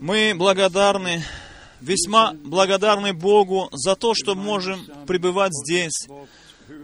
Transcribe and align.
Мы 0.00 0.34
благодарны, 0.36 1.22
весьма 1.80 2.32
благодарны 2.32 3.12
Богу 3.12 3.68
за 3.72 3.96
то, 3.96 4.14
что 4.14 4.34
можем 4.34 4.84
пребывать 5.06 5.52
здесь. 5.52 6.06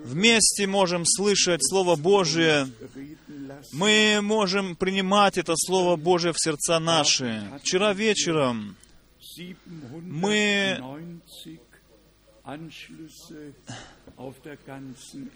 Вместе 0.04 0.66
можем 0.66 1.04
слышать 1.04 1.60
Слово 1.66 1.96
Божие. 1.96 2.68
Мы 3.72 4.20
можем 4.22 4.76
принимать 4.76 5.38
это 5.38 5.54
Слово 5.56 5.96
Божие 5.96 6.32
в 6.32 6.40
сердца 6.40 6.78
наши. 6.78 7.42
Вчера 7.62 7.92
вечером 7.92 8.76
мы 10.02 10.80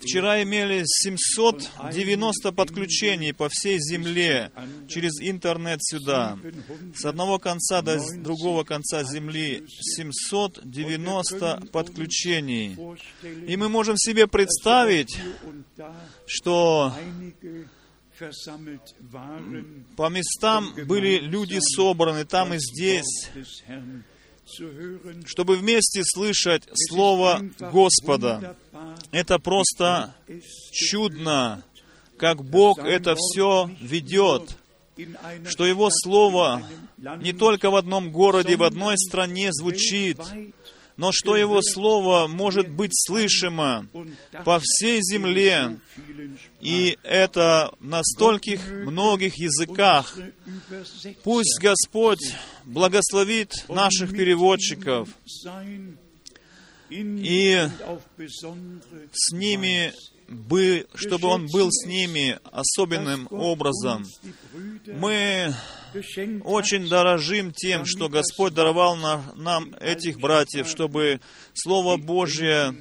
Вчера 0.00 0.42
имели 0.42 0.82
790 0.84 2.52
подключений 2.52 3.32
по 3.32 3.48
всей 3.48 3.78
земле 3.78 4.50
через 4.88 5.20
интернет 5.20 5.78
сюда. 5.84 6.36
С 6.96 7.04
одного 7.04 7.38
конца 7.38 7.80
до 7.82 8.00
другого 8.16 8.64
конца 8.64 9.04
земли 9.04 9.64
790 9.68 11.68
подключений. 11.70 12.76
И 13.46 13.56
мы 13.56 13.68
можем 13.68 13.96
себе 13.96 14.26
представить, 14.26 15.16
что 16.26 16.92
по 19.96 20.08
местам 20.08 20.74
были 20.86 21.20
люди 21.20 21.58
собраны, 21.60 22.24
там 22.24 22.54
и 22.54 22.58
здесь, 22.58 23.30
чтобы 25.26 25.56
вместе 25.56 26.02
слышать 26.04 26.64
Слово 26.72 27.42
Господа. 27.58 28.56
Это 29.10 29.38
просто 29.38 30.14
чудно, 30.72 31.64
как 32.16 32.44
Бог 32.44 32.78
это 32.78 33.16
все 33.16 33.70
ведет, 33.80 34.56
что 35.46 35.66
Его 35.66 35.88
Слово 35.90 36.62
не 37.18 37.32
только 37.32 37.70
в 37.70 37.76
одном 37.76 38.10
городе, 38.10 38.56
в 38.56 38.62
одной 38.62 38.96
стране 38.96 39.50
звучит, 39.52 40.18
но 40.96 41.12
что 41.12 41.36
Его 41.36 41.60
Слово 41.62 42.26
может 42.26 42.68
быть 42.68 42.92
слышимо 42.94 43.86
по 44.44 44.60
всей 44.62 45.00
земле, 45.02 45.78
и 46.60 46.98
это 47.02 47.72
на 47.80 48.02
стольких 48.02 48.66
многих 48.68 49.36
языках. 49.38 50.16
Пусть 51.22 51.60
Господь 51.60 52.34
благословит 52.64 53.52
наших 53.68 54.10
переводчиков, 54.10 55.08
и 56.88 57.68
с 59.12 59.32
ними 59.32 59.92
бы, 60.28 60.86
чтобы 60.94 61.28
Он 61.28 61.46
был 61.46 61.68
с 61.70 61.86
ними 61.86 62.38
особенным 62.44 63.28
образом. 63.30 64.04
Мы 64.86 65.54
очень 66.44 66.88
дорожим 66.88 67.52
тем, 67.52 67.84
что 67.84 68.08
Господь 68.08 68.54
даровал 68.54 68.96
на, 68.96 69.22
нам 69.36 69.74
этих 69.80 70.18
братьев, 70.18 70.68
чтобы 70.68 71.20
Слово 71.54 71.96
Божье 71.96 72.74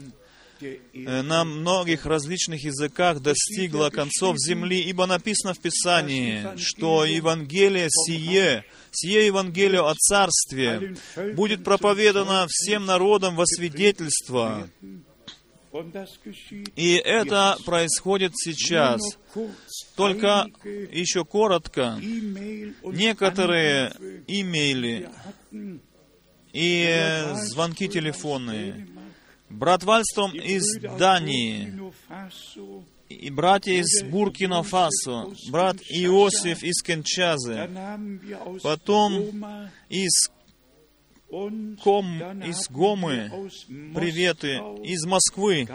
э, 0.62 1.22
на 1.22 1.44
многих 1.44 2.06
различных 2.06 2.64
языках 2.64 3.22
достигло 3.22 3.90
концов 3.90 4.38
земли, 4.38 4.82
ибо 4.82 5.06
написано 5.06 5.54
в 5.54 5.60
Писании, 5.60 6.58
что 6.58 7.06
Евангелие 7.06 7.88
сие, 7.90 8.66
сие 8.92 9.26
Евангелие 9.26 9.82
о 9.82 9.94
Царстве 9.94 10.96
будет 11.34 11.64
проповедано 11.64 12.48
всем 12.50 12.86
народам 12.86 13.36
во 13.36 13.46
свидетельство. 13.46 14.70
И 16.76 16.96
это 16.96 17.58
происходит 17.66 18.32
сейчас. 18.36 19.02
Только 19.96 20.48
еще 20.92 21.26
коротко. 21.26 21.98
Некоторые 22.84 23.94
имейли 24.28 25.10
и 26.54 27.24
звонки 27.36 27.90
телефонные. 27.90 28.88
Брат 29.50 29.84
Вальстром 29.84 30.32
из 30.32 30.80
Дании, 30.98 31.72
и 33.10 33.30
братья 33.30 33.74
из 33.74 34.04
Буркино-Фасо, 34.04 35.36
брат 35.50 35.78
Иосиф 35.90 36.64
из 36.64 36.82
Кенчазы, 36.82 37.70
потом 38.64 39.70
из 39.90 40.32
Ком, 41.84 42.42
из 42.44 42.70
Гомы, 42.70 43.30
приветы, 43.94 44.62
из 44.84 45.06
Москвы, 45.06 45.68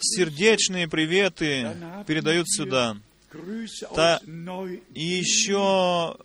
сердечные 0.00 0.88
приветы 0.88 1.76
передают 2.06 2.48
сюда. 2.48 2.96
Та, 3.94 4.20
и 4.94 5.04
еще 5.04 6.16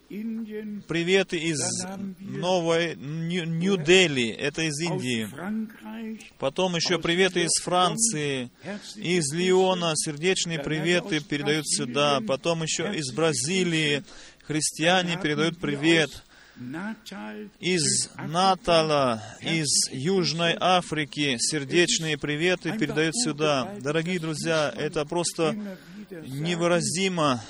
приветы 0.88 1.38
из 1.38 1.60
Новой 2.20 2.96
Нью-Дели, 2.96 4.30
это 4.30 4.64
из 4.64 4.80
Индии. 4.80 5.30
Потом 6.38 6.76
еще 6.76 7.00
приветы 7.00 7.44
из 7.44 7.62
Франции, 7.62 8.50
из 8.96 9.34
Лиона, 9.34 9.94
сердечные 9.96 10.60
приветы 10.60 11.22
передают 11.22 11.68
сюда. 11.68 12.22
Потом 12.26 12.64
еще 12.64 12.94
из 12.94 13.14
Бразилии 13.14 14.04
христиане 14.44 15.20
передают 15.22 15.60
привет 15.60 16.24
из 17.60 18.10
Натала, 18.18 19.22
из 19.42 19.68
Южной 19.92 20.56
Африки 20.60 21.38
сердечные 21.40 22.18
приветы 22.18 22.78
передают 22.78 23.16
сюда. 23.16 23.76
Дорогие 23.80 24.20
друзья, 24.20 24.74
это 24.76 25.06
просто 25.06 25.56
невыразимо. 26.10 27.44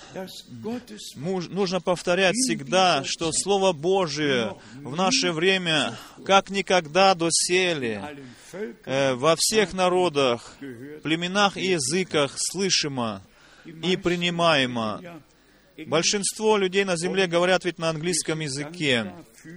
Нужно 1.15 1.79
повторять 1.79 2.35
всегда, 2.35 3.03
что 3.05 3.31
Слово 3.31 3.71
Божие 3.71 4.55
в 4.75 4.95
наше 4.95 5.31
время 5.31 5.97
как 6.25 6.49
никогда 6.49 7.13
доселе 7.13 8.03
э, 8.85 9.13
во 9.13 9.35
всех 9.37 9.73
народах, 9.73 10.57
племенах 11.03 11.55
и 11.57 11.71
языках 11.71 12.35
слышимо 12.35 13.21
и 13.65 13.95
принимаемо. 13.95 15.21
Большинство 15.85 16.57
людей 16.57 16.83
на 16.85 16.97
земле 16.97 17.27
говорят 17.27 17.65
ведь 17.65 17.77
на 17.77 17.89
английском 17.89 18.39
языке. 18.39 19.13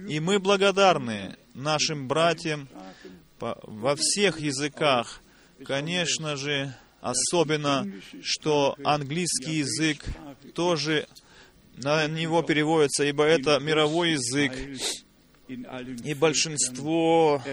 И 0.07 0.19
мы 0.19 0.39
благодарны 0.39 1.35
нашим 1.53 2.07
братьям 2.07 2.69
во 3.39 3.95
всех 3.95 4.39
языках. 4.39 5.21
Конечно 5.65 6.35
же, 6.35 6.73
особенно, 7.01 7.91
что 8.21 8.75
английский 8.83 9.57
язык 9.57 10.05
тоже 10.53 11.07
на 11.77 12.07
него 12.07 12.43
переводится, 12.43 13.03
ибо 13.03 13.23
это 13.23 13.59
мировой 13.59 14.11
язык. 14.11 14.53
И 15.47 16.13
большинство 16.13 17.43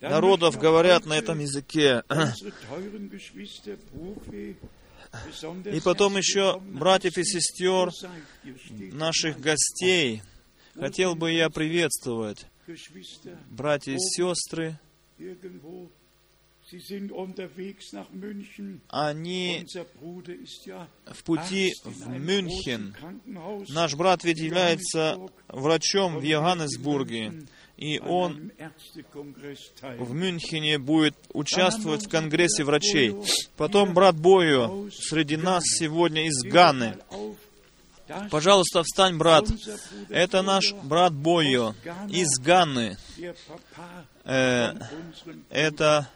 народов 0.00 0.58
говорят 0.58 1.06
на 1.06 1.14
этом 1.14 1.38
языке. 1.38 2.02
И 5.66 5.80
потом 5.80 6.16
еще 6.16 6.58
братьев 6.60 7.18
и 7.18 7.24
сестер, 7.24 7.90
наших 8.92 9.40
гостей, 9.40 10.22
хотел 10.74 11.14
бы 11.14 11.32
я 11.32 11.50
приветствовать. 11.50 12.46
Братья 13.50 13.92
и 13.92 13.98
сестры, 13.98 14.78
они 18.88 19.66
в 21.06 21.24
пути 21.24 21.72
в 21.84 22.08
Мюнхен. 22.08 22.96
Наш 23.68 23.94
брат 23.94 24.24
ведь 24.24 24.38
является 24.38 25.18
врачом 25.48 26.18
в 26.18 26.22
Йоганнесбурге 26.22 27.46
и 27.82 27.98
он 27.98 28.52
в 29.98 30.14
Мюнхене 30.14 30.78
будет 30.78 31.16
участвовать 31.32 32.06
в 32.06 32.08
Конгрессе 32.08 32.62
врачей. 32.62 33.16
Потом 33.56 33.92
брат 33.92 34.14
Бою 34.14 34.88
среди 34.92 35.36
нас 35.36 35.64
сегодня 35.64 36.28
из 36.28 36.44
Ганы. 36.44 36.96
Пожалуйста, 38.30 38.84
встань, 38.84 39.16
брат. 39.16 39.46
Это 40.10 40.42
наш 40.42 40.72
брат 40.74 41.12
Бойо 41.12 41.74
из 42.08 42.38
Ганны. 42.38 42.98
Э, 44.24 44.74
это 45.50 46.08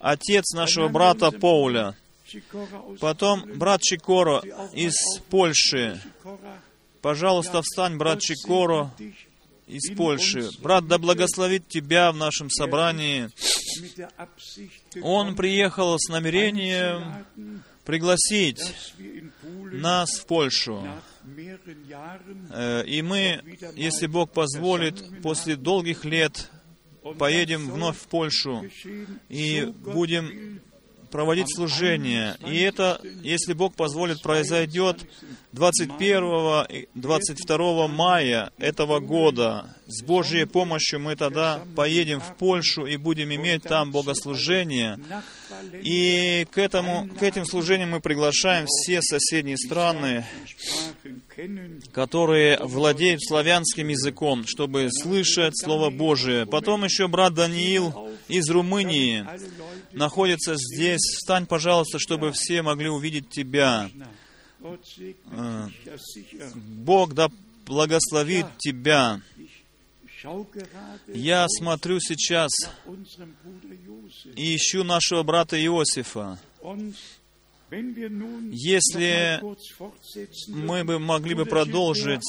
отец 0.00 0.52
нашего 0.54 0.88
брата 0.88 1.30
Поуля. 1.30 1.94
Потом 2.98 3.44
брат 3.56 3.82
Чикоро 3.82 4.42
из 4.72 4.94
Польши. 5.30 6.00
Пожалуйста, 7.02 7.62
встань, 7.62 7.98
брат 7.98 8.20
Чикоро 8.20 8.90
из 9.72 9.94
Польши. 9.96 10.48
Брат, 10.60 10.86
да 10.86 10.98
благословит 10.98 11.68
тебя 11.68 12.12
в 12.12 12.16
нашем 12.16 12.50
собрании. 12.50 13.30
Он 15.02 15.34
приехал 15.34 15.96
с 15.98 16.08
намерением 16.08 17.24
пригласить 17.84 18.74
нас 19.72 20.10
в 20.18 20.26
Польшу. 20.26 20.86
Э, 22.50 22.84
и 22.84 23.02
мы, 23.02 23.42
если 23.74 24.06
Бог 24.06 24.32
позволит, 24.32 25.22
после 25.22 25.56
долгих 25.56 26.04
лет 26.04 26.50
поедем 27.18 27.70
вновь 27.70 27.98
в 27.98 28.06
Польшу 28.06 28.64
и 29.28 29.64
будем 29.64 30.60
проводить 31.12 31.54
служение. 31.54 32.36
И 32.44 32.58
это, 32.60 33.00
если 33.22 33.52
Бог 33.52 33.76
позволит, 33.76 34.22
произойдет 34.22 35.06
21 35.52 36.66
и 36.68 36.88
22 36.94 37.86
мая 37.86 38.50
этого 38.58 38.98
года. 38.98 39.76
С 39.92 40.02
Божьей 40.02 40.46
помощью 40.46 41.00
мы 41.00 41.16
тогда 41.16 41.62
поедем 41.76 42.18
в 42.18 42.34
Польшу 42.36 42.86
и 42.86 42.96
будем 42.96 43.30
иметь 43.34 43.64
там 43.64 43.92
богослужение. 43.92 44.98
И 45.82 46.46
к, 46.50 46.56
этому, 46.56 47.10
к 47.18 47.22
этим 47.22 47.44
служениям 47.44 47.90
мы 47.90 48.00
приглашаем 48.00 48.64
все 48.66 49.02
соседние 49.02 49.58
страны, 49.58 50.24
которые 51.92 52.58
владеют 52.62 53.22
славянским 53.22 53.88
языком, 53.88 54.46
чтобы 54.46 54.88
слышать 54.90 55.52
Слово 55.62 55.90
Божие. 55.90 56.46
Потом 56.46 56.84
еще 56.84 57.06
брат 57.06 57.34
Даниил 57.34 58.08
из 58.28 58.48
Румынии 58.48 59.26
находится 59.92 60.54
здесь. 60.56 61.02
Встань, 61.02 61.44
пожалуйста, 61.44 61.98
чтобы 61.98 62.32
все 62.32 62.62
могли 62.62 62.88
увидеть 62.88 63.28
тебя. 63.28 63.90
Э, 65.32 65.68
Бог 66.54 67.12
да 67.12 67.28
благословит 67.66 68.46
тебя. 68.58 69.20
Я 71.08 71.46
смотрю 71.48 72.00
сейчас 72.00 72.50
и 74.36 74.56
ищу 74.56 74.84
нашего 74.84 75.22
брата 75.22 75.62
Иосифа. 75.62 76.38
Если 78.50 79.40
мы 80.48 80.84
бы 80.84 80.98
могли 80.98 81.34
бы 81.34 81.46
продолжить 81.46 82.20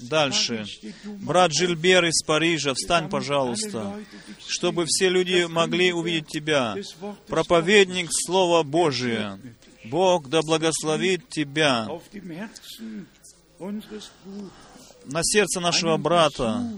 дальше. 0.00 0.66
Брат 1.04 1.52
Жильбер 1.52 2.04
из 2.06 2.22
Парижа, 2.24 2.74
встань, 2.74 3.08
пожалуйста, 3.08 4.00
чтобы 4.46 4.86
все 4.86 5.08
люди 5.08 5.46
могли 5.48 5.92
увидеть 5.92 6.26
тебя. 6.26 6.74
Проповедник 7.28 8.08
Слова 8.10 8.64
Божия. 8.64 9.38
Бог 9.84 10.28
да 10.28 10.42
благословит 10.42 11.28
тебя 11.28 11.88
на 15.06 15.20
сердце 15.22 15.60
нашего 15.60 15.96
брата 15.96 16.70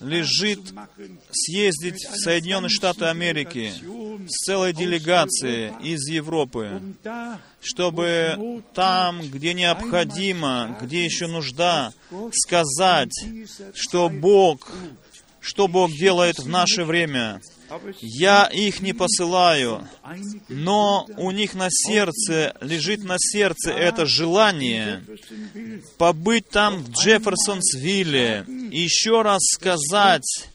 лежит 0.00 0.60
съездить 1.30 2.04
в 2.04 2.16
Соединенные 2.16 2.68
Штаты 2.68 3.06
Америки 3.06 3.72
с 4.28 4.44
целой 4.44 4.72
делегацией 4.72 5.72
из 5.82 6.06
Европы, 6.08 6.80
чтобы 7.60 8.62
там, 8.74 9.20
где 9.22 9.54
необходимо, 9.54 10.76
где 10.80 11.04
еще 11.04 11.26
нужда, 11.26 11.92
сказать, 12.32 13.14
что 13.74 14.08
Бог, 14.08 14.70
что 15.48 15.66
Бог 15.66 15.90
делает 15.92 16.38
в 16.38 16.46
наше 16.46 16.84
время, 16.84 17.40
я 18.00 18.44
их 18.44 18.80
не 18.80 18.92
посылаю, 18.92 19.88
но 20.48 21.06
у 21.16 21.30
них 21.30 21.54
на 21.54 21.68
сердце, 21.70 22.54
лежит 22.60 23.02
на 23.02 23.16
сердце 23.18 23.70
это 23.70 24.04
желание 24.04 25.02
побыть 25.96 26.50
там 26.50 26.84
в 26.84 26.90
Джефферсонсвилле, 26.90 28.44
и 28.46 28.80
еще 28.80 29.22
раз 29.22 29.40
сказать, 29.42 30.50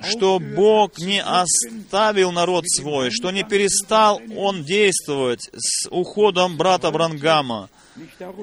что 0.00 0.40
Бог 0.40 0.98
не 0.98 1.22
оставил 1.22 2.32
народ 2.32 2.64
свой, 2.68 3.10
что 3.12 3.30
не 3.30 3.44
перестал 3.44 4.20
Он 4.36 4.64
действовать 4.64 5.48
с 5.54 5.88
уходом 5.88 6.56
брата 6.56 6.90
Брангама. 6.90 7.68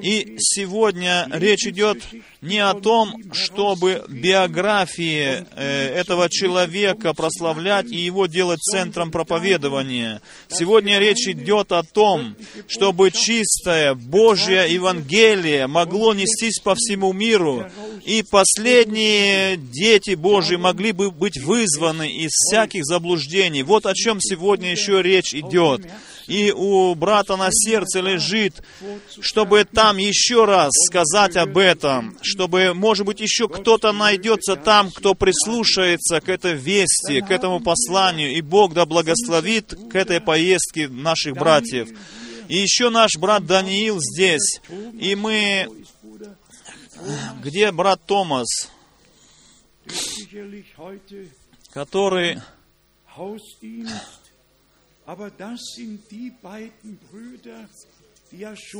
И 0.02 0.36
сегодня 0.38 1.28
речь 1.32 1.66
идет 1.66 2.02
не 2.44 2.58
о 2.58 2.74
том, 2.74 3.14
чтобы 3.32 4.04
биографии 4.08 5.46
э, 5.56 5.94
этого 5.94 6.28
человека 6.28 7.14
прославлять 7.14 7.90
и 7.90 7.96
его 7.96 8.26
делать 8.26 8.60
центром 8.60 9.10
проповедования. 9.10 10.20
Сегодня 10.48 10.98
речь 10.98 11.26
идет 11.26 11.72
о 11.72 11.82
том, 11.82 12.36
чтобы 12.68 13.10
чистое 13.10 13.94
Божье 13.94 14.66
Евангелие 14.68 15.66
могло 15.66 16.12
нестись 16.12 16.60
по 16.62 16.74
всему 16.74 17.14
миру, 17.14 17.66
и 18.04 18.22
последние 18.22 19.56
дети 19.56 20.14
Божьи 20.14 20.56
могли 20.56 20.92
бы 20.92 21.10
быть 21.10 21.38
вызваны 21.38 22.10
из 22.10 22.30
всяких 22.30 22.84
заблуждений. 22.84 23.62
Вот 23.62 23.86
о 23.86 23.94
чем 23.94 24.20
сегодня 24.20 24.70
еще 24.70 25.00
речь 25.02 25.34
идет 25.34 25.80
и 26.26 26.52
у 26.52 26.94
брата 26.94 27.36
на 27.36 27.48
сердце 27.50 28.00
лежит, 28.00 28.62
чтобы 29.20 29.64
там 29.64 29.96
еще 29.98 30.44
раз 30.44 30.70
сказать 30.88 31.36
об 31.36 31.58
этом, 31.58 32.16
чтобы, 32.34 32.74
может 32.74 33.06
быть, 33.06 33.20
еще 33.20 33.48
кто-то 33.48 33.92
найдется 33.92 34.56
там, 34.56 34.90
кто 34.90 35.14
прислушается 35.14 36.20
к 36.20 36.28
этой 36.28 36.54
вести, 36.54 37.20
к 37.20 37.30
этому 37.30 37.60
посланию, 37.60 38.32
и 38.32 38.40
Бог 38.40 38.74
да 38.74 38.86
благословит 38.86 39.74
к 39.90 39.94
этой 39.94 40.20
поездке 40.20 40.88
наших 40.88 41.34
братьев. 41.34 41.88
И 42.48 42.56
еще 42.56 42.90
наш 42.90 43.16
брат 43.16 43.46
Даниил 43.46 43.98
здесь, 44.00 44.60
и 44.98 45.14
мы... 45.14 45.68
Где 47.42 47.70
брат 47.70 48.00
Томас, 48.06 48.70
который 51.72 52.40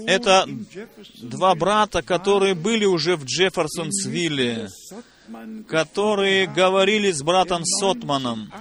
это 0.06 0.47
два 1.21 1.55
брата, 1.55 2.03
которые 2.03 2.55
были 2.55 2.85
уже 2.85 3.17
в 3.17 3.25
Джефферсонсвилле, 3.25 4.69
которые 5.69 6.47
говорили 6.47 7.11
с 7.11 7.23
братом 7.23 7.65
Сотманом, 7.65 8.53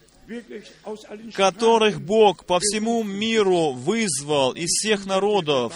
которых 1.35 2.01
Бог 2.01 2.45
по 2.45 2.59
всему 2.61 3.03
миру 3.03 3.73
вызвал 3.73 4.53
из 4.53 4.69
всех 4.69 5.07
народов, 5.07 5.73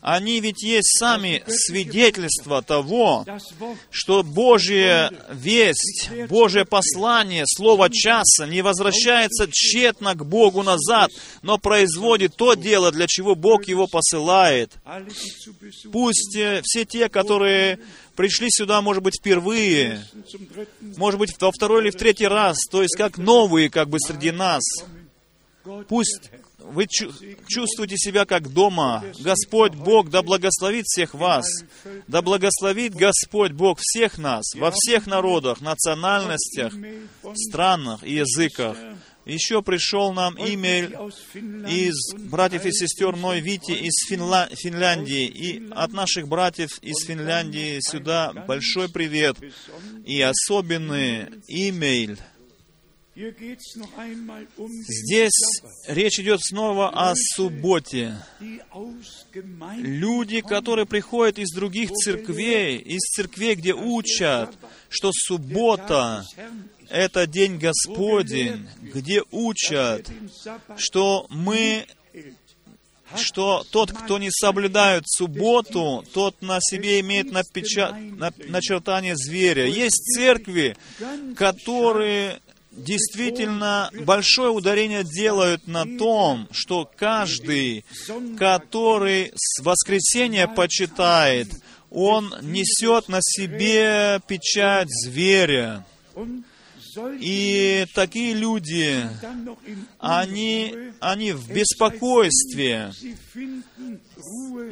они 0.00 0.40
ведь 0.40 0.62
есть 0.62 0.98
сами 0.98 1.42
свидетельства 1.46 2.62
того, 2.62 3.26
что 3.90 4.22
Божья 4.22 5.12
весть, 5.30 6.10
Божье 6.28 6.64
послание, 6.64 7.44
Слово 7.46 7.90
часа 7.90 8.46
не 8.46 8.62
возвращается 8.62 9.46
тщетно 9.50 10.14
к 10.14 10.24
Богу 10.24 10.62
назад, 10.62 11.10
но 11.42 11.58
производит 11.58 12.34
то 12.36 12.54
дело, 12.54 12.92
для 12.92 13.06
чего 13.06 13.34
Бог 13.34 13.64
его 13.64 13.86
посылает. 13.86 14.72
Пусть 15.92 16.36
э, 16.36 16.62
все 16.64 16.84
те, 16.84 17.08
которые 17.08 17.78
пришли 18.16 18.48
сюда, 18.50 18.80
может 18.80 19.02
быть, 19.02 19.18
впервые, 19.20 20.02
может 20.96 21.18
быть, 21.18 21.34
во 21.40 21.52
второй 21.52 21.82
или 21.82 21.90
в 21.90 21.96
третий 21.96 22.26
раз, 22.26 22.56
то 22.70 22.82
есть 22.82 22.96
как 22.96 23.18
новые, 23.18 23.70
как 23.70 23.88
бы 23.88 23.98
среди 24.00 24.30
нас, 24.30 24.62
пусть 25.88 26.30
вы 26.62 26.86
чувствуете 27.48 27.96
себя 27.96 28.24
как 28.24 28.52
дома. 28.52 29.04
Господь 29.20 29.74
Бог 29.74 30.10
да 30.10 30.22
благословит 30.22 30.86
всех 30.86 31.14
вас. 31.14 31.46
Да 32.06 32.22
благословит 32.22 32.94
Господь 32.94 33.52
Бог 33.52 33.78
всех 33.80 34.18
нас, 34.18 34.54
во 34.54 34.70
всех 34.70 35.06
народах, 35.06 35.60
национальностях, 35.60 36.72
странах 37.34 38.02
и 38.04 38.14
языках. 38.14 38.76
Еще 39.26 39.62
пришел 39.62 40.12
нам 40.12 40.34
имейл 40.36 41.12
из 41.68 41.94
братьев 42.30 42.64
и 42.64 42.72
сестер 42.72 43.16
Ной 43.16 43.40
Вити 43.40 43.72
из 43.72 43.92
Финла... 44.08 44.48
Финляндии. 44.52 45.26
И 45.26 45.70
от 45.72 45.92
наших 45.92 46.26
братьев 46.26 46.70
из 46.80 47.04
Финляндии 47.06 47.78
сюда 47.80 48.32
большой 48.48 48.88
привет. 48.88 49.36
И 50.06 50.20
особенный 50.22 51.28
имейл 51.46 52.16
Здесь 54.88 55.62
речь 55.86 56.18
идет 56.20 56.40
снова 56.42 56.88
о 56.88 57.14
субботе. 57.14 58.14
Люди, 59.78 60.40
которые 60.40 60.86
приходят 60.86 61.38
из 61.38 61.52
других 61.52 61.90
церквей, 61.90 62.78
из 62.78 63.00
церквей, 63.00 63.56
где 63.56 63.74
учат, 63.74 64.56
что 64.88 65.10
суббота— 65.12 66.24
это 66.88 67.26
день 67.26 67.58
Господень, 67.58 68.66
где 68.80 69.22
учат, 69.30 70.10
что 70.76 71.26
мы 71.28 71.86
что 73.16 73.64
тот, 73.70 73.90
кто 73.90 74.18
не 74.18 74.30
соблюдает 74.30 75.02
субботу, 75.06 76.04
тот 76.14 76.40
на 76.42 76.60
себе 76.60 77.00
имеет 77.00 77.32
напеча... 77.32 77.92
начертание 78.48 79.16
зверя. 79.16 79.66
Есть 79.66 80.14
церкви, 80.14 80.76
которые 81.34 82.40
действительно 82.84 83.90
большое 84.04 84.50
ударение 84.50 85.04
делают 85.04 85.66
на 85.66 85.84
том, 85.98 86.48
что 86.50 86.90
каждый, 86.96 87.84
который 88.38 89.32
с 89.34 89.62
воскресенья 89.62 90.46
почитает, 90.46 91.48
он 91.90 92.34
несет 92.42 93.08
на 93.08 93.20
себе 93.20 94.20
печать 94.26 94.88
зверя. 94.88 95.84
И 97.20 97.86
такие 97.94 98.34
люди, 98.34 99.08
они, 99.98 100.74
они 100.98 101.32
в 101.32 101.52
беспокойстве, 101.52 102.92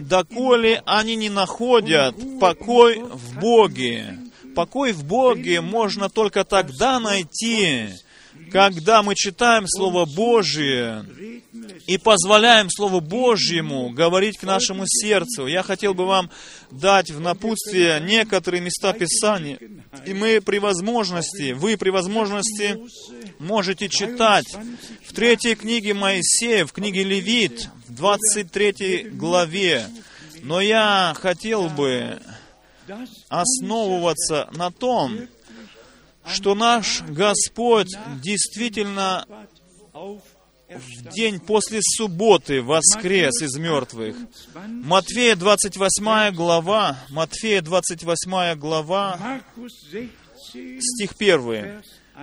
доколе 0.01 0.83
они 0.85 1.17
не 1.17 1.31
находят 1.31 2.17
покой 2.41 3.01
в 3.01 3.39
Боге. 3.39 4.19
Покой 4.55 4.93
в 4.93 5.05
Боге 5.05 5.61
можно 5.61 6.09
только 6.09 6.45
тогда 6.45 6.99
найти, 7.01 7.89
когда 8.51 9.03
мы 9.03 9.15
читаем 9.15 9.67
Слово 9.67 10.05
Божие 10.05 11.05
и 11.87 11.99
позволяем 11.99 12.69
Слову 12.71 13.01
Божьему 13.01 13.91
говорить 13.91 14.39
к 14.39 14.43
нашему 14.43 14.85
сердцу. 14.87 15.47
Я 15.47 15.63
хотел 15.63 15.95
бы 15.95 16.07
вам 16.07 16.31
дать 16.71 17.11
в 17.11 17.21
напутствие 17.21 18.01
некоторые 18.01 18.61
места 18.61 18.93
Писания, 18.93 19.59
и 20.07 20.13
мы 20.13 20.41
при 20.41 20.59
возможности, 20.59 21.53
вы 21.53 21.77
при 21.77 21.91
возможности 21.91 22.79
можете 23.39 23.89
читать 23.89 24.47
в 25.07 25.13
третьей 25.15 25.55
книге 25.55 25.95
Моисея, 25.95 26.67
в 26.67 26.73
книге 26.73 27.05
Левит, 27.05 27.69
в 27.87 27.95
23 27.95 29.11
главе. 29.13 29.87
Но 30.43 30.61
я 30.61 31.15
хотел 31.19 31.69
бы 31.69 32.19
основываться 33.29 34.49
на 34.53 34.71
том, 34.71 35.29
что 36.27 36.55
наш 36.55 37.03
Господь 37.03 37.89
действительно 38.23 39.27
в 40.69 41.09
день 41.15 41.41
после 41.41 41.81
субботы 41.83 42.63
воскрес 42.63 43.41
из 43.43 43.57
мертвых. 43.57 44.17
Матфея 44.67 45.35
28 45.35 46.35
глава, 46.35 46.99
Матфея 47.09 47.63
28 47.63 48.55
глава, 48.59 49.41
стих 50.53 51.13
1. 51.19 51.83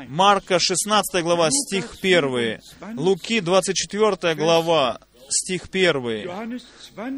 Марка 0.09 0.59
16 0.59 1.23
глава, 1.23 1.49
стих 1.51 1.95
1. 2.01 2.59
Луки 2.97 3.39
24 3.39 4.35
глава, 4.35 4.99
стих 5.29 5.69
1. 5.71 6.59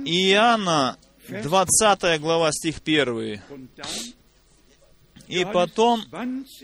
Иоанна 0.05 0.97
20 1.29 2.21
глава, 2.21 2.51
стих 2.51 2.77
1. 2.83 3.41
И 5.27 5.45
потом 5.45 6.01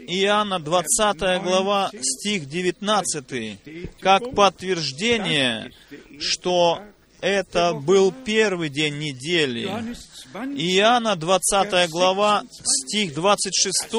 Иоанна 0.08 0.60
20 0.60 1.44
глава, 1.44 1.92
стих 2.02 2.48
19, 2.48 3.60
как 4.00 4.34
подтверждение, 4.34 5.72
что 6.20 6.82
это 7.20 7.74
был 7.74 8.14
первый 8.26 8.70
день 8.70 9.00
недели. 9.00 9.66
Иоанна 10.34 11.16
20 11.16 11.90
глава, 11.90 12.44
стих 12.64 13.14
26, 13.14 13.94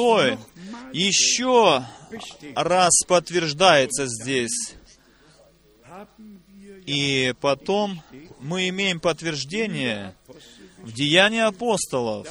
еще 0.91 1.85
раз 2.55 2.93
подтверждается 3.07 4.07
здесь. 4.07 4.75
И 6.85 7.33
потом 7.41 8.01
мы 8.39 8.69
имеем 8.69 8.99
подтверждение 8.99 10.13
в 10.85 10.93
Деянии 10.93 11.39
апостолов, 11.39 12.27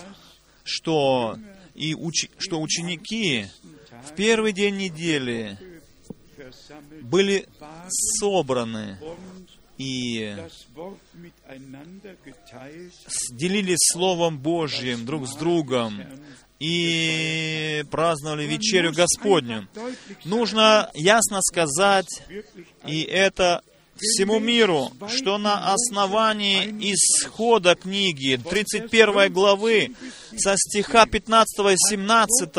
что, 0.62 1.37
и 1.75 1.94
уч, 1.94 2.28
что 2.38 2.61
ученики 2.61 3.46
в 4.08 4.14
первый 4.14 4.52
день 4.52 4.76
недели 4.76 5.58
были 7.02 7.46
собраны 8.20 8.99
и 9.76 10.37
делились 13.32 13.92
Словом 13.92 14.38
Божьим 14.38 15.04
друг 15.04 15.26
с 15.26 15.34
другом 15.34 16.00
и 16.61 17.84
праздновали 17.90 18.44
вечерю 18.44 18.92
Господню. 18.92 19.68
Нужно 20.25 20.90
ясно 20.94 21.40
сказать, 21.42 22.23
и 22.87 23.02
это 23.02 23.62
всему 23.96 24.38
миру, 24.38 24.90
что 25.08 25.38
на 25.38 25.72
основании 25.72 26.92
исхода 26.92 27.74
книги 27.74 28.36
31 28.36 29.32
главы 29.32 29.92
со 30.36 30.56
стиха 30.56 31.06
15 31.06 31.72
и 31.72 31.76
17 31.76 32.56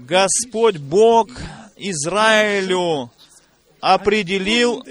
Господь 0.00 0.78
Бог 0.78 1.30
Израилю 1.76 3.10
определил 3.80 4.84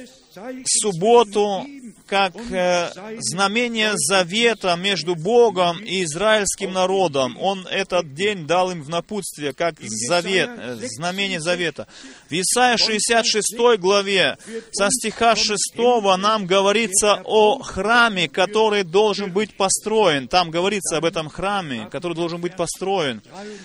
субботу 0.65 1.65
как 2.13 2.35
э, 2.51 2.91
знамение 3.21 3.93
завета 3.95 4.75
между 4.75 5.15
Богом 5.15 5.79
и 5.83 6.03
израильским 6.03 6.71
народом. 6.71 7.35
Он 7.41 7.65
этот 7.65 8.13
день 8.13 8.45
дал 8.45 8.69
им 8.69 8.83
в 8.83 8.89
напутствие, 8.89 9.51
как 9.53 9.73
завет, 9.79 10.47
э, 10.55 10.77
знамение 10.95 11.39
завета. 11.39 11.87
В 12.29 12.33
Исаии 12.33 12.77
66 12.77 13.79
главе, 13.79 14.37
со 14.73 14.89
стиха 14.91 15.35
6 15.35 15.75
нам 16.19 16.45
говорится 16.45 17.19
о 17.25 17.57
храме, 17.63 18.29
который 18.29 18.83
должен 18.83 19.31
быть 19.31 19.57
построен. 19.57 20.27
Там 20.27 20.51
говорится 20.51 20.97
об 20.97 21.05
этом 21.05 21.29
храме, 21.29 21.87
который 21.89 22.13
должен 22.13 22.39
быть 22.39 22.55
построен. 22.55 23.23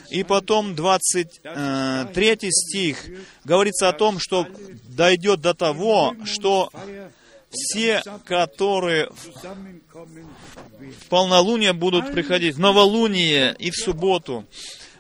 И 0.09 0.25
потом 0.25 0.75
23 0.75 1.29
э, 1.45 2.37
стих 2.51 3.05
говорится 3.45 3.91
о 3.91 3.93
том, 3.93 4.19
что 4.19 4.47
дойдет 4.85 5.43
до 5.43 5.53
того, 5.53 6.17
что 6.25 6.71
все, 7.51 8.03
которые 8.25 9.11
в 10.81 11.09
полнолуние 11.09 11.73
будут 11.73 12.13
приходить, 12.13 12.57
в 12.57 12.61
новолуние 12.61 13.57
и 13.59 13.71
в 13.71 13.75
субботу, 13.75 14.45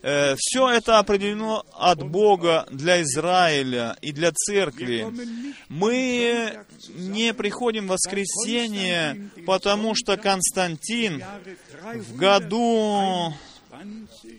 э, 0.03 0.35
все 0.39 0.71
это 0.71 0.99
определено 0.99 1.67
от 1.73 2.03
Бога 2.03 2.67
для 2.71 3.03
Израиля 3.03 3.97
и 4.01 4.13
для 4.13 4.33
церкви. 4.33 5.07
Мы 5.69 6.65
не 6.95 7.35
приходим 7.35 7.87
в 7.87 7.91
воскресенье, 7.91 9.29
потому 9.47 9.95
что 9.95 10.17
Константин 10.17 11.23
в 11.95 12.17
году 12.17 13.35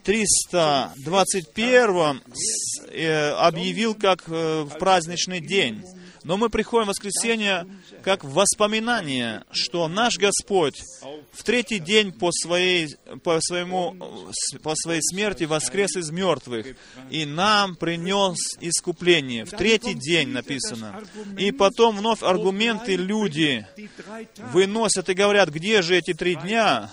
321 0.03 2.21
э, 2.91 3.29
объявил 3.31 3.95
как 3.95 4.23
э, 4.27 4.63
в 4.63 4.77
праздничный 4.77 5.39
день. 5.39 5.85
Но 6.23 6.37
мы 6.37 6.49
приходим 6.49 6.85
в 6.85 6.89
воскресенье 6.89 7.67
как 8.03 8.23
воспоминание, 8.23 9.43
что 9.51 9.87
наш 9.87 10.17
Господь 10.17 10.81
в 11.31 11.43
третий 11.43 11.79
день 11.79 12.11
по 12.11 12.31
своей, 12.31 12.95
по 13.23 13.39
своему, 13.41 13.95
по 14.61 14.75
своей 14.75 15.01
смерти 15.01 15.45
воскрес 15.45 15.95
из 15.95 16.11
мертвых 16.11 16.75
и 17.09 17.25
нам 17.25 17.75
принес 17.75 18.37
искупление. 18.59 19.45
В 19.45 19.51
третий 19.51 19.93
день 19.93 20.29
написано. 20.29 21.01
И 21.37 21.51
потом 21.51 21.97
вновь 21.97 22.23
аргументы 22.23 22.95
люди 22.95 23.65
выносят 24.51 25.09
и 25.09 25.13
говорят, 25.13 25.49
где 25.49 25.81
же 25.81 25.95
эти 25.95 26.13
три 26.13 26.35
дня? 26.35 26.89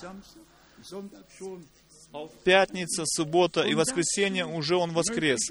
Пятница, 2.44 3.04
суббота 3.06 3.62
и 3.62 3.74
воскресенье 3.74 4.46
уже 4.46 4.76
Он 4.76 4.92
воскрес. 4.92 5.50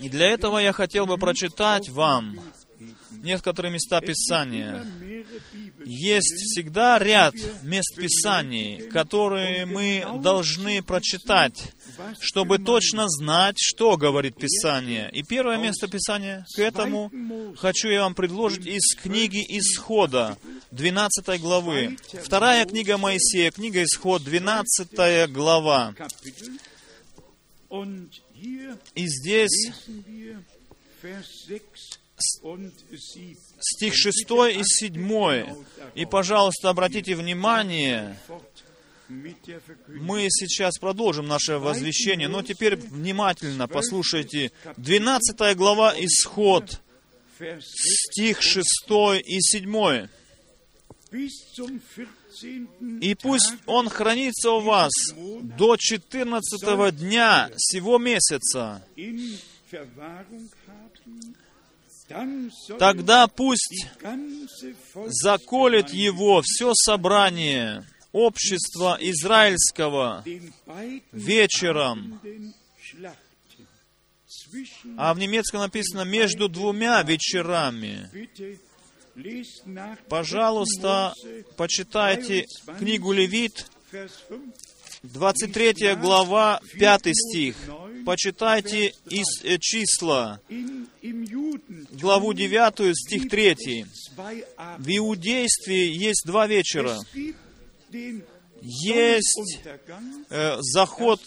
И 0.00 0.08
для 0.08 0.30
этого 0.30 0.58
я 0.58 0.72
хотел 0.72 1.06
бы 1.06 1.18
прочитать 1.18 1.88
вам 1.88 2.38
некоторые 3.10 3.72
места 3.72 4.00
Писания. 4.00 4.84
Есть 5.84 6.34
всегда 6.34 6.98
ряд 6.98 7.34
мест 7.62 7.96
Писаний, 7.96 8.88
которые 8.88 9.66
мы 9.66 10.04
должны 10.22 10.82
прочитать 10.82 11.72
чтобы 12.20 12.58
точно 12.58 13.08
знать, 13.08 13.56
что 13.58 13.96
говорит 13.96 14.36
Писание. 14.36 15.10
И 15.12 15.22
первое 15.22 15.56
место 15.56 15.88
Писания 15.88 16.46
к 16.54 16.58
этому 16.58 17.10
хочу 17.56 17.88
я 17.88 18.02
вам 18.02 18.14
предложить 18.14 18.66
из 18.66 18.94
книги 18.94 19.44
Исхода, 19.58 20.36
12 20.70 21.40
главы. 21.40 21.96
Вторая 22.22 22.64
книга 22.66 22.98
Моисея, 22.98 23.50
книга 23.50 23.82
Исход, 23.82 24.22
12 24.22 25.30
глава. 25.30 25.94
И 28.94 29.06
здесь 29.06 29.70
стих 33.60 33.94
6 33.94 34.30
и 34.54 34.62
7. 34.64 35.46
И, 35.94 36.04
пожалуйста, 36.06 36.70
обратите 36.70 37.14
внимание, 37.14 38.18
мы 39.08 40.26
сейчас 40.30 40.78
продолжим 40.78 41.26
наше 41.26 41.58
возвещение, 41.58 42.28
но 42.28 42.42
теперь 42.42 42.76
внимательно 42.76 43.66
послушайте. 43.66 44.52
12 44.76 45.56
глава 45.56 45.94
Исход, 45.96 46.80
стих 47.60 48.42
6 48.42 48.66
и 49.24 49.40
7. 49.40 50.08
И 53.00 53.14
пусть 53.14 53.54
он 53.66 53.88
хранится 53.88 54.50
у 54.50 54.60
вас 54.60 54.92
до 55.14 55.76
14 55.76 56.94
дня 56.94 57.50
сего 57.56 57.98
месяца. 57.98 58.84
Тогда 62.78 63.26
пусть 63.26 63.86
заколет 65.06 65.90
его 65.90 66.42
все 66.42 66.72
собрание 66.74 67.86
общества 68.12 68.96
израильского 69.00 70.24
вечером. 71.12 72.20
А 74.96 75.14
в 75.14 75.18
немецком 75.18 75.60
написано 75.60 76.02
«между 76.02 76.48
двумя 76.48 77.02
вечерами». 77.02 78.10
Пожалуйста, 80.08 81.12
почитайте 81.56 82.46
книгу 82.78 83.12
Левит, 83.12 83.66
23 85.02 85.94
глава, 85.96 86.60
5 86.78 87.02
стих. 87.12 87.56
Почитайте 88.04 88.94
из 89.10 89.44
э, 89.44 89.58
числа, 89.60 90.40
главу 91.90 92.32
9, 92.32 92.96
стих 92.96 93.28
3. 93.28 93.86
В 94.78 94.88
иудействе 94.88 95.92
есть 95.92 96.22
два 96.24 96.46
вечера. 96.46 96.96
den 97.92 98.22
Есть 98.60 99.60
э, 100.30 100.56
заход 100.60 101.20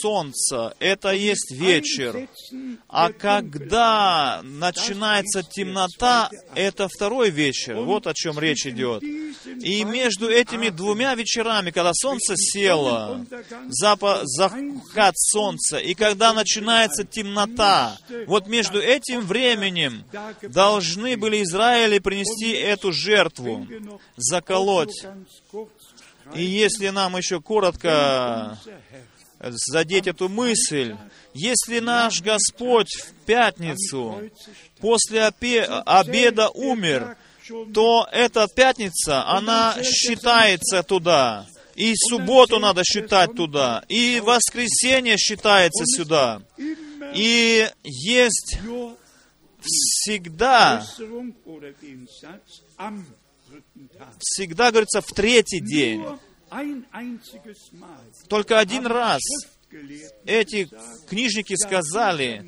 солнца, 0.00 0.74
это 0.78 1.10
есть 1.10 1.50
вечер. 1.50 2.28
А 2.88 3.12
когда 3.12 4.40
начинается 4.42 5.42
темнота, 5.42 6.30
это 6.54 6.88
второй 6.88 7.30
вечер. 7.30 7.76
Вот 7.76 8.06
о 8.06 8.14
чем 8.14 8.38
речь 8.38 8.66
идет. 8.66 9.02
И 9.02 9.84
между 9.84 10.28
этими 10.30 10.68
двумя 10.68 11.14
вечерами, 11.14 11.70
когда 11.70 11.92
солнце 11.92 12.36
село, 12.36 13.24
запад, 13.68 14.22
заход 14.24 15.14
солнца, 15.16 15.78
и 15.78 15.94
когда 15.94 16.32
начинается 16.32 17.04
темнота, 17.04 17.98
вот 18.26 18.46
между 18.46 18.80
этим 18.80 19.22
временем 19.22 20.04
должны 20.42 21.16
были 21.16 21.42
Израили 21.42 21.98
принести 21.98 22.52
эту 22.52 22.92
жертву, 22.92 23.66
заколоть. 24.16 25.06
И 26.34 26.42
если 26.42 26.88
нам 26.88 27.16
еще 27.16 27.40
коротко 27.40 28.58
задеть 29.40 30.06
эту 30.06 30.28
мысль, 30.28 30.96
если 31.34 31.80
наш 31.80 32.20
Господь 32.20 32.92
в 32.94 33.12
пятницу 33.24 34.30
после 34.80 35.26
обеда 35.26 36.50
умер, 36.50 37.16
то 37.74 38.06
эта 38.12 38.46
пятница, 38.48 39.26
она 39.26 39.76
считается 39.82 40.82
туда. 40.82 41.46
И 41.74 41.94
субботу 41.96 42.58
надо 42.58 42.84
считать 42.84 43.34
туда. 43.34 43.82
И 43.88 44.20
воскресенье 44.20 45.16
считается 45.16 45.84
сюда. 45.86 46.42
И 47.14 47.66
есть 47.82 48.58
всегда 49.62 50.84
всегда 54.18 54.70
говорится 54.70 55.00
в 55.00 55.06
третий 55.06 55.60
день. 55.60 56.04
Только 58.28 58.58
один 58.58 58.86
раз 58.86 59.20
эти 60.24 60.68
книжники 61.08 61.54
сказали, 61.54 62.44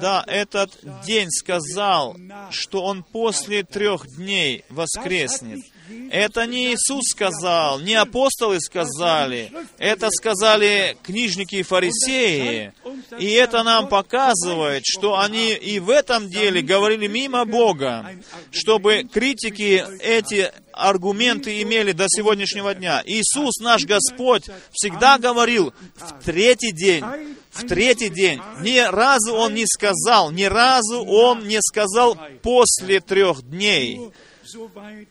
да, 0.00 0.24
этот 0.26 0.76
день 1.06 1.30
сказал, 1.30 2.16
что 2.50 2.82
он 2.84 3.04
после 3.04 3.62
трех 3.62 4.06
дней 4.16 4.64
воскреснет. 4.68 5.64
Это 6.10 6.46
не 6.46 6.72
Иисус 6.72 7.02
сказал, 7.10 7.80
не 7.80 7.94
апостолы 7.94 8.60
сказали, 8.60 9.52
это 9.78 10.10
сказали 10.10 10.96
книжники 11.02 11.56
и 11.56 11.62
фарисеи. 11.62 12.72
И 13.18 13.30
это 13.32 13.62
нам 13.62 13.88
показывает, 13.88 14.82
что 14.86 15.18
они 15.18 15.52
и 15.52 15.78
в 15.80 15.90
этом 15.90 16.30
деле 16.30 16.62
говорили 16.62 17.06
мимо 17.06 17.44
Бога, 17.44 18.10
чтобы 18.50 19.04
критики 19.12 19.84
эти 20.00 20.50
аргументы 20.72 21.60
имели 21.62 21.92
до 21.92 22.06
сегодняшнего 22.08 22.74
дня. 22.74 23.02
Иисус, 23.04 23.58
наш 23.60 23.84
Господь, 23.84 24.44
всегда 24.72 25.18
говорил 25.18 25.72
в 25.96 26.24
третий 26.24 26.72
день, 26.72 27.04
в 27.50 27.66
третий 27.66 28.08
день. 28.08 28.40
Ни 28.60 28.78
разу 28.78 29.34
Он 29.34 29.54
не 29.54 29.66
сказал, 29.66 30.30
ни 30.30 30.44
разу 30.44 31.04
Он 31.04 31.46
не 31.46 31.60
сказал 31.60 32.18
после 32.42 33.00
трех 33.00 33.42
дней. 33.42 34.00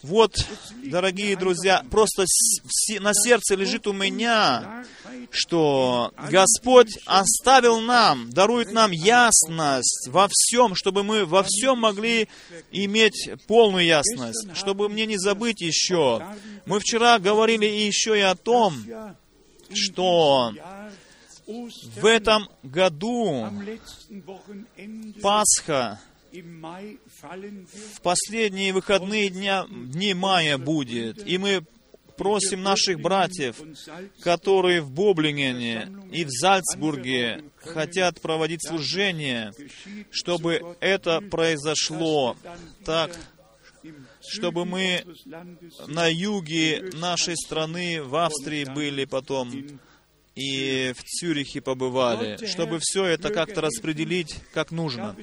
Вот, 0.04 0.36
дорогие 0.84 1.36
друзья, 1.36 1.84
просто 1.90 2.26
на 3.00 3.14
сердце 3.14 3.56
лежит 3.56 3.88
у 3.88 3.94
меня, 3.94 4.86
что 5.32 6.14
Господь 6.30 6.98
оставил 7.06 7.82
нам, 7.82 8.30
дарует 8.30 8.72
нам 8.72 8.92
ясность 8.92 10.08
во 10.10 10.28
всем, 10.32 10.76
чтобы 10.76 11.04
мы 11.04 11.26
во 11.26 11.44
всем 11.44 11.80
могли 11.80 12.28
иметь 12.72 13.30
полную 13.48 13.86
ясность, 13.86 14.56
чтобы 14.56 14.90
мне 14.90 15.06
не 15.06 15.18
забыть 15.18 15.62
еще. 15.62 16.26
Мы 16.66 16.80
вчера 16.80 17.20
говорили 17.20 17.66
еще 17.66 18.18
и 18.18 18.22
о 18.22 18.36
том, 18.36 18.74
что 19.74 20.54
в 21.46 22.06
этом 22.06 22.48
году 22.64 23.50
Пасха 25.22 26.00
в 26.34 28.02
последние 28.02 28.74
выходные 28.74 29.30
дня, 29.30 29.66
дни 29.70 30.14
мая 30.14 30.58
будет, 30.58 31.28
и 31.28 31.38
мы 31.38 31.64
просим 32.18 32.64
наших 32.64 33.00
братьев, 33.00 33.62
которые 34.22 34.82
в 34.82 34.92
Боблингене 34.92 35.90
и 36.12 36.26
в 36.26 36.30
Зальцбурге 36.30 37.44
хотят 37.58 38.22
проводить 38.22 38.68
служение, 38.68 39.52
чтобы 40.12 40.76
это 40.80 41.22
произошло 41.22 42.36
так, 42.86 43.16
чтобы 44.28 44.66
мы 44.66 45.04
на 45.88 46.08
юге 46.08 46.90
нашей 46.94 47.36
страны, 47.36 48.02
в 48.02 48.16
Австрии 48.16 48.66
были 48.66 49.06
потом, 49.06 49.52
и 50.36 50.94
в 50.98 51.04
Цюрихе 51.04 51.62
побывали, 51.62 52.44
чтобы 52.46 52.80
все 52.82 53.06
это 53.06 53.30
как-то 53.30 53.62
распределить 53.62 54.36
как 54.54 54.72
нужно. 54.72 55.16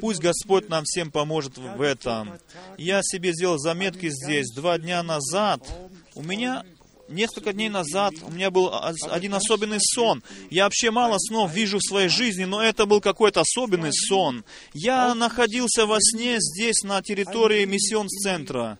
Пусть 0.00 0.20
Господь 0.20 0.68
нам 0.68 0.84
всем 0.84 1.10
поможет 1.10 1.58
в 1.58 1.80
этом. 1.80 2.38
Я 2.78 3.00
себе 3.02 3.32
сделал 3.32 3.58
заметки 3.58 4.08
здесь. 4.08 4.52
Два 4.54 4.78
дня 4.78 5.02
назад 5.02 5.66
у 6.14 6.22
меня 6.22 6.64
несколько 7.08 7.52
дней 7.52 7.68
назад 7.68 8.14
у 8.22 8.30
меня 8.30 8.50
был 8.50 8.70
один 9.10 9.34
особенный 9.34 9.80
сон. 9.80 10.22
Я 10.50 10.64
вообще 10.64 10.90
мало 10.90 11.18
снов 11.18 11.52
вижу 11.52 11.78
в 11.78 11.86
своей 11.86 12.08
жизни, 12.08 12.44
но 12.44 12.62
это 12.62 12.86
был 12.86 13.00
какой-то 13.00 13.42
особенный 13.42 13.92
сон. 13.92 14.44
Я 14.72 15.14
находился 15.14 15.86
во 15.86 15.98
сне 16.00 16.36
здесь, 16.38 16.82
на 16.84 17.02
территории 17.02 17.64
миссион-центра. 17.64 18.78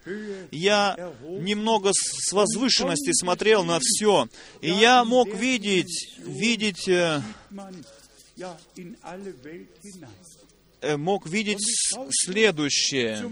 Я 0.51 1.13
немного 1.23 1.91
с 1.93 2.33
возвышенности 2.33 3.13
смотрел 3.13 3.65
на 3.65 3.79
все. 3.81 4.29
И 4.61 4.71
я 4.71 5.05
мог 5.05 5.29
видеть, 5.29 6.09
видеть 6.19 6.89
Э, 6.93 7.23
мог 10.97 11.27
видеть 11.27 11.65
следующее. 12.11 13.31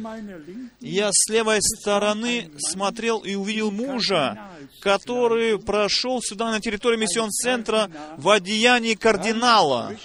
Я 0.80 1.10
с 1.12 1.30
левой 1.30 1.58
стороны 1.60 2.50
смотрел 2.58 3.20
и 3.20 3.34
увидел 3.34 3.70
мужа, 3.70 4.38
который 4.80 5.58
прошел 5.58 6.20
сюда 6.22 6.50
на 6.50 6.60
территорию 6.60 7.00
миссион-центра 7.00 7.90
в 8.16 8.28
одеянии 8.28 8.94
кардинала. 8.94 9.96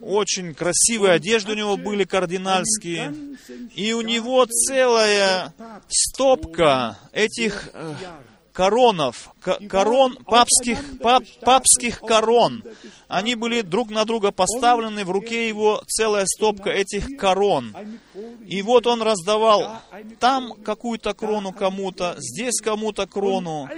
Очень 0.00 0.54
красивые 0.54 1.12
одежды 1.12 1.52
у 1.52 1.54
него 1.54 1.76
были 1.76 2.04
кардинальские. 2.04 3.14
И 3.74 3.92
у 3.92 4.00
него 4.00 4.44
целая 4.46 5.52
стопка 5.88 6.98
этих 7.12 7.70
э, 7.72 7.94
коронов, 8.56 9.34
корон, 9.68 10.16
папских, 10.24 10.98
пап, 11.00 11.24
папских 11.42 12.00
корон. 12.00 12.64
Они 13.06 13.34
были 13.34 13.60
друг 13.60 13.90
на 13.90 14.06
друга 14.06 14.32
поставлены, 14.32 15.04
в 15.04 15.10
руке 15.10 15.46
его 15.46 15.82
целая 15.86 16.24
стопка 16.24 16.70
этих 16.70 17.18
корон. 17.18 17.76
И 18.46 18.62
вот 18.62 18.86
он 18.86 19.02
раздавал 19.02 19.82
там 20.18 20.54
какую-то 20.64 21.12
крону 21.12 21.52
кому-то, 21.52 22.14
здесь 22.16 22.58
кому-то 22.62 23.06
крону. 23.06 23.68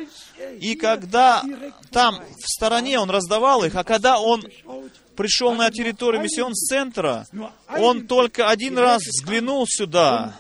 И 0.61 0.77
когда 0.77 1.43
там 1.91 2.21
в 2.21 2.49
стороне 2.49 3.01
он 3.01 3.11
раздавал 3.11 3.65
их, 3.65 3.75
а 3.75 3.83
когда 3.83 4.21
он 4.21 4.45
пришел 5.17 5.55
на 5.55 5.73
территорию 5.73 6.23
миссион-центра, 6.23 7.27
он 7.77 8.07
только 8.07 8.49
один 8.49 8.79
раз 8.79 9.03
взглянул 9.03 9.65
сюда, 9.67 10.37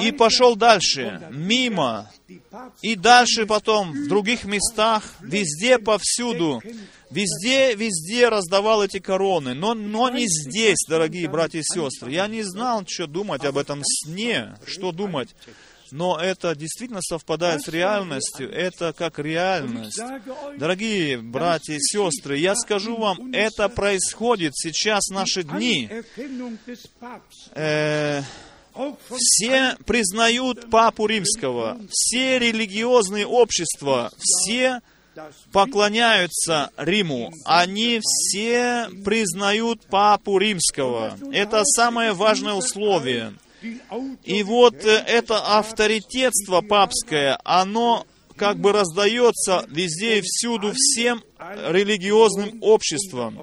и 0.00 0.12
пошел 0.12 0.56
дальше, 0.56 1.28
мимо, 1.30 2.10
и 2.82 2.94
дальше 2.94 3.46
потом 3.46 3.92
в 3.92 4.08
других 4.08 4.44
местах, 4.44 5.04
везде, 5.20 5.78
повсюду, 5.78 6.62
везде, 7.10 7.74
везде 7.74 8.28
раздавал 8.28 8.82
эти 8.84 8.98
короны, 8.98 9.54
но, 9.54 9.74
но 9.74 10.08
не 10.08 10.26
здесь, 10.26 10.78
дорогие 10.88 11.28
братья 11.28 11.60
и 11.60 11.62
сестры. 11.62 12.12
Я 12.12 12.26
не 12.26 12.42
знал, 12.42 12.84
что 12.86 13.06
думать 13.06 13.44
об 13.44 13.58
этом 13.58 13.82
сне, 13.84 14.56
что 14.66 14.92
думать. 14.92 15.34
Но 15.92 16.18
это 16.18 16.56
действительно 16.56 17.02
совпадает 17.02 17.60
с 17.60 17.68
реальностью. 17.68 18.50
Это 18.50 18.94
как 18.94 19.18
реальность. 19.18 20.00
Дорогие 20.56 21.18
братья 21.18 21.74
и 21.74 21.80
сестры, 21.80 22.38
я 22.38 22.54
скажу 22.56 22.96
вам, 22.96 23.30
это 23.34 23.68
происходит 23.68 24.56
сейчас 24.56 25.02
в 25.10 25.12
наши 25.12 25.42
дни. 25.42 25.90
Э, 27.54 28.22
все 29.10 29.76
признают 29.86 30.70
Папу 30.70 31.06
Римского, 31.06 31.80
все 31.90 32.38
религиозные 32.38 33.26
общества, 33.26 34.10
все 34.18 34.80
поклоняются 35.52 36.70
Риму. 36.76 37.32
Они 37.44 38.00
все 38.02 38.88
признают 39.04 39.84
Папу 39.86 40.38
Римского. 40.38 41.18
Это 41.32 41.64
самое 41.64 42.12
важное 42.12 42.54
условие. 42.54 43.34
И 44.24 44.42
вот 44.42 44.84
э, 44.84 45.04
это 45.06 45.58
авторитетство 45.58 46.62
папское, 46.62 47.38
оно 47.44 48.06
как 48.36 48.58
бы 48.58 48.72
раздается 48.72 49.64
везде 49.68 50.18
и 50.18 50.22
всюду 50.22 50.72
всем 50.74 51.22
религиозным 51.68 52.58
обществам. 52.60 53.38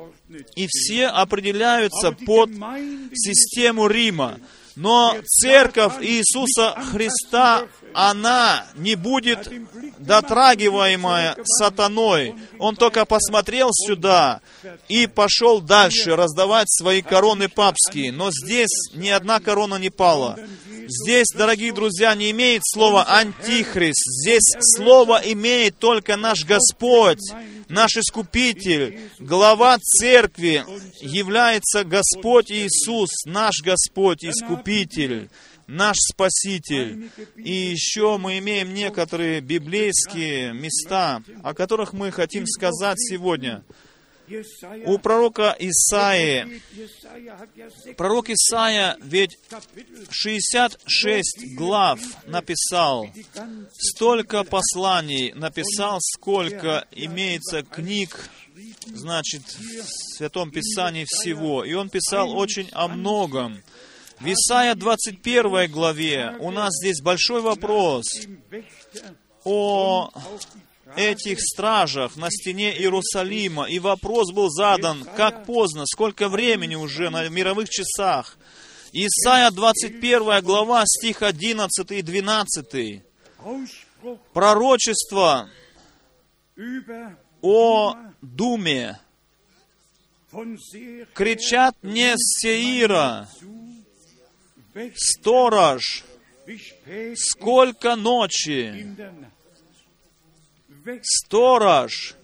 И 0.56 0.68
все 0.68 1.08
определяются 1.08 2.12
под 2.12 2.50
систему 3.14 3.88
Рима. 3.88 4.40
Но 4.80 5.14
церковь 5.26 5.96
Иисуса 6.00 6.74
Христа, 6.90 7.68
она 7.94 8.66
не 8.76 8.96
будет 8.96 9.52
дотрагиваемая 9.98 11.36
сатаной. 11.44 12.34
Он 12.60 12.78
только 12.78 13.04
посмотрел 13.04 13.72
сюда 13.74 14.40
и 14.88 15.06
пошел 15.06 15.60
дальше 15.60 16.16
раздавать 16.16 16.70
свои 16.70 17.02
короны 17.02 17.50
папские. 17.50 18.14
Но 18.14 18.32
здесь 18.32 18.94
ни 18.94 19.10
одна 19.10 19.42
корона 19.42 19.76
не 19.76 19.90
пала. 19.90 20.40
Здесь, 20.88 21.28
дорогие 21.36 21.74
друзья, 21.74 22.16
не 22.16 22.32
имеет 22.32 22.62
слова 22.64 23.06
«антихрист». 23.06 24.02
Здесь 24.22 24.56
слово 24.78 25.20
имеет 25.26 25.78
только 25.78 26.16
наш 26.16 26.46
Господь, 26.46 27.20
наш 27.70 27.96
Искупитель, 27.96 29.00
глава 29.20 29.78
церкви 29.80 30.66
является 31.02 31.84
Господь 31.84 32.52
Иисус, 32.52 33.10
наш 33.26 33.62
Господь 33.64 34.26
Искупитель, 34.26 35.30
наш 35.68 35.96
Спаситель. 35.98 37.10
И 37.36 37.52
еще 37.52 38.18
мы 38.18 38.40
имеем 38.40 38.74
некоторые 38.74 39.40
библейские 39.40 40.54
места, 40.54 41.22
о 41.44 41.54
которых 41.54 41.94
мы 41.94 42.12
хотим 42.12 42.46
сказать 42.46 43.00
сегодня– 43.00 43.64
у 44.86 44.98
пророка 45.00 45.56
Исаии, 45.60 46.62
пророк 47.96 48.30
Исаия 48.30 48.98
ведь 49.02 49.38
66 50.10 51.56
глав 51.56 52.00
написал, 52.26 53.10
столько 53.78 54.44
посланий 54.44 55.32
написал, 55.34 56.00
сколько 56.02 56.86
имеется 56.92 57.64
книг, 57.64 58.30
значит, 58.88 59.44
в 59.44 60.18
Святом 60.18 60.52
Писании 60.52 61.06
всего. 61.08 61.64
И 61.64 61.74
он 61.74 61.90
писал 61.90 62.38
очень 62.38 62.70
о 62.72 62.88
многом. 62.88 63.62
В 64.20 64.26
Исаия 64.28 64.76
21 64.76 65.72
главе 65.72 66.36
у 66.40 66.52
нас 66.52 66.74
здесь 66.82 67.02
большой 67.02 67.42
вопрос 67.42 68.06
о 69.46 70.12
этих 70.96 71.40
стражах 71.42 72.16
на 72.16 72.30
стене 72.30 72.78
Иерусалима, 72.78 73.66
и 73.66 73.80
вопрос 73.80 74.32
был 74.32 74.50
задан, 74.50 75.06
как 75.16 75.46
поздно, 75.46 75.86
сколько 75.86 76.30
времени 76.30 76.76
уже 76.76 77.10
на 77.10 77.28
мировых 77.30 77.70
часах. 77.70 78.38
Исайя 78.92 79.52
21 79.52 80.44
глава, 80.44 80.84
стих 80.86 81.22
11 81.22 81.92
и 81.92 82.02
12. 82.02 83.04
Пророчество 84.34 85.50
о 87.42 87.96
Думе. 88.22 89.00
Кричат 91.14 91.76
не 91.82 92.14
с 92.16 92.42
Сеира, 92.42 93.28
сторож, 94.96 96.04
сколько 97.16 97.96
ночи, 97.96 98.96
Сторож, 101.02 102.16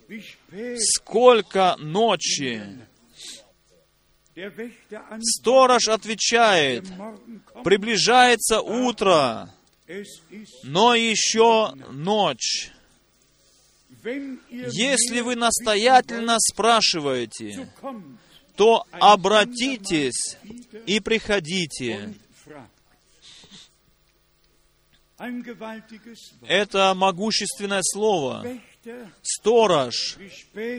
сколько 0.78 1.76
ночи? 1.80 2.62
Сторож 5.22 5.88
отвечает, 5.88 6.86
приближается 7.64 8.62
утро, 8.62 9.50
но 10.64 10.94
еще 10.96 11.74
ночь. 11.92 12.72
Если 14.50 15.22
вы 15.22 15.36
настоятельно 15.36 16.38
спрашиваете, 16.40 17.68
то 18.56 18.86
обратитесь 18.92 20.38
и 20.86 21.00
приходите. 21.00 22.14
Это 26.48 26.94
могущественное 26.94 27.82
слово. 27.84 28.46
Сторож, 29.22 30.18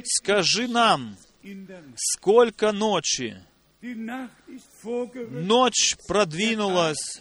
скажи 0.05 0.68
нам, 0.68 1.16
сколько 1.96 2.72
ночи? 2.72 3.37
Ночь 5.31 5.96
продвинулась, 6.07 7.20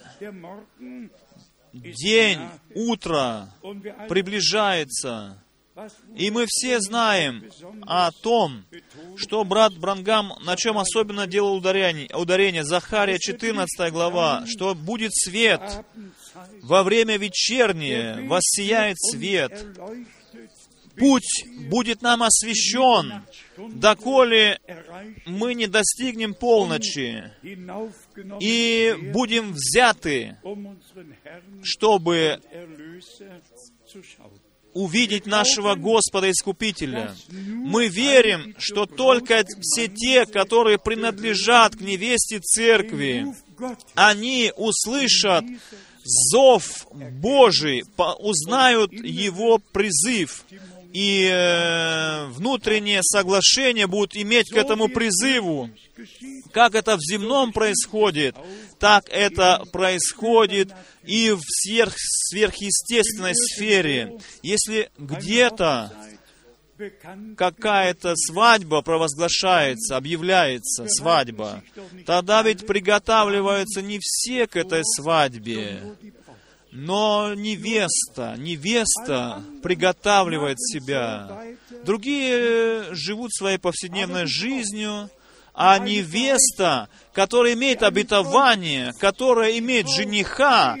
день, 1.72 2.40
утро 2.74 3.48
приближается. 4.08 5.42
И 6.16 6.30
мы 6.30 6.46
все 6.48 6.80
знаем 6.80 7.44
о 7.82 8.10
том, 8.10 8.64
что 9.16 9.44
брат 9.44 9.76
Брангам 9.76 10.32
на 10.42 10.56
чем 10.56 10.78
особенно 10.78 11.26
делал 11.26 11.56
ударение, 11.56 12.08
ударение. 12.14 12.64
Захария 12.64 13.18
14 13.18 13.92
глава, 13.92 14.44
что 14.46 14.74
будет 14.74 15.12
свет, 15.14 15.84
во 16.62 16.82
время 16.82 17.16
вечернее 17.16 18.26
воссияет 18.26 18.96
свет, 18.98 19.66
путь 20.96 21.44
будет 21.68 22.02
нам 22.02 22.22
освещен, 22.22 23.22
доколе 23.56 24.60
мы 25.26 25.54
не 25.54 25.66
достигнем 25.66 26.34
полночи 26.34 27.30
и 28.40 28.94
будем 29.12 29.52
взяты, 29.52 30.36
чтобы 31.62 32.40
увидеть 34.76 35.24
нашего 35.24 35.74
Господа 35.74 36.30
Искупителя. 36.30 37.14
Мы 37.30 37.88
верим, 37.88 38.54
что 38.58 38.84
только 38.84 39.42
все 39.60 39.88
те, 39.88 40.26
которые 40.26 40.78
принадлежат 40.78 41.76
к 41.76 41.80
невесте 41.80 42.40
церкви, 42.40 43.26
они 43.94 44.52
услышат 44.54 45.46
зов 46.06 46.86
Божий, 46.92 47.84
узнают 48.18 48.92
Его 48.92 49.58
призыв, 49.58 50.44
и 50.92 51.28
э, 51.30 52.26
внутреннее 52.28 53.02
соглашение 53.02 53.86
будут 53.86 54.16
иметь 54.16 54.50
к 54.50 54.56
этому 54.56 54.88
призыву. 54.88 55.68
Как 56.52 56.74
это 56.74 56.96
в 56.96 57.00
земном 57.00 57.52
происходит, 57.52 58.34
так 58.78 59.04
это 59.10 59.64
происходит 59.72 60.72
и 61.04 61.32
в 61.32 61.40
сверх, 61.42 61.92
сверхъестественной 61.98 63.34
сфере. 63.34 64.18
Если 64.42 64.90
где-то 64.96 65.92
какая-то 67.36 68.14
свадьба 68.16 68.82
провозглашается, 68.82 69.96
объявляется 69.96 70.86
свадьба, 70.88 71.62
тогда 72.04 72.42
ведь 72.42 72.66
приготавливаются 72.66 73.82
не 73.82 73.98
все 74.00 74.46
к 74.46 74.56
этой 74.56 74.82
свадьбе, 74.84 75.80
Но 76.72 77.34
невеста, 77.34 78.34
невеста 78.36 79.42
приготавливает 79.62 80.60
себя. 80.60 81.40
Другие 81.84 82.94
живут 82.94 83.32
своей 83.32 83.58
повседневной 83.58 84.26
жизнью, 84.26 85.08
а 85.54 85.78
невеста, 85.78 86.90
которая 87.14 87.54
имеет 87.54 87.82
обетование, 87.82 88.92
которая 89.00 89.58
имеет 89.58 89.88
жениха, 89.88 90.76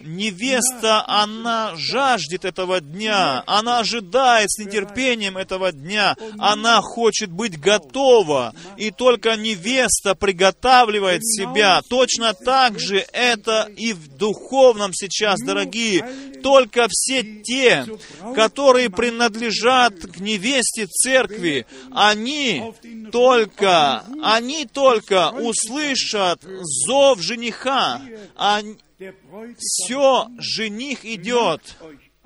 невеста, 0.00 1.04
она 1.06 1.74
жаждет 1.76 2.44
этого 2.44 2.80
дня, 2.80 3.42
она 3.46 3.80
ожидает 3.80 4.50
с 4.50 4.58
нетерпением 4.58 5.36
этого 5.36 5.72
дня, 5.72 6.16
она 6.38 6.80
хочет 6.80 7.30
быть 7.30 7.58
готова, 7.58 8.54
и 8.76 8.90
только 8.90 9.36
невеста 9.36 10.14
приготавливает 10.14 11.24
себя. 11.24 11.82
Точно 11.88 12.34
так 12.34 12.78
же 12.78 13.04
это 13.12 13.68
и 13.76 13.92
в 13.92 14.08
духовном 14.16 14.92
сейчас, 14.92 15.40
дорогие. 15.40 16.04
Только 16.42 16.86
все 16.90 17.22
те, 17.22 17.86
которые 18.34 18.90
принадлежат 18.90 19.94
к 19.94 20.20
невесте 20.20 20.86
церкви, 20.86 21.66
они 21.92 22.72
только, 23.12 24.04
они 24.22 24.66
только 24.66 25.30
услышат 25.30 26.40
зов 26.86 27.20
жениха, 27.20 28.00
они, 28.36 28.78
все, 29.58 30.28
жених 30.38 31.04
идет, 31.04 31.76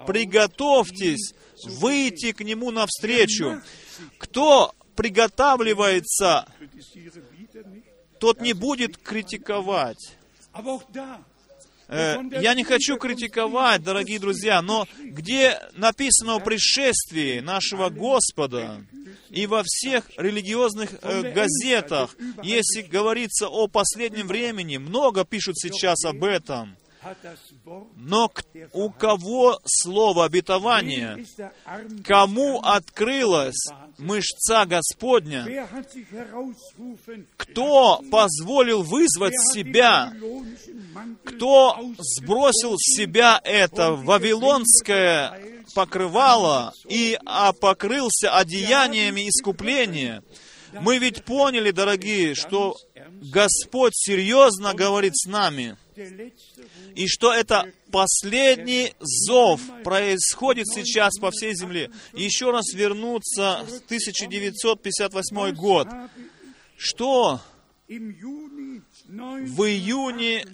приготовьтесь 0.07 1.35
выйти 1.65 2.33
к 2.33 2.41
нему 2.41 2.71
навстречу. 2.71 3.61
Кто 4.19 4.75
приготавливается, 4.97 6.47
тот 8.19 8.41
не 8.41 8.53
будет 8.53 8.97
критиковать. 8.99 10.17
Э, 11.89 12.17
я 12.41 12.55
не 12.55 12.65
хочу 12.65 12.97
критиковать, 12.97 13.83
дорогие 13.83 14.19
друзья, 14.19 14.63
но 14.63 14.87
где 14.99 15.59
написано 15.75 16.37
о 16.37 16.41
пришествии 16.41 17.41
нашего 17.41 17.91
Господа, 17.91 18.85
и 19.31 19.47
во 19.47 19.63
всех 19.65 20.11
религиозных 20.17 20.91
э, 21.03 21.33
газетах, 21.33 22.17
если 22.43 22.83
говорится 22.83 23.49
о 23.49 23.67
последнем 23.67 24.29
времени, 24.29 24.77
много 24.77 25.25
пишут 25.25 25.59
сейчас 25.59 26.05
об 26.05 26.25
этом. 26.25 26.77
Но 27.97 28.31
у 28.73 28.91
кого 28.91 29.61
слово 29.65 30.25
обетования? 30.25 31.25
Кому 32.05 32.61
открылась 32.61 33.67
мышца 33.99 34.65
Господня? 34.67 35.69
Кто 37.37 38.01
позволил 38.11 38.83
вызвать 38.83 39.35
себя? 39.53 40.13
Кто 41.25 41.79
сбросил 41.99 42.77
с 42.77 42.97
себя 42.97 43.41
это 43.43 43.93
вавилонское 43.93 45.41
покрывало 45.75 46.73
и 46.89 47.19
покрылся 47.61 48.37
одеяниями 48.37 49.29
искупления? 49.29 50.23
Мы 50.81 50.99
ведь 50.99 51.25
поняли, 51.25 51.71
дорогие, 51.71 52.35
что 52.35 52.77
Господь 53.23 53.93
серьезно 53.95 54.75
говорит 54.75 55.17
с 55.17 55.27
нами 55.27 55.77
и 56.95 57.07
что 57.07 57.33
это 57.33 57.71
последний 57.91 58.93
зов 59.01 59.61
происходит 59.83 60.67
сейчас 60.69 61.19
по 61.19 61.31
всей 61.31 61.55
земле. 61.55 61.91
еще 62.15 62.51
раз 62.51 62.75
вернуться 62.75 63.65
в 63.69 63.77
1958 63.85 65.55
год. 65.55 65.89
Что 66.77 67.41
в 67.89 69.63
июне 69.63 70.45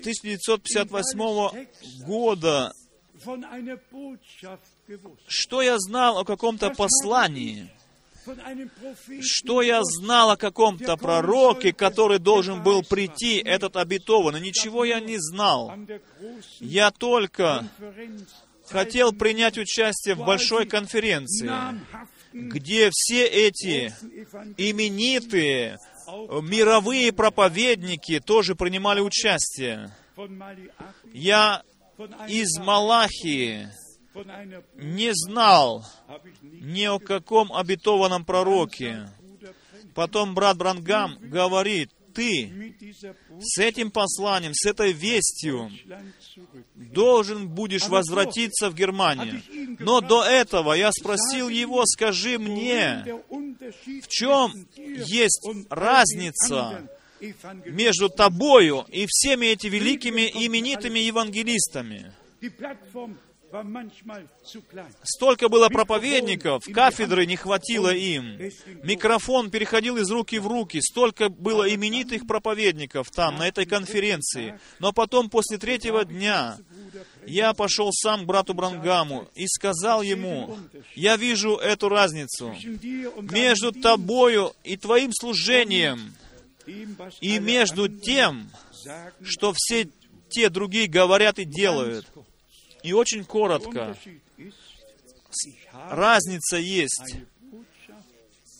1958 0.00 2.04
года, 2.04 2.72
что 5.28 5.62
я 5.62 5.78
знал 5.78 6.18
о 6.18 6.24
каком-то 6.24 6.70
послании, 6.70 7.70
что 9.20 9.62
я 9.62 9.82
знал 9.82 10.30
о 10.30 10.36
каком-то 10.36 10.96
пророке, 10.96 11.72
который 11.72 12.18
должен 12.18 12.62
был 12.62 12.82
прийти, 12.82 13.38
этот 13.38 13.76
обетованный? 13.76 14.40
Ничего 14.40 14.84
я 14.84 15.00
не 15.00 15.18
знал. 15.18 15.72
Я 16.60 16.90
только 16.90 17.66
хотел 18.68 19.12
принять 19.12 19.58
участие 19.58 20.14
в 20.14 20.24
большой 20.24 20.66
конференции, 20.66 21.50
где 22.32 22.90
все 22.92 23.26
эти 23.26 23.94
именитые 24.56 25.78
мировые 26.06 27.12
проповедники 27.12 28.20
тоже 28.20 28.54
принимали 28.54 29.00
участие. 29.00 29.94
Я 31.12 31.62
из 32.28 32.58
Малахии 32.58 33.68
не 34.76 35.12
знал 35.14 35.84
ни 36.42 36.84
о 36.84 36.98
каком 36.98 37.52
обетованном 37.52 38.24
пророке. 38.24 39.08
Потом 39.94 40.34
брат 40.34 40.56
Брангам 40.56 41.18
говорит, 41.20 41.90
ты 42.14 42.74
с 43.40 43.58
этим 43.58 43.90
посланием, 43.90 44.52
с 44.54 44.66
этой 44.66 44.92
вестью 44.92 45.70
должен 46.74 47.48
будешь 47.48 47.88
возвратиться 47.88 48.70
в 48.70 48.74
Германию. 48.74 49.42
Но 49.78 50.00
до 50.00 50.24
этого 50.24 50.74
я 50.74 50.90
спросил 50.92 51.48
его, 51.48 51.84
скажи 51.86 52.38
мне, 52.38 53.04
в 54.02 54.08
чем 54.08 54.52
есть 54.76 55.48
разница 55.70 56.88
между 57.64 58.08
тобою 58.08 58.84
и 58.88 59.06
всеми 59.08 59.46
этими 59.46 59.76
великими 59.76 60.22
именитыми 60.22 60.98
евангелистами? 60.98 62.12
Столько 65.02 65.48
было 65.48 65.68
проповедников, 65.68 66.62
кафедры 66.72 67.26
не 67.26 67.36
хватило 67.36 67.92
им. 67.92 68.38
Микрофон 68.82 69.50
переходил 69.50 69.98
из 69.98 70.10
руки 70.10 70.38
в 70.38 70.46
руки. 70.46 70.80
Столько 70.80 71.28
было 71.28 71.72
именитых 71.72 72.26
проповедников 72.26 73.10
там, 73.10 73.36
на 73.36 73.48
этой 73.48 73.66
конференции. 73.66 74.58
Но 74.78 74.92
потом, 74.92 75.28
после 75.28 75.58
третьего 75.58 76.04
дня, 76.04 76.56
я 77.26 77.52
пошел 77.52 77.90
сам 77.92 78.22
к 78.22 78.26
брату 78.26 78.54
Брангаму 78.54 79.28
и 79.34 79.46
сказал 79.46 80.02
ему, 80.02 80.56
я 80.94 81.16
вижу 81.16 81.56
эту 81.56 81.88
разницу 81.88 82.54
между 83.20 83.72
тобою 83.72 84.52
и 84.64 84.76
твоим 84.76 85.12
служением, 85.12 86.14
и 87.20 87.38
между 87.38 87.88
тем, 87.88 88.50
что 89.22 89.52
все 89.54 89.88
те 90.30 90.48
другие 90.48 90.88
говорят 90.88 91.38
и 91.38 91.44
делают. 91.44 92.06
И 92.82 92.92
очень 92.92 93.24
коротко, 93.24 93.96
разница 95.90 96.56
есть. 96.56 97.16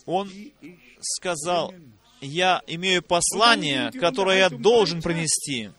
Он 0.07 0.31
сказал, 1.01 1.75
я 2.23 2.63
имею 2.69 3.03
послание, 3.03 3.91
которое 3.91 4.39
я 4.39 4.49
должен 4.49 5.03
принести. 5.03 5.71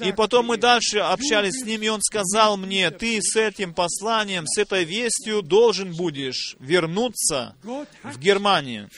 И 0.00 0.12
потом 0.12 0.46
мы 0.46 0.56
дальше 0.56 0.98
общались 0.98 1.60
с 1.60 1.64
ним, 1.64 1.82
и 1.82 1.88
он 1.88 2.00
сказал 2.02 2.56
мне, 2.56 2.90
ты 2.90 3.20
с 3.20 3.36
этим 3.36 3.74
посланием, 3.74 4.46
с 4.46 4.58
этой 4.58 4.84
вестью 4.84 5.42
должен 5.42 5.94
будешь 5.94 6.56
вернуться 6.58 7.54
в 7.62 8.18
Германию. 8.18 8.88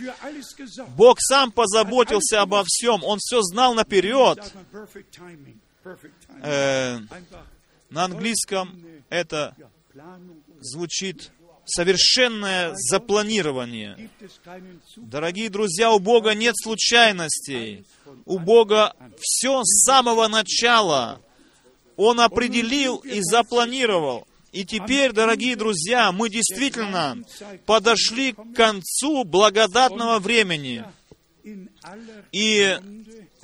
Бог 0.97 1.19
сам 1.21 1.51
позаботился 1.51 2.41
обо 2.41 2.63
всем, 2.65 3.03
Он 3.03 3.19
все 3.21 3.43
знал 3.43 3.75
наперед. 3.75 4.39
Э, 6.43 7.01
на 7.91 8.05
английском 8.05 8.83
это 9.09 9.55
звучит 10.61 11.31
совершенное 11.65 12.75
запланирование. 12.75 14.11
Дорогие 14.97 15.49
друзья, 15.49 15.93
у 15.93 15.99
Бога 15.99 16.35
нет 16.35 16.55
случайностей. 16.57 17.85
У 18.25 18.39
Бога 18.39 18.95
все 19.19 19.63
с 19.63 19.85
самого 19.85 20.29
начала. 20.29 21.21
Он 21.97 22.21
определил 22.21 22.97
и 22.99 23.21
запланировал. 23.23 24.27
И 24.53 24.65
теперь, 24.65 25.13
дорогие 25.13 25.57
друзья, 25.57 26.13
мы 26.13 26.29
действительно 26.29 27.19
подошли 27.67 28.33
к 28.33 28.55
концу 28.55 29.25
благодатного 29.25 30.19
времени. 30.21 30.85
И 32.31 32.79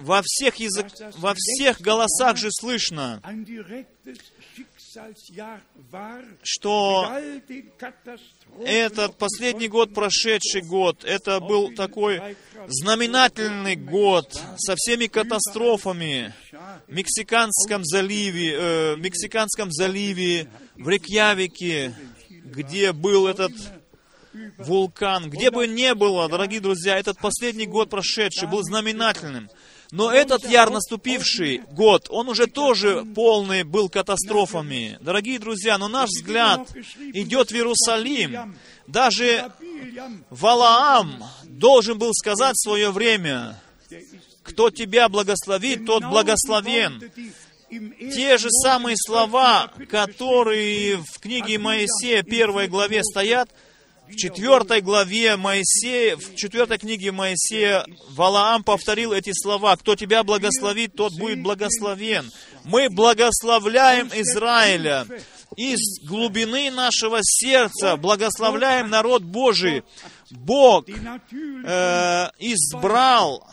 во 0.00 0.22
всех, 0.24 0.56
язык, 0.56 0.86
во 1.16 1.34
всех 1.36 1.80
голосах 1.80 2.36
же 2.36 2.48
слышно, 2.50 3.22
что 6.42 7.12
этот 8.64 9.16
последний 9.16 9.68
год, 9.68 9.94
прошедший 9.94 10.62
год, 10.62 11.04
это 11.04 11.40
был 11.40 11.72
такой 11.74 12.36
знаменательный 12.66 13.76
год 13.76 14.40
со 14.56 14.74
всеми 14.76 15.06
катастрофами 15.06 16.34
в 16.88 16.92
Мексиканском 16.92 17.84
заливе, 17.84 18.52
э, 18.52 18.94
в 18.96 19.00
Мексиканском 19.00 19.70
заливе, 19.70 20.48
в 20.76 20.88
Рекьявике, 20.88 21.94
где 22.28 22.92
был 22.92 23.26
этот 23.26 23.52
вулкан, 24.58 25.30
где 25.30 25.50
бы 25.50 25.66
ни 25.66 25.92
было, 25.92 26.28
дорогие 26.28 26.60
друзья, 26.60 26.98
этот 26.98 27.18
последний 27.18 27.66
год 27.66 27.90
прошедший 27.90 28.48
был 28.48 28.62
знаменательным. 28.62 29.48
Но 29.92 30.12
этот 30.12 30.48
яр 30.48 30.70
наступивший 30.70 31.62
год, 31.72 32.06
он 32.10 32.28
уже 32.28 32.46
тоже 32.46 33.04
полный 33.14 33.64
был 33.64 33.88
катастрофами. 33.88 34.98
Дорогие 35.00 35.38
друзья, 35.38 35.78
но 35.78 35.88
наш 35.88 36.10
взгляд 36.10 36.68
идет 37.12 37.50
в 37.50 37.54
Иерусалим. 37.54 38.54
Даже 38.86 39.50
Валаам 40.30 41.24
должен 41.44 41.98
был 41.98 42.12
сказать 42.14 42.54
в 42.54 42.62
свое 42.62 42.92
время, 42.92 43.60
кто 44.42 44.70
тебя 44.70 45.08
благословит, 45.08 45.86
тот 45.86 46.04
благословен. 46.04 47.10
Те 47.70 48.38
же 48.38 48.48
самые 48.50 48.96
слова, 48.96 49.72
которые 49.88 50.98
в 50.98 51.18
книге 51.20 51.58
Моисея, 51.58 52.22
первой 52.22 52.68
главе 52.68 53.02
стоят, 53.04 53.50
в 54.10 54.16
четвертой 54.16 54.80
главе 54.80 55.36
Моисея, 55.36 56.16
в 56.16 56.34
четвертой 56.34 56.78
книге 56.78 57.12
Моисея 57.12 57.84
Валаам 58.10 58.64
повторил 58.64 59.12
эти 59.12 59.30
слова. 59.32 59.76
«Кто 59.76 59.94
тебя 59.94 60.24
благословит, 60.24 60.94
тот 60.94 61.12
будет 61.14 61.42
благословен». 61.42 62.30
Мы 62.64 62.90
благословляем 62.90 64.08
Израиля 64.08 65.06
из 65.56 66.00
глубины 66.06 66.70
нашего 66.70 67.20
сердца, 67.22 67.96
благословляем 67.96 68.90
народ 68.90 69.22
Божий. 69.22 69.82
Бог 70.30 70.88
э, 70.88 70.92
избрал 72.38 73.48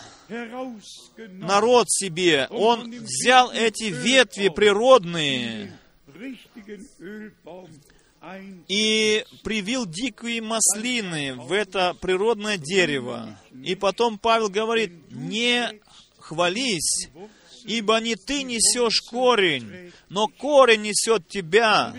народ 1.29 1.89
себе. 1.89 2.47
Он 2.49 2.91
взял 2.91 3.51
эти 3.51 3.85
ветви 3.85 4.49
природные 4.49 5.77
и 8.67 9.25
привил 9.43 9.85
дикие 9.85 10.41
маслины 10.41 11.35
в 11.35 11.51
это 11.51 11.95
природное 11.99 12.57
дерево. 12.57 13.37
И 13.63 13.75
потом 13.75 14.17
Павел 14.17 14.49
говорит, 14.49 14.91
не 15.11 15.79
хвались, 16.19 17.09
ибо 17.67 17.99
не 17.99 18.15
ты 18.15 18.43
несешь 18.43 19.01
корень, 19.01 19.91
но 20.09 20.27
корень 20.27 20.83
несет 20.83 21.27
тебя. 21.27 21.93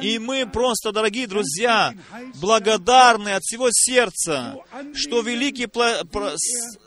И 0.00 0.18
мы 0.18 0.46
просто, 0.46 0.90
дорогие 0.90 1.26
друзья, 1.26 1.94
благодарны 2.36 3.34
от 3.34 3.42
всего 3.42 3.68
сердца, 3.70 4.56
что 4.94 5.20
великий 5.20 5.68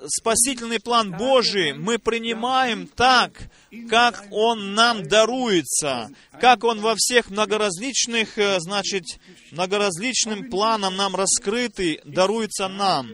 спасительный 0.08 0.80
план 0.80 1.12
Божий 1.12 1.74
мы 1.74 2.00
принимаем 2.00 2.88
так, 2.88 3.50
как 3.90 4.26
Он 4.32 4.74
нам 4.74 5.08
даруется, 5.08 6.10
как 6.42 6.64
Он 6.64 6.82
во 6.82 6.96
всех 6.98 7.30
многоразличных, 7.30 8.38
э, 8.38 8.60
значит, 8.60 9.04
многоразличным 9.52 10.50
планам 10.50 10.96
нам 10.96 11.16
раскрытый, 11.16 12.02
даруется 12.06 12.68
нам. 12.68 13.10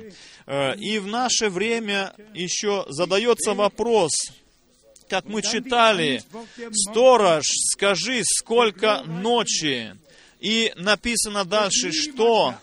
Э, 0.46 0.76
и 0.76 1.00
в 1.00 1.08
наше 1.08 1.50
время 1.50 2.14
еще 2.34 2.86
задается 2.90 3.54
вопрос, 3.54 4.12
как 5.10 5.26
мы 5.26 5.42
читали, 5.42 6.22
«Сторож, 6.72 7.44
скажи, 7.74 8.22
сколько 8.24 9.04
ночи?» 9.06 9.96
И 10.40 10.72
написано 10.78 11.44
дальше, 11.44 11.92
что 11.92 12.56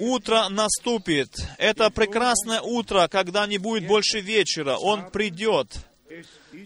утро 0.00 0.48
наступит. 0.48 1.30
Это 1.56 1.90
прекрасное 1.90 2.60
утро, 2.60 3.06
когда 3.08 3.46
не 3.46 3.58
будет 3.58 3.86
больше 3.86 4.18
вечера. 4.18 4.76
Он 4.76 5.08
придет. 5.08 5.68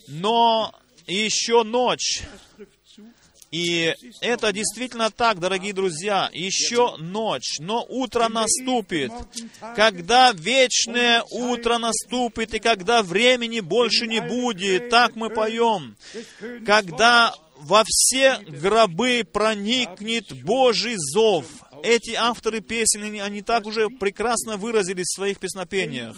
Но 0.08 0.74
еще 1.06 1.64
ночь. 1.64 2.22
И 3.52 3.94
это 4.22 4.50
действительно 4.50 5.10
так, 5.10 5.38
дорогие 5.38 5.74
друзья, 5.74 6.30
еще 6.32 6.96
ночь, 6.96 7.58
но 7.58 7.84
утро 7.86 8.28
наступит. 8.30 9.12
Когда 9.76 10.32
вечное 10.32 11.22
утро 11.30 11.76
наступит, 11.76 12.54
и 12.54 12.58
когда 12.58 13.02
времени 13.02 13.60
больше 13.60 14.06
не 14.06 14.20
будет, 14.20 14.88
так 14.88 15.16
мы 15.16 15.28
поем. 15.28 15.96
Когда 16.64 17.34
во 17.56 17.84
все 17.86 18.38
гробы 18.38 19.22
проникнет 19.30 20.32
Божий 20.42 20.94
зов. 20.96 21.44
Эти 21.82 22.14
авторы 22.14 22.60
песен, 22.60 23.20
они 23.20 23.42
так 23.42 23.66
уже 23.66 23.88
прекрасно 23.88 24.56
выразились 24.56 25.08
в 25.08 25.16
своих 25.16 25.38
песнопениях. 25.38 26.16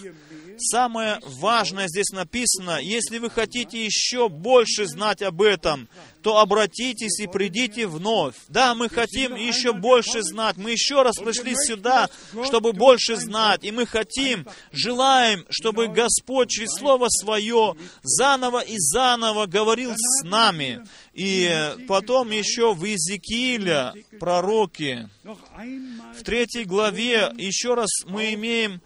Самое 0.59 1.21
важное 1.25 1.89
здесь 1.89 2.11
написано, 2.11 2.79
если 2.81 3.19
вы 3.19 3.31
хотите 3.31 3.85
еще 3.85 4.29
больше 4.29 4.87
знать 4.87 5.23
об 5.23 5.43
этом, 5.43 5.89
то 6.23 6.39
обратитесь 6.39 7.21
и 7.21 7.27
придите 7.27 7.87
вновь. 7.87 8.35
Да, 8.49 8.75
мы 8.75 8.89
хотим 8.89 9.35
еще 9.35 9.73
больше 9.73 10.23
знать. 10.23 10.57
Мы 10.57 10.71
еще 10.71 11.03
раз 11.03 11.17
пришли 11.17 11.55
сюда, 11.55 12.09
чтобы 12.45 12.73
больше 12.73 13.17
знать. 13.17 13.63
И 13.63 13.71
мы 13.71 13.87
хотим, 13.87 14.47
желаем, 14.73 15.45
чтобы 15.51 15.89
Господь 15.89 16.51
через 16.51 16.71
Слово 16.79 17.09
Свое 17.11 17.77
заново 18.03 18.61
и 18.61 18.77
заново 18.79 19.47
говорил 19.47 19.93
с 19.95 20.25
нами. 20.25 20.85
И 21.13 21.51
потом 21.87 22.31
еще 22.31 22.75
в 22.75 22.85
Иезекииля, 22.85 23.95
пророки, 24.19 25.09
в 25.23 26.23
третьей 26.25 26.65
главе 26.65 27.33
еще 27.37 27.75
раз 27.75 27.91
мы 28.07 28.35
имеем 28.35 28.81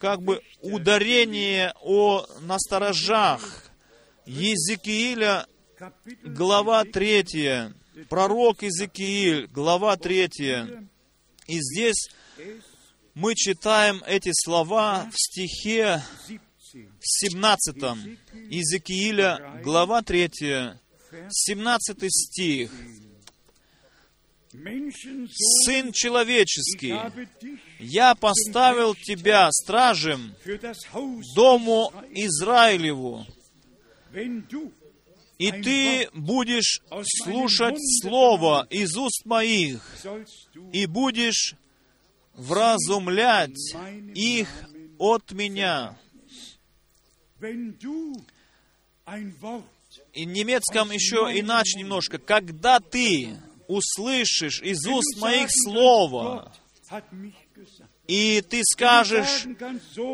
как 0.00 0.22
бы 0.22 0.40
ударение 0.60 1.72
о 1.80 2.26
насторожах. 2.40 3.70
Езекииля, 4.24 5.46
глава 6.22 6.84
третья, 6.84 7.74
пророк 8.08 8.62
Иезекииль, 8.62 9.48
глава 9.48 9.96
третья. 9.96 10.88
И 11.46 11.58
здесь 11.60 12.08
мы 13.14 13.34
читаем 13.34 14.02
эти 14.06 14.30
слова 14.32 15.10
в 15.12 15.16
стихе 15.16 16.02
17. 17.00 17.76
Иезекииля, 18.48 19.60
глава 19.62 20.02
3, 20.02 20.30
17 21.28 21.96
стих. 22.08 22.70
Сын 24.52 25.92
человеческий, 25.92 26.94
я 27.82 28.14
поставил 28.14 28.94
тебя 28.94 29.50
стражем 29.50 30.34
дому 31.34 31.92
Израилеву, 32.10 33.26
и 35.38 35.50
ты 35.50 36.08
будешь 36.14 36.80
слушать 37.22 37.78
слово 38.00 38.66
из 38.70 38.96
уст 38.96 39.24
моих, 39.26 39.82
и 40.72 40.86
будешь 40.86 41.54
вразумлять 42.34 43.58
их 44.14 44.48
от 44.98 45.32
меня. 45.32 45.98
И 50.12 50.24
немецком 50.24 50.92
еще 50.92 51.28
иначе 51.34 51.78
немножко. 51.78 52.18
Когда 52.18 52.78
ты 52.78 53.36
услышишь 53.66 54.62
из 54.62 54.86
уст 54.86 55.20
моих 55.20 55.48
слова, 55.50 56.52
и 58.12 58.42
ты 58.42 58.60
скажешь, 58.62 59.46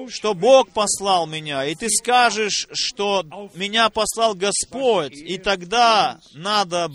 что 0.08 0.34
Бог 0.34 0.70
послал 0.70 1.26
меня, 1.26 1.64
и 1.66 1.74
ты 1.74 1.88
скажешь, 1.90 2.68
что 2.72 3.24
меня 3.56 3.90
послал 3.90 4.36
Господь, 4.36 5.16
и 5.16 5.36
тогда 5.36 6.20
надо 6.32 6.92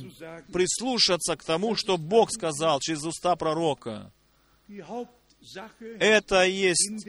прислушаться 0.53 1.35
к 1.35 1.43
тому, 1.43 1.75
что 1.75 1.97
Бог 1.97 2.31
сказал 2.31 2.79
через 2.79 3.03
уста 3.03 3.35
пророка. 3.35 4.13
Это 5.99 6.45
есть 6.45 7.05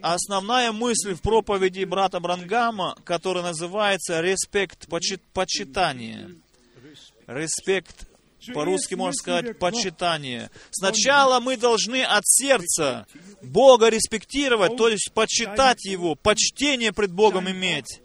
основная 0.00 0.70
мысль 0.70 1.14
в 1.14 1.22
проповеди 1.22 1.82
брата 1.82 2.20
Брангама, 2.20 2.96
которая 3.02 3.42
называется 3.42 4.20
«респект, 4.20 4.86
почитание». 5.32 6.36
Респект, 7.26 8.06
по-русски 8.54 8.94
можно 8.94 9.14
сказать, 9.14 9.58
почитание. 9.58 10.50
Сначала 10.70 11.40
мы 11.40 11.56
должны 11.56 12.02
от 12.02 12.26
сердца 12.26 13.06
Бога 13.42 13.88
респектировать, 13.88 14.76
то 14.76 14.88
есть 14.88 15.12
почитать 15.14 15.84
Его, 15.84 16.14
почтение 16.14 16.92
пред 16.92 17.12
Богом 17.12 17.50
иметь. 17.50 18.00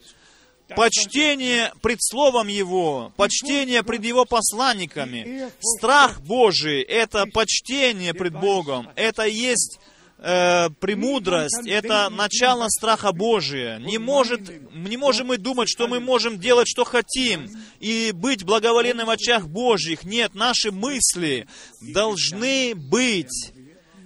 Почтение 0.76 1.72
пред 1.82 2.00
Словом 2.02 2.50
Его, 2.50 3.14
почтение 3.16 3.84
пред 3.84 4.04
Его 4.04 4.26
посланниками. 4.26 5.50
Страх 5.60 6.20
Божий— 6.22 6.82
это 6.84 7.26
почтение 7.26 8.14
пред 8.14 8.34
Богом. 8.34 8.90
Это 8.96 9.24
есть 9.24 9.80
э, 10.20 10.70
премудрость, 10.80 11.68
это 11.68 12.10
начало 12.10 12.68
страха 12.70 13.12
Божия. 13.12 13.78
Не, 13.80 13.98
может, 13.98 14.42
не 14.74 14.98
можем 14.98 15.28
мы 15.28 15.38
думать, 15.38 15.70
что 15.70 15.88
мы 15.88 16.00
можем 16.00 16.40
делать, 16.40 16.68
что 16.68 16.84
хотим, 16.84 17.50
и 17.80 18.12
быть 18.14 18.44
благоволенным 18.44 19.08
в 19.08 19.10
очах 19.10 19.48
Божьих. 19.48 20.04
Нет, 20.04 20.36
наши 20.36 20.72
мысли 20.72 21.48
должны 21.82 22.74
быть 22.76 23.54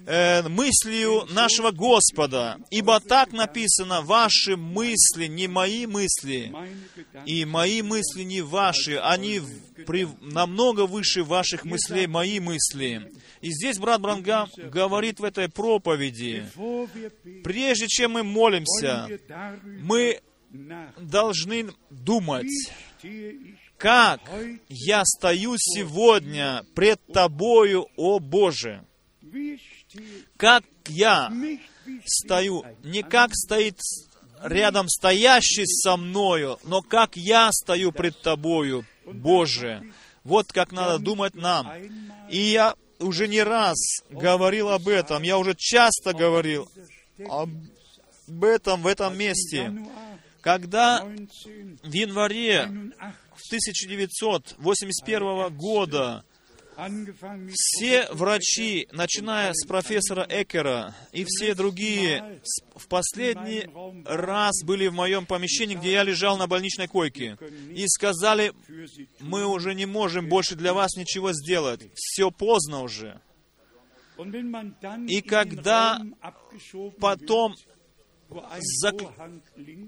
э, 0.06 0.48
мыслью 0.48 1.26
нашего 1.30 1.70
Господа. 1.70 2.58
Ибо 2.70 3.00
так 3.00 3.32
написано, 3.32 4.02
ваши 4.02 4.56
мысли 4.56 5.26
не 5.26 5.48
мои 5.48 5.86
мысли, 5.86 6.52
и 7.26 7.44
мои 7.44 7.82
мысли 7.82 8.22
не 8.22 8.40
ваши, 8.42 8.96
они 8.96 9.40
при, 9.86 10.06
намного 10.20 10.86
выше 10.86 11.24
ваших 11.24 11.64
мыслей 11.64 12.06
мои 12.06 12.40
мысли. 12.40 13.10
И 13.40 13.50
здесь 13.50 13.78
брат 13.78 14.00
Брангам 14.00 14.48
говорит 14.56 15.20
в 15.20 15.24
этой 15.24 15.48
проповеди, 15.48 16.46
прежде 17.42 17.88
чем 17.88 18.12
мы 18.12 18.22
молимся, 18.22 19.08
мы 19.80 20.20
должны 20.98 21.70
думать, 21.90 22.46
как 23.76 24.20
я 24.68 25.04
стою 25.04 25.54
сегодня 25.58 26.64
пред 26.74 27.00
Тобою, 27.12 27.88
о 27.96 28.20
Боже. 28.20 28.84
Как 30.36 30.64
я 30.88 31.32
стою, 32.04 32.64
не 32.82 33.02
как 33.02 33.34
стоит 33.34 33.78
рядом 34.42 34.88
стоящий 34.88 35.66
со 35.66 35.96
мною, 35.96 36.58
но 36.64 36.82
как 36.82 37.16
я 37.16 37.50
стою 37.52 37.92
пред 37.92 38.20
Тобою, 38.20 38.84
Боже. 39.06 39.82
Вот 40.24 40.52
как 40.52 40.72
надо 40.72 40.98
думать 40.98 41.34
нам. 41.34 41.72
И 42.30 42.38
я 42.38 42.74
уже 42.98 43.28
не 43.28 43.42
раз 43.42 43.78
говорил 44.10 44.70
об 44.70 44.88
этом, 44.88 45.22
я 45.22 45.38
уже 45.38 45.54
часто 45.56 46.12
говорил 46.12 46.68
об 47.28 47.50
этом 48.42 48.82
в 48.82 48.86
этом 48.86 49.18
месте. 49.18 49.72
Когда 50.40 51.04
в 51.04 51.92
январе 51.92 52.62
1981 53.48 55.56
года 55.56 56.24
все 57.50 58.08
врачи, 58.12 58.88
начиная 58.92 59.52
с 59.52 59.66
профессора 59.66 60.26
Экера 60.28 60.94
и 61.12 61.24
все 61.26 61.54
другие, 61.54 62.40
в 62.74 62.88
последний 62.88 63.66
раз 64.04 64.62
были 64.64 64.88
в 64.88 64.94
моем 64.94 65.26
помещении, 65.26 65.74
где 65.74 65.92
я 65.92 66.02
лежал 66.02 66.36
на 66.36 66.46
больничной 66.46 66.88
койке, 66.88 67.36
и 67.74 67.86
сказали, 67.88 68.52
мы 69.20 69.46
уже 69.46 69.74
не 69.74 69.86
можем 69.86 70.28
больше 70.28 70.54
для 70.54 70.74
вас 70.74 70.96
ничего 70.96 71.32
сделать, 71.32 71.90
все 71.94 72.30
поздно 72.30 72.82
уже. 72.82 73.20
И 75.08 75.20
когда 75.22 76.00
потом 77.00 77.54
зак... 78.80 78.96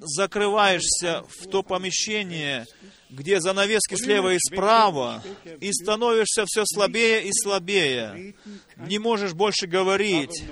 закрываешься 0.00 1.24
в 1.38 1.48
то 1.48 1.62
помещение, 1.62 2.66
где 3.10 3.40
занавески 3.40 3.94
слева 3.94 4.34
и 4.34 4.38
справа, 4.38 5.22
и 5.60 5.72
становишься 5.72 6.44
все 6.46 6.64
слабее 6.66 7.24
и 7.24 7.30
слабее. 7.32 8.34
Не 8.76 8.98
можешь 8.98 9.34
больше 9.34 9.66
говорить, 9.66 10.44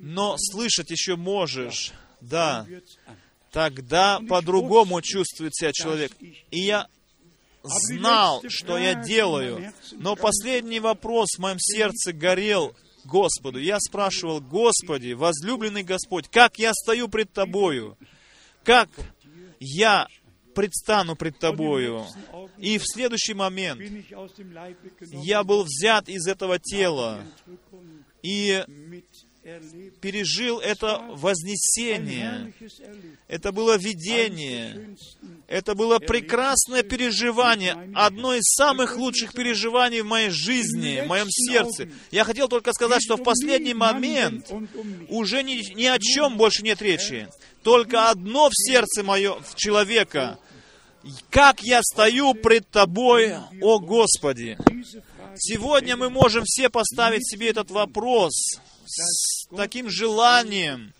но 0.00 0.36
слышать 0.38 0.90
еще 0.90 1.16
можешь. 1.16 1.92
Да, 2.20 2.66
тогда 3.50 4.20
по-другому 4.28 5.00
чувствует 5.00 5.54
себя 5.54 5.72
человек. 5.72 6.12
И 6.50 6.60
я 6.60 6.86
знал, 7.62 8.42
что 8.48 8.78
я 8.78 8.94
делаю, 8.94 9.72
но 9.92 10.16
последний 10.16 10.80
вопрос 10.80 11.28
в 11.36 11.40
моем 11.40 11.58
сердце 11.58 12.12
горел 12.12 12.74
Господу. 13.04 13.58
Я 13.58 13.78
спрашивал, 13.80 14.40
Господи, 14.40 15.12
возлюбленный 15.12 15.82
Господь, 15.82 16.28
как 16.28 16.58
я 16.58 16.72
стою 16.74 17.08
пред 17.08 17.32
Тобою? 17.32 17.96
Как 18.64 18.88
я 19.58 20.06
предстану 20.54 21.16
пред 21.16 21.38
Тобою? 21.38 22.06
И 22.58 22.78
в 22.78 22.82
следующий 22.84 23.34
момент 23.34 23.80
я 25.10 25.44
был 25.44 25.64
взят 25.64 26.08
из 26.08 26.26
этого 26.26 26.58
тела 26.58 27.24
и 28.22 28.64
пережил 30.00 30.58
это 30.58 31.02
вознесение. 31.12 32.52
Это 33.26 33.52
было 33.52 33.76
видение. 33.78 34.96
Это 35.48 35.74
было 35.74 35.98
прекрасное 35.98 36.82
переживание. 36.82 37.90
Одно 37.94 38.34
из 38.34 38.44
самых 38.44 38.96
лучших 38.96 39.32
переживаний 39.32 40.02
в 40.02 40.06
моей 40.06 40.30
жизни, 40.30 41.02
в 41.04 41.08
моем 41.08 41.28
сердце. 41.28 41.88
Я 42.10 42.24
хотел 42.24 42.48
только 42.48 42.72
сказать, 42.72 43.02
что 43.02 43.16
в 43.16 43.22
последний 43.22 43.74
момент 43.74 44.52
уже 45.08 45.42
ни, 45.42 45.74
ни 45.74 45.86
о 45.86 45.98
чем 45.98 46.36
больше 46.36 46.62
нет 46.62 46.82
речи. 46.82 47.28
Только 47.62 48.10
одно 48.10 48.48
в 48.48 48.52
сердце 48.54 49.02
мое, 49.02 49.40
в 49.40 49.54
человека. 49.56 50.38
Как 51.30 51.62
я 51.62 51.80
стою 51.82 52.34
пред 52.34 52.68
Тобой, 52.68 53.34
о 53.62 53.78
Господи! 53.78 54.58
Сегодня 55.36 55.96
мы 55.96 56.10
можем 56.10 56.44
все 56.44 56.68
поставить 56.68 57.28
себе 57.28 57.50
этот 57.50 57.70
вопрос 57.70 58.32
с 58.86 59.46
таким 59.54 59.88
желанием, 59.88 60.92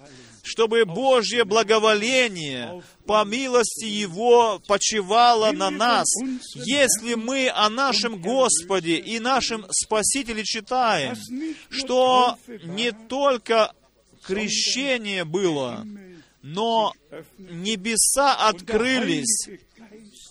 чтобы 0.42 0.84
Божье 0.84 1.44
благоволение 1.44 2.82
по 3.06 3.24
милости 3.24 3.84
Его 3.84 4.60
почивало 4.66 5.52
на 5.52 5.70
нас. 5.70 6.06
Если 6.54 7.14
мы 7.14 7.50
о 7.50 7.68
нашем 7.68 8.20
Господе 8.20 8.96
и 8.96 9.18
нашем 9.18 9.66
Спасителе 9.70 10.44
читаем, 10.44 11.16
что 11.70 12.38
не 12.64 12.92
только 12.92 13.72
крещение 14.22 15.24
было, 15.24 15.86
но 16.42 16.94
небеса 17.38 18.34
открылись, 18.34 19.48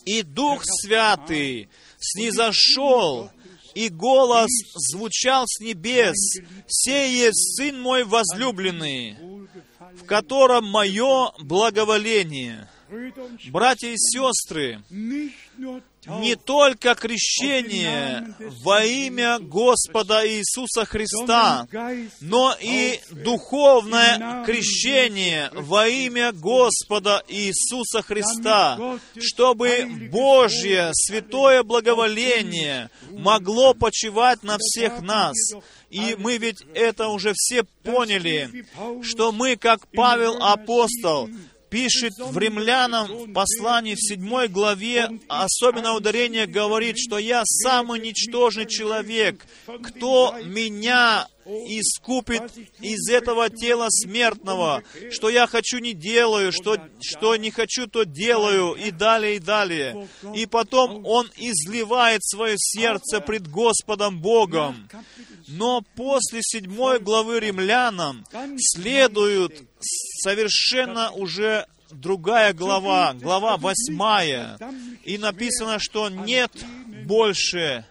и 0.05 0.23
Дух 0.23 0.63
Святый 0.63 1.69
снизошел 1.99 3.31
и 3.73 3.89
голос 3.89 4.49
звучал 4.75 5.45
с 5.47 5.59
небес, 5.59 6.15
«Сее 6.67 7.31
Сын 7.33 7.79
мой 7.81 8.03
возлюбленный, 8.03 9.17
в 9.93 10.05
котором 10.05 10.65
мое 10.65 11.31
благоволение». 11.39 12.69
Братья 13.51 13.89
и 13.89 13.97
сестры, 13.97 14.81
не 16.19 16.35
только 16.35 16.95
крещение 16.95 18.35
во 18.63 18.83
имя 18.83 19.39
Господа 19.39 20.27
Иисуса 20.27 20.85
Христа, 20.85 21.67
но 22.21 22.55
и 22.59 22.99
духовное 23.11 24.43
крещение 24.45 25.49
во 25.53 25.87
имя 25.87 26.31
Господа 26.31 27.23
Иисуса 27.27 28.01
Христа, 28.01 28.99
чтобы 29.17 30.09
Божье 30.11 30.91
святое 30.93 31.63
благоволение 31.63 32.89
могло 33.11 33.73
почивать 33.73 34.43
на 34.43 34.57
всех 34.57 35.01
нас. 35.01 35.35
И 35.89 36.15
мы 36.19 36.37
ведь 36.37 36.63
это 36.73 37.07
уже 37.07 37.33
все 37.35 37.63
поняли, 37.83 38.65
что 39.01 39.31
мы, 39.31 39.55
как 39.55 39.87
Павел 39.91 40.37
апостол, 40.41 41.29
пишет 41.69 42.13
в 42.17 42.37
римлянам 42.37 43.07
в 43.07 43.33
послании 43.33 43.95
в 43.95 44.01
седьмой 44.01 44.47
главе, 44.47 45.09
особенно 45.27 45.93
ударение 45.93 46.47
говорит, 46.47 46.97
что 46.97 47.17
я 47.17 47.43
самый 47.45 47.99
ничтожный 47.99 48.65
человек, 48.65 49.45
кто 49.83 50.35
меня 50.43 51.27
искупит 51.67 52.43
из 52.79 53.09
этого 53.09 53.49
тела 53.49 53.87
смертного, 53.89 54.83
что 55.11 55.29
я 55.29 55.47
хочу 55.47 55.79
не 55.79 55.93
делаю, 55.93 56.51
что, 56.51 56.77
что 57.01 57.35
не 57.35 57.51
хочу 57.51 57.87
то 57.87 58.03
делаю, 58.03 58.73
и 58.73 58.91
далее, 58.91 59.37
и 59.37 59.39
далее. 59.39 60.07
И 60.35 60.45
потом 60.45 61.05
он 61.05 61.29
изливает 61.37 62.23
свое 62.23 62.55
сердце 62.57 63.19
пред 63.21 63.47
Господом 63.47 64.21
Богом. 64.21 64.89
Но 65.47 65.81
после 65.95 66.41
седьмой 66.43 66.99
главы 66.99 67.39
римлянам 67.39 68.25
следует 68.57 69.63
совершенно 70.21 71.11
уже 71.11 71.65
другая 71.91 72.53
глава, 72.53 73.13
глава 73.13 73.57
восьмая, 73.57 74.57
и 75.03 75.17
написано, 75.17 75.79
что 75.79 76.09
нет 76.09 76.51
больше 77.05 77.85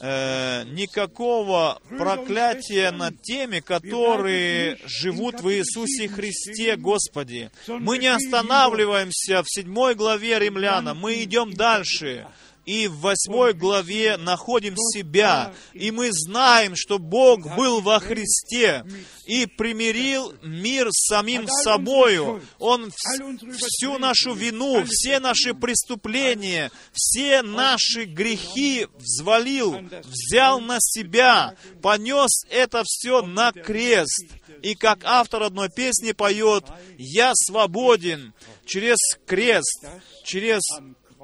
э, 0.00 0.64
никакого 0.64 1.80
проклятия 1.88 2.90
над 2.90 3.20
теми, 3.22 3.60
которые 3.60 4.78
живут 4.86 5.40
в 5.40 5.50
Иисусе 5.52 6.08
Христе 6.08 6.76
Господи. 6.76 7.50
Мы 7.66 7.98
не 7.98 8.08
останавливаемся 8.08 9.42
в 9.42 9.46
седьмой 9.48 9.94
главе 9.94 10.38
римляна, 10.38 10.94
мы 10.94 11.22
идем 11.22 11.52
дальше 11.52 12.26
и 12.68 12.86
в 12.86 12.98
восьмой 12.98 13.54
главе 13.54 14.18
находим 14.18 14.74
себя, 14.76 15.54
и 15.72 15.90
мы 15.90 16.10
знаем, 16.12 16.74
что 16.76 16.98
Бог 16.98 17.56
был 17.56 17.80
во 17.80 17.98
Христе 17.98 18.84
и 19.24 19.46
примирил 19.46 20.34
мир 20.42 20.88
с 20.90 21.06
самим 21.06 21.48
собою. 21.48 22.42
Он 22.58 22.90
всю 22.90 23.96
нашу 23.96 24.34
вину, 24.34 24.84
все 24.86 25.18
наши 25.18 25.54
преступления, 25.54 26.70
все 26.92 27.40
наши 27.40 28.04
грехи 28.04 28.86
взвалил, 28.98 29.78
взял 30.04 30.60
на 30.60 30.76
себя, 30.78 31.54
понес 31.80 32.44
это 32.50 32.82
все 32.84 33.22
на 33.22 33.50
крест. 33.50 34.26
И 34.60 34.74
как 34.74 35.04
автор 35.04 35.44
одной 35.44 35.70
песни 35.70 36.12
поет, 36.12 36.64
«Я 36.98 37.32
свободен 37.34 38.34
через 38.66 38.98
крест, 39.26 39.86
через 40.24 40.60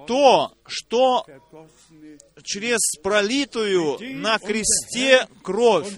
то, 0.06 0.52
что 0.66 1.26
через 2.42 2.80
пролитую 3.02 3.98
на 4.20 4.38
кресте 4.38 5.26
кровь 5.42 5.92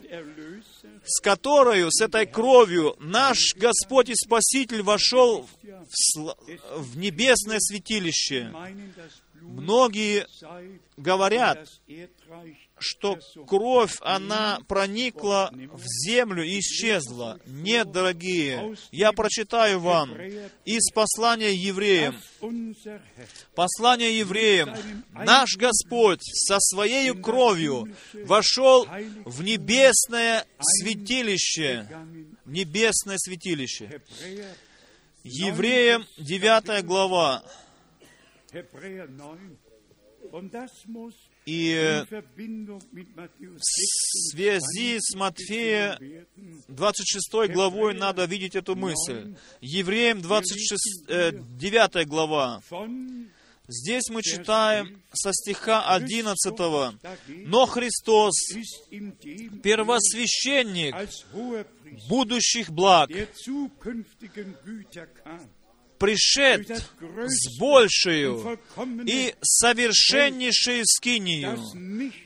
с 1.07 1.21
которой, 1.21 1.87
с 1.89 2.01
этой 2.01 2.27
кровью, 2.27 2.97
наш 2.99 3.55
Господь 3.55 4.09
и 4.09 4.15
Спаситель 4.15 4.83
вошел 4.83 5.47
в, 5.63 6.19
сл- 6.19 6.37
в 6.77 6.99
небесное 6.99 7.59
святилище. 7.61 8.53
Многие 9.41 10.27
говорят, 10.97 11.69
что 12.79 13.19
кровь, 13.47 13.97
она 14.01 14.59
проникла 14.69 15.51
в 15.53 15.83
землю 16.07 16.45
и 16.45 16.61
исчезла. 16.61 17.41
Нет, 17.47 17.91
дорогие, 17.91 18.77
я 18.91 19.13
прочитаю 19.13 19.81
вам 19.81 20.15
из 20.65 20.91
послания 20.93 21.55
евреям. 21.55 22.17
Послание 23.55 24.19
евреям. 24.19 24.75
Наш 25.13 25.57
Господь 25.57 26.21
со 26.23 26.59
Своей 26.61 27.15
кровью 27.15 27.95
вошел 28.25 28.87
в 29.25 29.43
небесное 29.43 30.45
святилище. 30.61 31.89
В 32.45 32.51
небесное 32.51 33.17
святилище. 33.19 34.03
Евреям 35.23 36.07
9 36.19 36.85
глава. 36.85 37.43
И 41.47 42.03
в 42.03 42.23
связи 43.63 44.99
с 44.99 45.15
Матфея 45.15 45.99
26 46.67 47.53
главой 47.53 47.95
надо 47.95 48.25
видеть 48.25 48.57
эту 48.57 48.75
мысль. 48.75 49.37
Евреям 49.61 50.21
26, 50.21 51.05
э, 51.09 51.31
9 51.33 52.05
глава. 52.05 52.61
Здесь 53.69 54.09
мы 54.11 54.23
читаем 54.23 55.01
со 55.13 55.33
стиха 55.33 55.89
11. 55.95 56.99
«Но 57.47 57.67
Христос, 57.67 58.35
первосвященник 59.63 60.95
будущих 62.09 62.71
благ, 62.71 63.11
пришед 65.99 66.69
с 66.69 67.59
большую 67.59 68.59
и 69.07 69.35
совершеннейшей 69.43 70.83
скинию, 70.85 71.59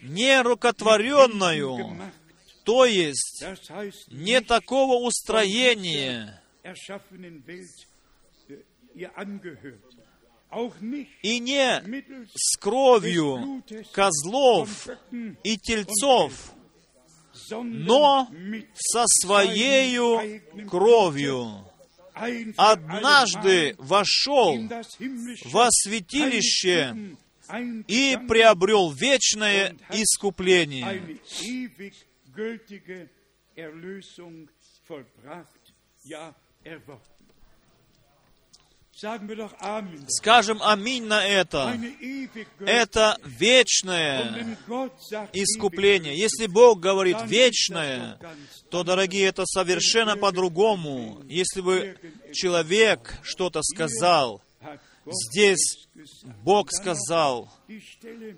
нерукотворенную, 0.03 2.13
то 2.65 2.85
есть 2.85 3.45
не 4.09 4.41
такого 4.41 5.07
устроения, 5.07 6.43
и 11.23 11.39
не 11.39 12.29
с 12.35 12.57
кровью 12.59 13.63
козлов 13.93 14.89
и 15.45 15.57
тельцов, 15.57 16.53
но 17.51 18.29
со 18.75 19.05
своею 19.07 20.43
кровью 20.69 21.70
однажды 22.57 23.75
вошел 23.79 24.59
во 25.45 25.69
святилище 25.71 27.17
и 27.87 28.19
приобрел 28.29 28.91
вечное 28.93 29.77
искупление. 29.91 31.19
Скажем 40.09 40.63
аминь 40.63 41.07
на 41.07 41.25
это. 41.25 41.79
Это 42.61 43.17
вечное 43.25 44.57
искупление. 45.33 46.19
Если 46.19 46.47
Бог 46.47 46.81
говорит 46.81 47.17
вечное, 47.25 48.19
то, 48.71 48.85
дорогие, 48.85 49.27
это 49.27 49.47
совершенно 49.47 50.17
по-другому. 50.17 51.23
Если 51.29 51.61
бы 51.61 51.97
человек 52.33 53.19
что-то 53.23 53.63
сказал, 53.63 54.43
здесь 55.07 55.89
Бог 56.43 56.71
сказал, 56.71 57.53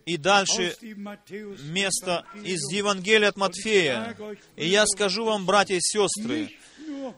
и 0.06 0.16
дальше 0.16 0.76
место 1.64 2.24
из 2.42 2.60
Евангелия 2.72 3.28
от 3.28 3.36
Матфея. 3.36 4.16
И 4.56 4.68
я 4.68 4.86
скажу 4.86 5.24
вам, 5.24 5.46
братья 5.46 5.76
и 5.76 5.80
сестры, 5.80 6.50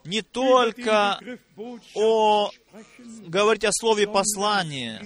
не 0.04 0.22
только 0.22 1.18
о 1.94 2.50
говорить 3.26 3.64
о 3.64 3.72
слове 3.72 4.06
послания, 4.06 5.00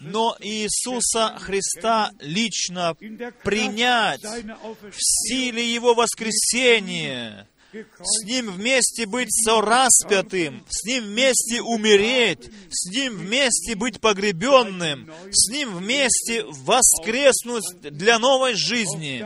но 0.00 0.36
Иисуса 0.40 1.36
Христа 1.38 2.10
лично 2.20 2.94
принять 3.42 4.22
в 4.22 4.96
силе 4.98 5.72
Его 5.72 5.94
воскресения, 5.94 7.46
с 7.72 8.24
Ним 8.24 8.50
вместе 8.50 9.06
быть 9.06 9.28
сораспятым, 9.30 10.64
с 10.68 10.84
Ним 10.84 11.04
вместе 11.04 11.62
умереть, 11.62 12.50
с 12.68 12.90
Ним 12.90 13.16
вместе 13.16 13.76
быть 13.76 14.00
погребенным, 14.00 15.12
с 15.30 15.50
Ним 15.50 15.76
вместе 15.76 16.44
воскреснуть 16.44 17.80
для 17.80 18.18
новой 18.18 18.54
жизни. 18.54 19.24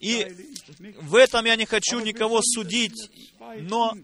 И 0.00 0.26
в 1.00 1.14
этом 1.14 1.44
я 1.44 1.56
не 1.56 1.66
хочу 1.66 2.00
никого 2.00 2.40
судить, 2.42 3.10
но 3.60 3.94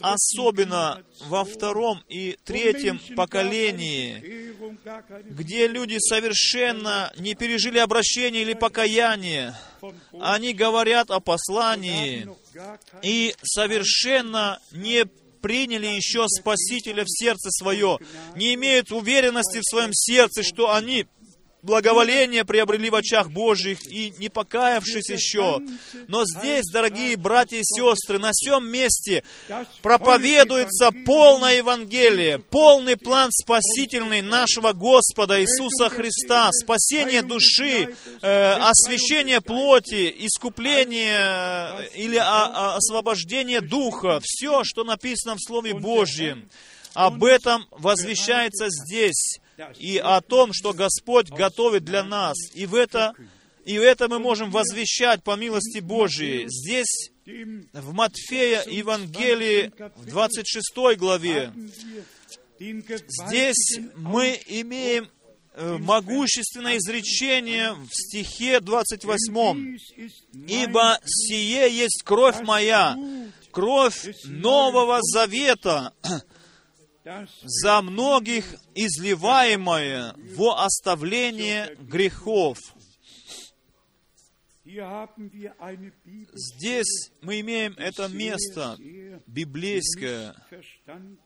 особенно 0.00 1.02
во 1.26 1.44
втором 1.44 2.02
и 2.08 2.38
третьем 2.44 3.00
поколении, 3.16 4.52
где 5.24 5.66
люди 5.66 5.96
совершенно 5.98 7.12
не 7.18 7.34
пережили 7.34 7.78
обращение 7.78 8.42
или 8.42 8.54
покаяние, 8.54 9.54
они 10.20 10.52
говорят 10.52 11.10
о 11.10 11.20
послании 11.20 12.28
и 13.02 13.34
совершенно 13.42 14.60
не 14.72 15.06
приняли 15.46 15.86
еще 15.86 16.26
Спасителя 16.28 17.04
в 17.04 17.08
сердце 17.08 17.50
свое, 17.50 17.98
не 18.34 18.54
имеют 18.54 18.90
уверенности 18.90 19.58
в 19.58 19.64
своем 19.64 19.90
сердце, 19.92 20.42
что 20.42 20.74
они 20.74 21.06
благоволение 21.66 22.44
приобрели 22.44 22.88
в 22.88 22.94
очах 22.94 23.30
Божьих 23.30 23.78
и 23.86 24.14
не 24.18 24.30
покаявшись 24.30 25.10
еще. 25.10 25.60
Но 26.08 26.24
здесь, 26.24 26.64
дорогие 26.72 27.16
братья 27.16 27.58
и 27.58 27.64
сестры, 27.64 28.18
на 28.18 28.30
всем 28.32 28.66
месте 28.70 29.22
проповедуется 29.82 30.90
полное 31.04 31.56
Евангелие, 31.58 32.38
полный 32.38 32.96
план 32.96 33.30
спасительный 33.32 34.22
нашего 34.22 34.72
Господа 34.72 35.42
Иисуса 35.42 35.90
Христа, 35.90 36.50
спасение 36.52 37.22
души, 37.22 37.94
э, 38.22 38.52
освящение 38.52 39.40
плоти, 39.40 40.14
искупление 40.20 41.18
э, 41.18 41.88
или 41.96 42.16
о, 42.16 42.22
о, 42.22 42.76
освобождение 42.76 43.60
духа, 43.60 44.20
все, 44.22 44.62
что 44.64 44.84
написано 44.84 45.34
в 45.34 45.40
Слове 45.40 45.74
Божьем. 45.74 46.48
Об 46.94 47.24
этом 47.24 47.66
возвещается 47.72 48.68
здесь 48.70 49.40
и 49.78 49.98
о 49.98 50.20
том, 50.20 50.52
что 50.52 50.72
Господь 50.72 51.30
готовит 51.30 51.84
для 51.84 52.02
нас. 52.04 52.36
И 52.54 52.66
в 52.66 52.74
это, 52.74 53.14
и 53.64 53.78
в 53.78 53.82
это 53.82 54.08
мы 54.08 54.18
можем 54.18 54.50
возвещать 54.50 55.22
по 55.22 55.36
милости 55.36 55.78
Божией. 55.78 56.46
Здесь, 56.48 57.10
в 57.72 57.92
Матфея 57.92 58.64
Евангелии, 58.66 59.72
в 59.96 60.06
26 60.06 60.96
главе, 60.96 61.52
здесь 62.58 63.80
мы 63.96 64.40
имеем 64.46 65.08
могущественное 65.56 66.76
изречение 66.76 67.72
в 67.72 67.88
стихе 67.90 68.60
28. 68.60 69.78
«Ибо 70.48 70.98
сие 71.04 71.70
есть 71.70 72.02
кровь 72.04 72.42
моя, 72.42 72.96
кровь 73.50 74.06
Нового 74.24 74.98
Завета, 75.02 75.94
за 77.42 77.82
многих 77.82 78.44
изливаемое 78.74 80.14
во 80.36 80.64
оставление 80.64 81.76
грехов. 81.80 82.58
Здесь 86.34 87.12
мы 87.22 87.40
имеем 87.40 87.74
это 87.78 88.08
место 88.08 88.76
библейское. 89.26 90.34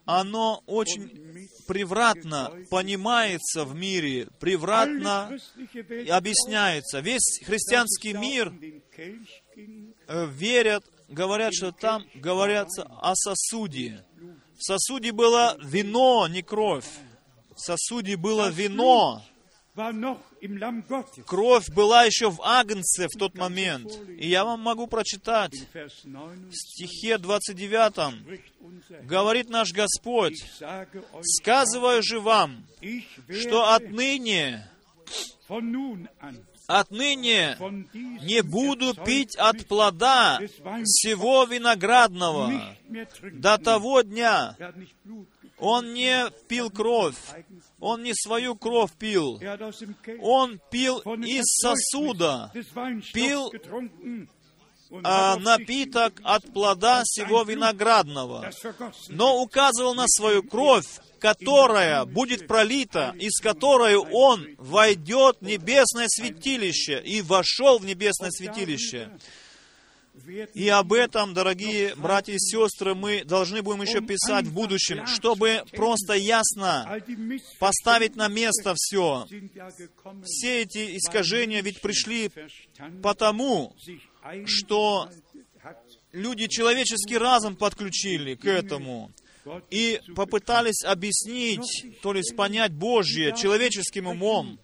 Оно 0.05 0.63
очень 0.67 1.49
превратно 1.67 2.53
понимается 2.71 3.65
в 3.65 3.75
мире, 3.75 4.29
превратно 4.39 5.39
объясняется. 6.11 7.01
Весь 7.01 7.41
христианский 7.45 8.13
мир 8.13 8.53
верят, 10.07 10.85
говорят, 11.09 11.55
что 11.55 11.73
там 11.73 12.05
говорятся 12.17 12.83
о 12.83 13.15
сосуде. 13.15 14.05
В 14.61 14.63
сосуде 14.63 15.11
было 15.13 15.57
вино, 15.63 16.29
не 16.29 16.43
кровь. 16.43 16.85
В 17.57 17.61
сосуде 17.61 18.19
было 18.19 18.51
вино. 18.51 19.25
Кровь 21.27 21.71
была 21.71 22.05
еще 22.05 22.31
в 22.31 22.43
Агнце 22.43 23.09
в 23.09 23.19
тот 23.19 23.35
момент. 23.39 23.91
И 24.19 24.29
я 24.29 24.45
вам 24.45 24.61
могу 24.61 24.87
прочитать. 24.87 25.55
В 25.73 26.53
стихе 26.53 27.17
29 27.17 29.07
говорит 29.07 29.49
наш 29.49 29.73
Господь, 29.73 30.37
«Сказываю 31.23 32.03
же 32.03 32.21
вам, 32.21 32.67
что 33.31 33.73
отныне 33.73 34.69
Отныне 36.71 37.57
не 38.23 38.43
буду 38.43 38.95
пить 38.95 39.35
от 39.37 39.67
плода 39.67 40.39
всего 40.85 41.43
виноградного 41.43 42.77
до 43.33 43.59
того 43.59 44.03
дня. 44.03 44.57
Он 45.59 45.93
не 45.93 46.31
пил 46.47 46.71
кровь, 46.71 47.17
он 47.81 48.05
не 48.05 48.15
свою 48.15 48.55
кровь 48.55 48.93
пил, 48.93 49.41
он 50.23 50.61
пил 50.71 51.01
из 51.01 51.45
сосуда, 51.61 52.53
пил 53.13 53.53
а, 55.03 55.37
напиток 55.37 56.21
от 56.23 56.53
плода 56.53 57.03
всего 57.05 57.43
виноградного, 57.43 58.49
но 59.09 59.43
указывал 59.43 59.95
на 59.95 60.07
свою 60.07 60.45
кровь, 60.45 60.87
которая 61.21 62.05
будет 62.05 62.47
пролита, 62.47 63.15
из 63.19 63.39
которой 63.41 63.97
он 63.97 64.47
войдет 64.59 65.37
в 65.41 65.45
небесное 65.45 66.07
святилище 66.09 67.01
и 67.05 67.23
вошел 67.23 67.79
в 67.79 67.85
небесное 67.85 68.31
святилище. 68.31 69.11
И 70.55 70.69
об 70.69 70.93
этом, 70.93 71.35
дорогие 71.35 71.95
братья 71.95 72.35
и 72.35 72.39
сестры, 72.39 72.95
мы 72.95 73.25
должны 73.25 73.63
будем 73.63 73.83
еще 73.83 74.01
писать 74.01 74.47
в 74.47 74.53
будущем, 74.53 75.07
чтобы 75.07 75.63
просто 75.73 76.15
ясно 76.15 77.01
поставить 77.59 78.17
на 78.17 78.29
место 78.29 78.75
все. 78.77 79.27
Все 80.25 80.63
эти 80.63 80.97
искажения 80.99 81.63
ведь 81.63 81.81
пришли 81.81 82.31
потому, 83.03 83.75
что 84.47 85.09
люди 86.13 86.49
человеческий 86.49 87.17
разум 87.17 87.57
подключили 87.57 88.35
к 88.35 88.45
этому 88.45 89.11
и 89.71 90.01
попытались 90.15 90.85
объяснить, 90.85 92.01
то 92.03 92.13
есть 92.15 92.37
понять 92.37 92.73
Божье 92.73 93.35
человеческим 93.37 94.07
умом. 94.07 94.59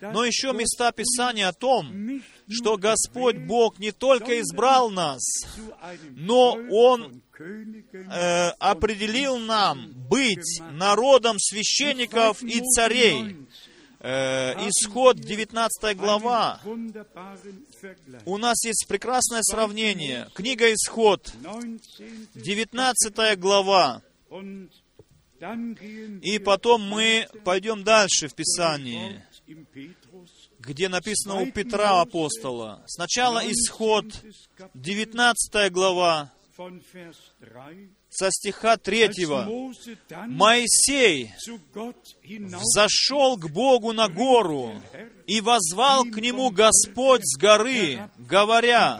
Но 0.00 0.24
еще 0.24 0.52
места 0.52 0.92
Писания 0.92 1.48
о 1.48 1.52
том, 1.52 2.22
что 2.48 2.76
Господь 2.76 3.38
Бог 3.38 3.78
не 3.78 3.92
только 3.92 4.40
избрал 4.40 4.90
нас, 4.90 5.22
но 6.10 6.58
Он 6.70 7.22
э, 7.38 8.48
определил 8.58 9.38
нам 9.38 9.92
быть 10.08 10.60
народом 10.72 11.38
священников 11.38 12.42
и 12.42 12.60
царей. 12.60 13.36
Э, 13.98 14.52
исход 14.68 15.18
19 15.18 15.96
глава. 15.96 16.60
У 18.24 18.36
нас 18.36 18.64
есть 18.64 18.86
прекрасное 18.86 19.42
сравнение. 19.42 20.28
Книга 20.34 20.72
Исход, 20.72 21.32
19 22.34 23.38
глава. 23.40 24.02
И 26.22 26.38
потом 26.38 26.82
мы 26.82 27.26
пойдем 27.44 27.84
дальше 27.84 28.28
в 28.28 28.34
Писании, 28.34 29.22
где 30.58 30.88
написано 30.88 31.40
у 31.40 31.50
Петра 31.50 32.00
апостола. 32.00 32.82
Сначала 32.86 33.40
исход, 33.44 34.06
19 34.74 35.72
глава, 35.72 36.32
со 38.08 38.30
стиха 38.30 38.78
3. 38.78 39.26
«Моисей 40.28 41.32
взошел 42.24 43.36
к 43.36 43.50
Богу 43.50 43.92
на 43.92 44.08
гору, 44.08 44.80
и 45.26 45.40
возвал 45.42 46.04
к 46.04 46.16
нему 46.16 46.50
Господь 46.50 47.22
с 47.24 47.36
горы, 47.36 48.08
говоря, 48.16 48.98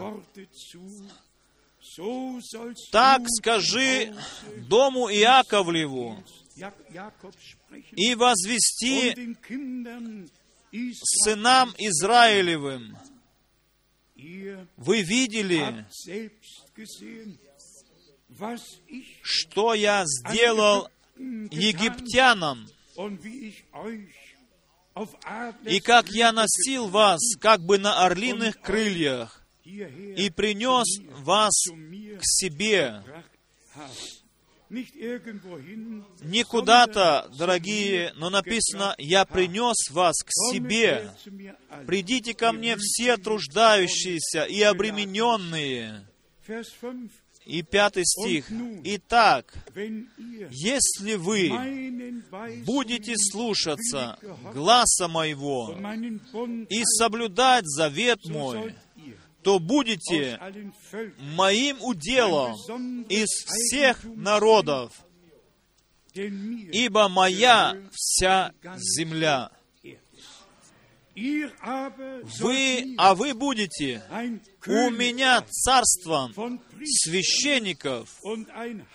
так 2.91 3.21
скажи 3.27 4.13
дому 4.67 5.09
Иаковлеву 5.09 6.23
и 7.91 8.15
возвести 8.15 9.35
сынам 11.23 11.73
Израилевым. 11.77 12.97
Вы 14.77 15.01
видели, 15.01 15.85
что 19.21 19.73
я 19.73 20.03
сделал 20.05 20.89
египтянам, 21.17 22.67
и 25.65 25.79
как 25.79 26.09
я 26.09 26.31
носил 26.31 26.87
вас 26.87 27.19
как 27.39 27.61
бы 27.61 27.77
на 27.77 28.05
орлиных 28.05 28.59
крыльях, 28.59 29.46
и 29.67 30.29
принес 30.29 30.87
вас 31.23 31.53
к 31.67 32.23
себе. 32.23 33.03
Не 34.69 36.43
куда-то, 36.43 37.29
дорогие, 37.37 38.11
но 38.15 38.29
написано, 38.29 38.95
«Я 38.97 39.25
принес 39.25 39.89
вас 39.91 40.15
к 40.23 40.29
себе». 40.51 41.11
«Придите 41.85 42.33
ко 42.33 42.51
мне 42.51 42.75
все 42.77 43.17
труждающиеся 43.17 44.43
и 44.43 44.61
обремененные». 44.61 46.05
И 47.45 47.61
пятый 47.61 48.03
стих. 48.05 48.51
«Итак, 48.83 49.53
если 50.51 51.15
вы 51.15 51.49
будете 52.65 53.13
слушаться 53.15 54.19
гласа 54.53 55.07
моего 55.07 55.73
и 56.69 56.83
соблюдать 56.83 57.65
завет 57.65 58.25
мой, 58.25 58.75
то 59.47 59.59
будете 59.59 60.37
моим 61.19 61.81
уделом 61.81 63.03
из 63.03 63.29
всех 63.29 64.03
народов, 64.03 64.91
ибо 66.13 67.07
моя 67.07 67.77
вся 67.93 68.51
земля. 68.75 69.49
Вы, 71.15 72.93
а 72.97 73.15
вы 73.15 73.33
будете 73.33 74.03
у 74.67 74.89
меня 74.89 75.41
царством 75.49 76.59
священников 76.83 78.19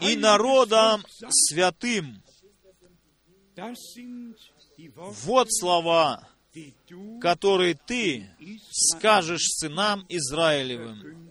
и 0.00 0.16
народом 0.16 1.02
святым. 1.30 2.22
Вот 5.24 5.46
слова 5.50 6.28
который 7.20 7.74
ты 7.74 8.30
скажешь 8.70 9.46
сынам 9.48 10.04
Израилевым. 10.08 11.30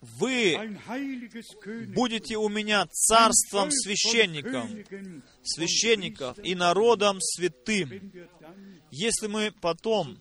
Вы 0.00 0.78
будете 1.88 2.36
у 2.36 2.48
меня 2.48 2.86
царством 2.86 3.70
священником, 3.70 4.84
священников 5.42 6.38
и 6.42 6.54
народом 6.54 7.20
святым. 7.20 8.12
Если 8.90 9.26
мы 9.26 9.52
потом 9.60 10.18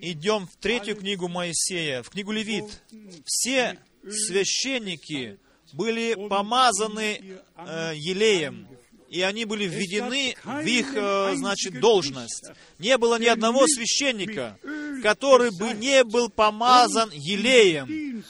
идем 0.00 0.46
в 0.46 0.56
третью 0.56 0.96
книгу 0.96 1.28
Моисея, 1.28 2.02
в 2.02 2.10
книгу 2.10 2.30
Левит, 2.30 2.82
все 3.24 3.78
священники 4.08 5.38
были 5.72 6.14
помазаны 6.28 7.40
э, 7.56 7.92
елеем, 7.96 8.68
и 9.16 9.22
они 9.22 9.46
были 9.46 9.64
введены 9.66 10.36
в 10.44 10.66
их, 10.66 10.94
э, 10.94 11.32
значит, 11.36 11.80
должность. 11.80 12.50
Не 12.78 12.98
было 12.98 13.18
ни 13.18 13.24
одного 13.24 13.66
священника, 13.66 14.58
который 15.02 15.50
бы 15.58 15.72
не 15.72 16.04
был 16.04 16.28
помазан 16.28 17.08
елеем. 17.12 18.22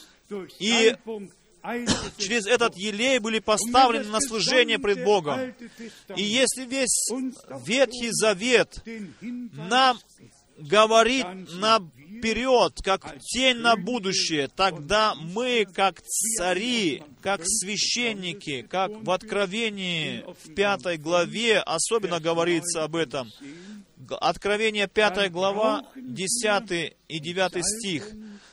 И 0.61 0.95
через 2.19 2.47
этот 2.47 2.77
елей 2.77 3.19
были 3.19 3.41
поставлены 3.41 4.05
на 4.05 4.21
служение 4.21 4.79
пред 4.79 5.03
Богом. 5.03 5.53
И 6.15 6.23
если 6.23 6.65
весь 6.65 7.11
Ветхий 7.67 8.11
Завет 8.13 8.81
нам 9.21 9.99
говорит 10.59 11.27
наперед, 11.53 12.81
как 12.83 13.19
тень 13.21 13.59
на 13.59 13.77
будущее, 13.77 14.49
тогда 14.49 15.15
мы, 15.15 15.67
как 15.73 16.03
цари, 16.03 17.03
как 17.23 17.41
священники, 17.45 18.63
как 18.63 18.91
в 18.91 19.11
Откровении 19.11 20.25
в 20.45 20.55
пятой 20.55 20.97
главе 20.97 21.59
особенно 21.61 22.21
говорится 22.21 22.85
об 22.85 22.97
этом, 22.97 23.31
Откровение 24.21 24.89
пятая 24.89 25.31
глава, 25.31 25.85
10 25.97 26.97
и 27.09 27.19
9 27.19 27.65
стих, 27.65 28.09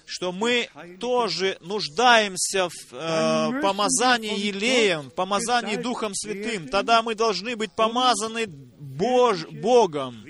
что 0.06 0.32
мы 0.32 0.70
тоже 1.00 1.58
нуждаемся 1.62 2.70
в 2.70 2.94
э, 2.94 3.62
помазании 3.62 4.40
елеем, 4.40 5.12
помазании 5.12 5.76
Духом 5.76 6.16
Святым. 6.16 6.70
Тогда 6.70 7.02
мы 7.04 7.14
должны 7.14 7.56
быть 7.56 7.72
помазаны 7.74 8.48
Бож, 8.48 9.46
Богом 9.48 10.24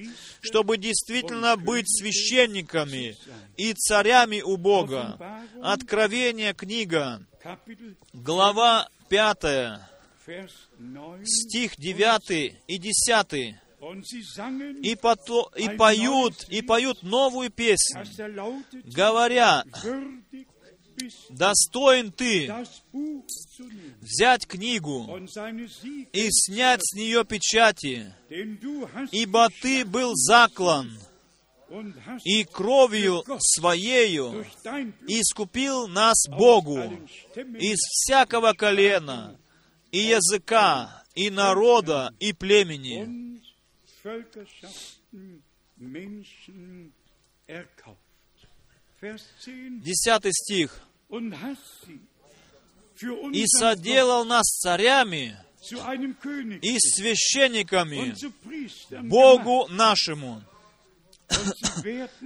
чтобы 0.44 0.78
действительно 0.78 1.56
быть 1.56 1.88
священниками 1.88 3.16
и 3.56 3.74
царями 3.74 4.42
у 4.42 4.58
Бога. 4.58 5.18
Откровение 5.62 6.54
книга, 6.54 7.26
глава 8.12 8.90
5, 9.10 9.80
стих 11.24 11.78
9 11.78 12.56
и 12.68 12.78
10. 12.78 13.56
И, 14.82 14.96
пото, 14.96 15.50
и 15.58 15.70
поют, 15.70 16.46
и 16.48 16.62
поют 16.62 17.04
новую 17.04 17.50
песнь, 17.50 18.00
говоря, 18.86 19.66
достоин 21.30 22.12
ты 22.12 22.52
взять 24.02 24.48
книгу 24.48 25.18
и 26.12 26.28
снять 26.32 26.82
с 26.84 26.96
нее 26.96 27.26
печати, 27.26 28.14
ибо 29.12 29.50
ты 29.62 29.86
был 29.86 30.14
заклан, 30.16 30.98
и 32.24 32.44
кровью 32.44 33.24
Своею 33.40 34.46
искупил 35.08 35.88
нас 35.88 36.28
Богу 36.30 36.80
из 37.36 37.78
всякого 37.78 38.54
колена, 38.54 39.40
и 39.92 40.00
языка, 40.00 41.04
и 41.16 41.30
народа, 41.30 42.14
и 42.20 42.34
племени. 42.34 43.40
Десятый 49.82 50.32
стих. 50.34 50.80
«И 53.34 53.46
соделал 53.48 54.24
нас 54.24 54.46
царями 54.46 55.38
и 56.62 56.78
священниками 56.80 58.16
Богу 59.08 59.68
нашему, 59.70 60.42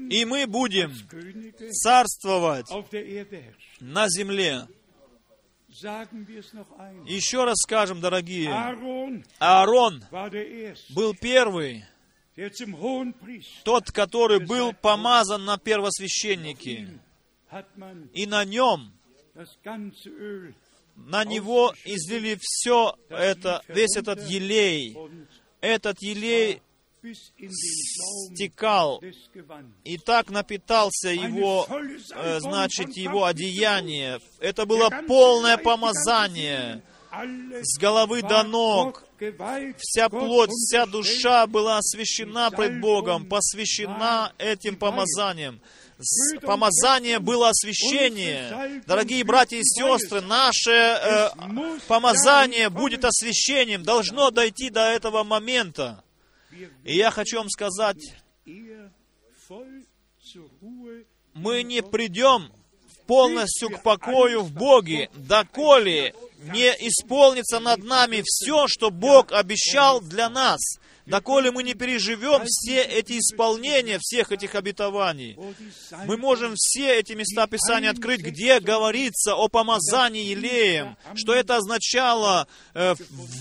и 0.09 0.25
мы 0.25 0.45
будем 0.45 0.93
царствовать 1.71 2.69
на 3.79 4.07
земле». 4.09 4.67
Еще 7.05 7.43
раз 7.43 7.57
скажем, 7.59 8.01
дорогие, 8.01 8.51
Аарон 9.39 10.03
был 10.89 11.13
первый, 11.13 11.85
тот, 13.63 13.91
который 13.91 14.39
был 14.39 14.73
помазан 14.73 15.45
на 15.45 15.57
первосвященники, 15.57 16.87
и 18.13 18.25
на 18.27 18.45
нем, 18.45 18.93
на 20.95 21.23
него 21.25 21.73
излили 21.85 22.37
все 22.41 22.95
это, 23.09 23.63
весь 23.67 23.95
этот 23.95 24.21
елей. 24.29 24.95
Этот 25.61 26.01
елей 26.01 26.61
стекал, 28.33 29.01
и 29.83 29.97
так 29.97 30.29
напитался 30.29 31.09
его, 31.09 31.67
э, 31.69 32.39
значит, 32.39 32.95
его 32.97 33.25
одеяние. 33.25 34.19
Это 34.39 34.65
было 34.65 34.89
полное 35.07 35.57
помазание 35.57 36.83
с 37.11 37.79
головы 37.79 38.21
до 38.21 38.43
ног. 38.43 39.03
Вся 39.77 40.09
плоть, 40.09 40.49
вся 40.51 40.85
душа 40.85 41.47
была 41.47 41.77
освящена 41.77 42.51
пред 42.51 42.79
Богом, 42.79 43.25
посвящена 43.25 44.33
этим 44.37 44.75
помазанием. 44.75 45.59
Помазание 46.41 47.17
было 47.19 47.49
освящение. 47.49 48.83
Дорогие 48.85 49.23
братья 49.23 49.57
и 49.57 49.63
сестры, 49.63 50.21
наше 50.21 50.71
э, 50.71 51.29
помазание 51.87 52.69
будет 52.69 53.03
освящением, 53.03 53.81
должно 53.81 54.29
дойти 54.29 54.69
до 54.69 54.81
этого 54.91 55.23
момента. 55.23 56.03
И 56.83 56.95
я 56.95 57.09
хочу 57.09 57.37
вам 57.37 57.49
сказать, 57.49 57.97
мы 61.33 61.63
не 61.63 61.81
придем 61.81 62.51
полностью 63.07 63.69
к 63.69 63.81
покою 63.81 64.41
в 64.41 64.51
Боге, 64.51 65.09
доколе 65.15 66.13
не 66.37 66.69
исполнится 66.87 67.59
над 67.59 67.83
нами 67.83 68.23
все, 68.25 68.67
что 68.67 68.91
Бог 68.91 69.31
обещал 69.31 70.01
для 70.01 70.29
нас 70.29 70.59
доколе 71.07 71.51
мы 71.51 71.63
не 71.63 71.73
переживем 71.73 72.43
все 72.45 72.83
эти 72.83 73.17
исполнения 73.19 73.97
всех 73.99 74.31
этих 74.31 74.53
обетований. 74.55 75.37
Мы 76.05 76.15
можем 76.17 76.53
все 76.55 76.99
эти 76.99 77.13
места 77.13 77.47
Писания 77.47 77.89
открыть, 77.89 78.21
где 78.21 78.59
говорится 78.59 79.33
о 79.33 79.47
помазании 79.47 80.25
елеем, 80.25 80.95
что 81.15 81.33
это 81.33 81.55
означало 81.57 82.47
э, 82.73 82.93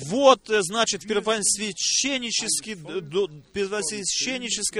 вот, 0.07 0.49
э, 0.49 0.62
значит, 0.62 1.03
первосвященническое, 1.03 2.76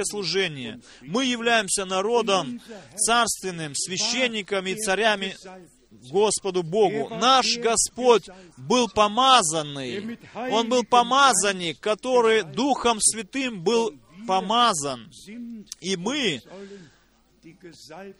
служение. 0.05 0.79
Мы 1.01 1.25
являемся 1.25 1.83
народом 1.85 2.61
царственным, 2.95 3.75
священниками 3.75 4.73
царями 4.73 5.35
Господу 6.11 6.63
Богу. 6.63 7.09
Наш 7.09 7.57
Господь 7.57 8.27
был 8.57 8.89
помазанный. 8.89 10.19
Он 10.51 10.69
был 10.69 10.83
помазанник, 10.83 11.79
который 11.79 12.43
Духом 12.43 12.99
Святым 12.99 13.63
был 13.63 13.93
помазан. 14.27 15.09
И 15.79 15.95
мы 15.95 16.41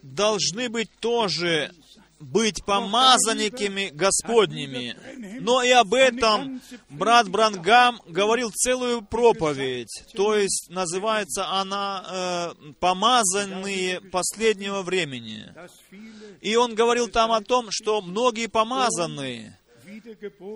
должны 0.01 0.69
быть 0.69 0.89
тоже 0.99 1.71
быть 2.19 2.63
помазанниками 2.65 3.89
Господними. 3.93 4.95
Но 5.39 5.63
и 5.63 5.69
об 5.71 5.93
этом 5.93 6.61
брат 6.89 7.29
Брангам 7.29 8.01
говорил 8.07 8.51
целую 8.51 9.01
проповедь. 9.01 10.03
То 10.13 10.35
есть 10.35 10.67
называется 10.69 11.47
она 11.49 12.53
э, 12.59 12.73
«Помазанные 12.79 14.01
последнего 14.01 14.81
времени». 14.81 15.53
И 16.41 16.55
он 16.55 16.75
говорил 16.75 17.07
там 17.07 17.31
о 17.31 17.41
том, 17.41 17.67
что 17.71 18.01
многие 18.01 18.47
помазанные 18.47 19.57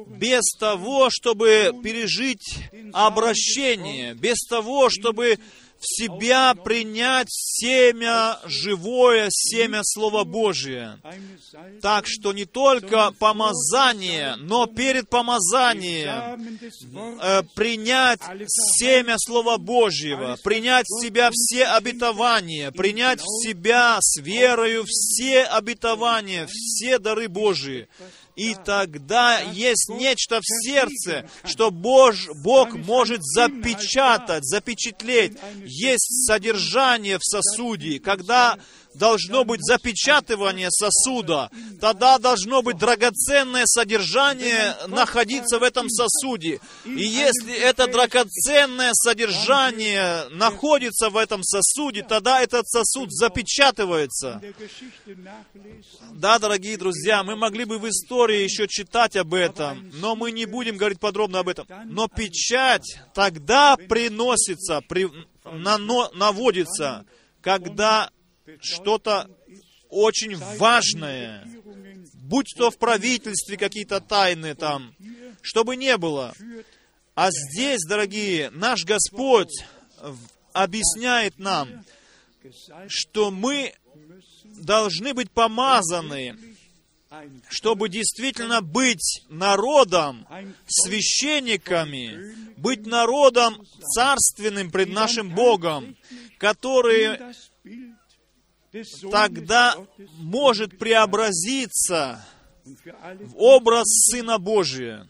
без 0.08 0.44
того, 0.60 1.10
чтобы 1.10 1.72
пережить 1.84 2.70
обращение, 2.94 4.14
без 4.14 4.38
того, 4.48 4.90
чтобы 4.90 5.40
в 5.82 5.86
себя 5.86 6.54
принять 6.54 7.30
семя 7.30 8.40
живое, 8.46 9.30
семя 9.32 9.82
Слова 9.84 10.24
Божия. 10.24 11.00
Так 11.82 12.06
что 12.08 12.34
не 12.34 12.46
только 12.46 13.12
помазание, 13.18 14.36
но 14.38 14.68
перед 14.68 15.10
помазанием 15.10 16.60
э, 17.22 17.42
принять 17.56 18.22
семя 18.48 19.16
Слова 19.18 19.58
Божьего, 19.58 20.38
принять 20.44 20.86
в 20.88 21.02
себя 21.02 21.32
все 21.34 21.66
обетования, 21.66 22.72
принять 22.72 23.20
в 23.20 23.44
себя 23.44 23.98
с 24.00 24.22
верою 24.22 24.86
все 24.88 25.44
обетования, 25.44 26.48
все 26.48 27.00
дары 27.00 27.28
Божии. 27.28 27.88
И 28.42 28.56
тогда 28.56 29.40
есть 29.40 29.88
нечто 29.90 30.40
в 30.42 30.66
сердце, 30.66 31.30
что 31.44 31.70
Бож, 31.70 32.28
Бог 32.44 32.74
может 32.74 33.22
запечатать, 33.22 34.44
запечатлеть. 34.46 35.38
Есть 35.64 36.26
содержание 36.26 37.20
в 37.20 37.24
сосуде, 37.24 38.00
когда 38.00 38.58
должно 39.02 39.44
быть 39.46 39.62
запечатывание 39.64 40.70
сосуда, 40.70 41.50
тогда 41.82 42.20
должно 42.20 42.62
быть 42.62 42.78
драгоценное 42.78 43.66
содержание 43.66 44.76
находиться 44.88 45.58
в 45.58 45.64
этом 45.64 45.90
сосуде. 45.90 46.60
И 46.86 47.02
если 47.02 47.52
это 47.52 47.88
драгоценное 47.88 48.92
содержание 48.94 50.30
находится 50.30 51.10
в 51.10 51.18
этом 51.18 51.42
сосуде, 51.44 52.04
тогда 52.04 52.42
этот 52.42 52.70
сосуд 52.70 53.12
запечатывается. 53.12 54.40
Да, 56.12 56.38
дорогие 56.38 56.78
друзья, 56.78 57.24
мы 57.24 57.36
могли 57.36 57.66
бы 57.66 57.80
в 57.80 57.90
истории 57.90 58.44
еще 58.44 58.68
читать 58.68 59.16
об 59.16 59.34
этом, 59.34 59.90
но 59.96 60.16
мы 60.16 60.32
не 60.32 60.46
будем 60.46 60.78
говорить 60.78 61.00
подробно 61.00 61.40
об 61.40 61.50
этом. 61.50 61.66
Но 61.86 62.08
печать 62.08 63.00
тогда 63.16 63.78
приносится, 63.78 64.82
при, 64.88 65.10
нано, 65.44 66.12
наводится, 66.14 67.04
когда 67.42 68.12
что-то 68.60 69.30
очень 69.90 70.36
важное, 70.58 71.48
будь 72.14 72.54
то 72.58 72.72
в 72.72 72.78
правительстве 72.78 73.58
какие-то 73.58 74.00
тайны 74.00 74.56
там, 74.56 74.96
чтобы 75.42 75.76
не 75.76 75.98
было. 75.98 76.34
А 77.16 77.30
здесь, 77.32 77.82
дорогие, 77.88 78.50
наш 78.52 78.86
Господь 78.86 79.52
объясняет 80.54 81.38
нам, 81.38 81.84
что 82.88 83.32
мы 83.32 83.74
должны 84.44 85.14
быть 85.14 85.30
помазаны, 85.32 86.38
чтобы 87.50 87.90
действительно 87.90 88.62
быть 88.62 89.26
народом, 89.28 90.26
священниками, 90.68 92.36
быть 92.58 92.86
народом 92.86 93.66
царственным 93.94 94.72
пред 94.72 94.90
нашим 94.90 95.30
Богом, 95.36 95.98
которые 96.38 97.34
тогда 99.12 99.76
может 100.18 100.78
преобразиться 100.78 102.26
в 102.64 103.36
образ 103.38 103.86
Сына 104.12 104.38
Божия. 104.38 105.08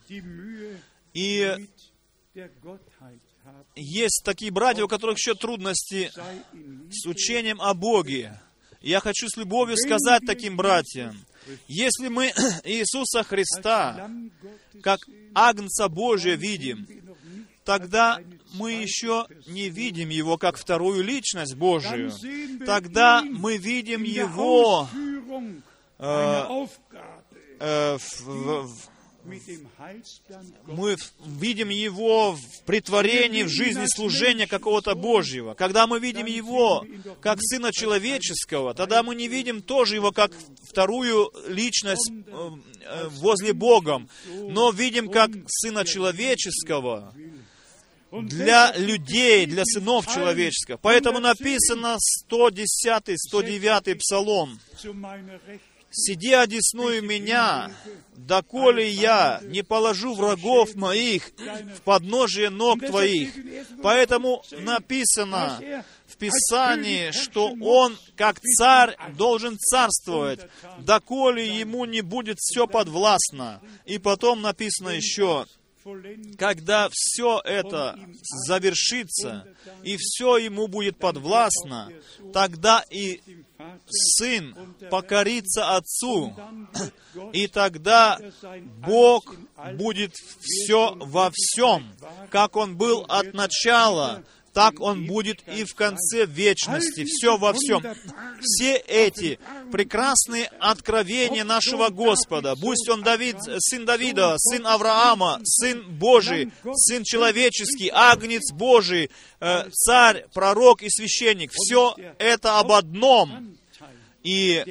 И 1.14 1.68
есть 3.74 4.22
такие 4.24 4.50
братья, 4.50 4.84
у 4.84 4.88
которых 4.88 5.18
еще 5.18 5.34
трудности 5.34 6.10
с 6.90 7.06
учением 7.06 7.60
о 7.60 7.74
Боге. 7.74 8.40
Я 8.80 9.00
хочу 9.00 9.28
с 9.28 9.36
любовью 9.36 9.76
сказать 9.76 10.22
таким 10.26 10.56
братьям, 10.56 11.24
если 11.68 12.08
мы 12.08 12.26
Иисуса 12.64 13.22
Христа, 13.22 14.10
как 14.82 15.00
Агнца 15.34 15.88
Божия 15.88 16.34
видим, 16.34 16.86
тогда 17.64 18.20
мы 18.54 18.72
еще 18.72 19.26
не 19.46 19.68
видим 19.68 20.08
Его 20.08 20.38
как 20.38 20.56
вторую 20.56 21.02
личность 21.02 21.54
Божию. 21.54 22.12
Тогда 22.64 23.22
мы 23.22 23.56
видим 23.56 24.02
Его 24.02 24.88
э, 25.98 26.66
э, 27.60 27.98
в, 27.98 28.26
в, 28.26 28.68
мы 30.66 30.96
видим 31.24 31.68
Его 31.68 32.32
в 32.32 32.64
притворении 32.64 33.44
в 33.44 33.48
жизни 33.48 33.86
служения 33.86 34.46
какого-то 34.46 34.94
Божьего. 34.94 35.54
Когда 35.54 35.86
мы 35.86 36.00
видим 36.00 36.26
Его 36.26 36.84
как 37.20 37.38
Сына 37.40 37.70
Человеческого, 37.72 38.74
тогда 38.74 39.02
мы 39.02 39.14
не 39.14 39.28
видим 39.28 39.62
тоже 39.62 39.96
Его 39.96 40.10
как 40.10 40.32
вторую 40.68 41.30
личность 41.46 42.10
э, 42.10 43.08
возле 43.10 43.52
Бога, 43.52 44.06
но 44.26 44.70
видим 44.70 45.08
как 45.08 45.30
Сына 45.46 45.84
Человеческого 45.84 47.14
для 48.20 48.72
людей, 48.76 49.46
для 49.46 49.64
сынов 49.64 50.06
человеческого. 50.06 50.76
Поэтому 50.76 51.18
написано 51.18 51.96
110, 51.98 53.18
109 53.18 53.98
Псалом. 53.98 54.60
«Сиди 55.94 56.32
одесную 56.32 57.02
меня, 57.02 57.70
доколе 58.16 58.88
я 58.88 59.42
не 59.44 59.62
положу 59.62 60.14
врагов 60.14 60.74
моих 60.74 61.32
в 61.76 61.82
подножие 61.82 62.48
ног 62.48 62.80
твоих». 62.80 63.34
Поэтому 63.82 64.42
написано 64.52 65.60
в 66.06 66.16
Писании, 66.16 67.10
что 67.10 67.54
он, 67.60 67.98
как 68.16 68.40
царь, 68.40 68.96
должен 69.18 69.58
царствовать, 69.58 70.40
доколе 70.78 71.46
ему 71.46 71.84
не 71.84 72.00
будет 72.00 72.38
все 72.38 72.66
подвластно. 72.66 73.60
И 73.84 73.98
потом 73.98 74.40
написано 74.40 74.90
еще, 74.90 75.44
когда 76.38 76.88
все 76.92 77.40
это 77.44 77.98
завершится, 78.46 79.46
и 79.82 79.96
все 79.98 80.38
ему 80.38 80.68
будет 80.68 80.98
подвластно, 80.98 81.90
тогда 82.32 82.84
и 82.90 83.20
сын 83.88 84.56
покорится 84.90 85.76
отцу, 85.76 86.34
и 87.32 87.46
тогда 87.46 88.18
Бог 88.86 89.34
будет 89.74 90.14
все 90.40 90.94
во 90.96 91.30
всем, 91.32 91.92
как 92.30 92.56
он 92.56 92.76
был 92.76 93.04
от 93.08 93.34
начала, 93.34 94.24
так 94.52 94.80
он 94.80 95.06
будет 95.06 95.42
и 95.48 95.64
в 95.64 95.74
конце 95.74 96.26
вечности, 96.26 97.04
все 97.04 97.36
во 97.36 97.52
всем. 97.52 97.82
Все 98.40 98.76
эти 98.76 99.38
прекрасные 99.70 100.46
откровения 100.58 101.44
нашего 101.44 101.88
Господа, 101.88 102.54
пусть 102.60 102.88
он 102.88 103.02
Давид, 103.02 103.36
сын 103.58 103.84
Давида, 103.84 104.34
сын 104.38 104.66
Авраама, 104.66 105.40
сын 105.44 105.82
Божий, 105.98 106.52
сын 106.74 107.02
человеческий, 107.04 107.90
агнец 107.92 108.52
Божий, 108.52 109.10
э, 109.40 109.70
царь, 109.70 110.26
пророк 110.34 110.82
и 110.82 110.90
священник, 110.90 111.50
все 111.52 111.96
это 112.18 112.58
об 112.58 112.72
одном. 112.72 113.56
И 114.22 114.64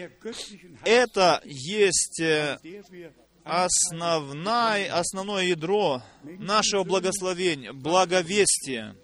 это 0.86 1.41
есть 1.43 2.21
э, 2.21 2.57
основное, 3.43 4.93
основное 4.93 5.43
ядро 5.43 6.03
нашего 6.23 6.84
благословения, 6.84 7.73
благовестия 7.73 8.95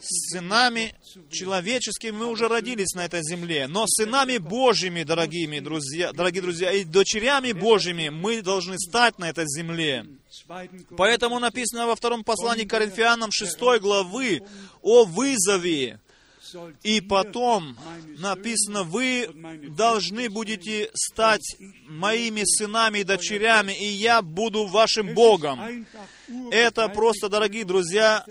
сынами 0.00 0.94
человеческими 1.30 2.12
мы 2.12 2.26
уже 2.26 2.48
родились 2.48 2.94
на 2.94 3.04
этой 3.04 3.22
земле, 3.22 3.66
но 3.66 3.86
сынами 3.86 4.38
Божьими, 4.38 5.02
дорогими 5.02 5.60
друзья, 5.60 6.12
дорогие 6.12 6.42
друзья, 6.42 6.72
и 6.72 6.84
дочерями 6.84 7.52
Божьими 7.52 8.08
мы 8.08 8.42
должны 8.42 8.78
стать 8.78 9.18
на 9.18 9.28
этой 9.28 9.46
земле. 9.46 10.06
Поэтому 10.96 11.38
написано 11.38 11.86
во 11.86 11.96
втором 11.96 12.24
послании 12.24 12.64
Коринфянам 12.64 13.30
6 13.32 13.58
главы 13.80 14.42
о 14.80 15.04
вызове. 15.04 15.98
И 16.82 17.00
потом 17.00 17.78
написано, 18.18 18.82
вы 18.84 19.28
должны 19.70 20.28
будете 20.28 20.90
стать 20.94 21.56
моими 21.88 22.42
сынами 22.44 22.98
и 22.98 23.04
дочерями, 23.04 23.72
и 23.72 23.86
я 23.86 24.20
буду 24.22 24.66
вашим 24.66 25.14
Богом. 25.14 25.86
Это 26.50 26.88
просто, 26.88 27.28
дорогие 27.28 27.64
друзья, 27.64 28.24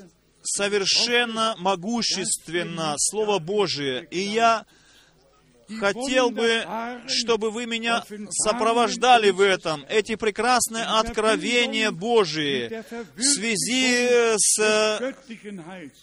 совершенно 0.44 1.56
могущественно 1.58 2.96
Слово 2.98 3.39
Божие. 3.39 4.08
И 4.12 4.20
я 4.20 4.66
хотел 5.80 6.32
бы, 6.32 6.66
чтобы 7.08 7.52
вы 7.52 7.66
меня 7.66 8.04
сопровождали 8.30 9.30
в 9.30 9.42
этом, 9.42 9.86
эти 9.89 10.16
прекрасные 10.16 10.84
откровения 10.84 11.92
Божии 11.92 12.84
в 13.16 13.22
связи 13.22 14.36
с, 14.38 15.14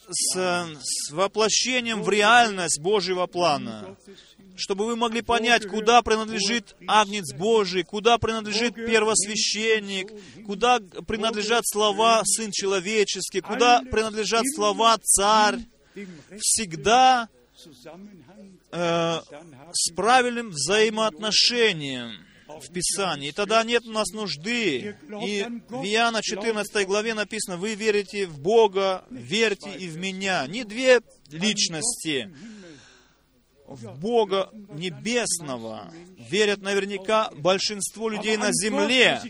с, 0.09 0.34
с 0.80 1.11
воплощением 1.11 2.03
в 2.03 2.09
реальность 2.09 2.80
Божьего 2.80 3.26
плана 3.26 3.97
чтобы 4.59 4.86
вы 4.86 4.96
могли 4.96 5.22
понять, 5.22 5.66
куда 5.66 6.02
принадлежит 6.02 6.74
Агнец 6.86 7.32
Божий, 7.32 7.84
куда 7.84 8.18
принадлежит 8.18 8.74
первосвященник, 8.74 10.12
куда 10.44 10.80
принадлежат 11.06 11.64
слова 11.66 12.22
Сын 12.24 12.50
Человеческий, 12.50 13.40
куда 13.40 13.80
принадлежат 13.82 14.42
слова 14.54 14.98
Царь. 15.02 15.61
Всегда 16.38 17.28
э, 18.72 19.20
с 19.72 19.92
правильным 19.94 20.50
взаимоотношением 20.50 22.24
в 22.61 22.72
Писании. 22.72 23.28
И 23.28 23.32
тогда 23.32 23.62
нет 23.62 23.86
у 23.86 23.92
нас 23.92 24.09
нужды. 24.12 24.96
И 25.22 25.46
в 25.68 25.84
Иоанна 25.84 26.22
14 26.22 26.86
главе 26.86 27.14
написано, 27.14 27.56
вы 27.56 27.74
верите 27.74 28.26
в 28.26 28.40
Бога, 28.40 29.04
верьте 29.11 29.70
и 29.70 29.88
в 29.88 29.96
меня. 29.98 30.46
Не 30.46 30.64
две 30.64 31.00
личности, 31.30 32.30
в 33.68 34.00
Бога 34.00 34.50
Небесного 34.70 35.92
верят 36.16 36.62
наверняка 36.62 37.30
большинство 37.36 38.08
людей 38.08 38.36
на 38.36 38.50
земле, 38.52 39.20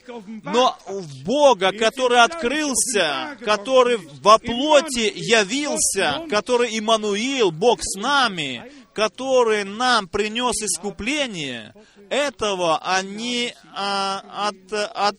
но 0.45 0.79
в 0.87 1.25
Бога, 1.25 1.73
который 1.73 2.23
открылся, 2.23 3.37
который 3.41 3.99
во 4.23 4.39
плоти 4.39 5.13
явился, 5.15 6.25
который 6.31 6.79
Иммануил, 6.79 7.51
Бог 7.51 7.81
с 7.83 7.99
нами, 8.01 8.71
который 8.95 9.65
нам 9.65 10.09
принес 10.09 10.63
искупление, 10.63 11.75
этого 12.09 12.79
они 12.79 13.55
а, 13.75 14.49
от, 14.49 14.73
от, 14.73 15.19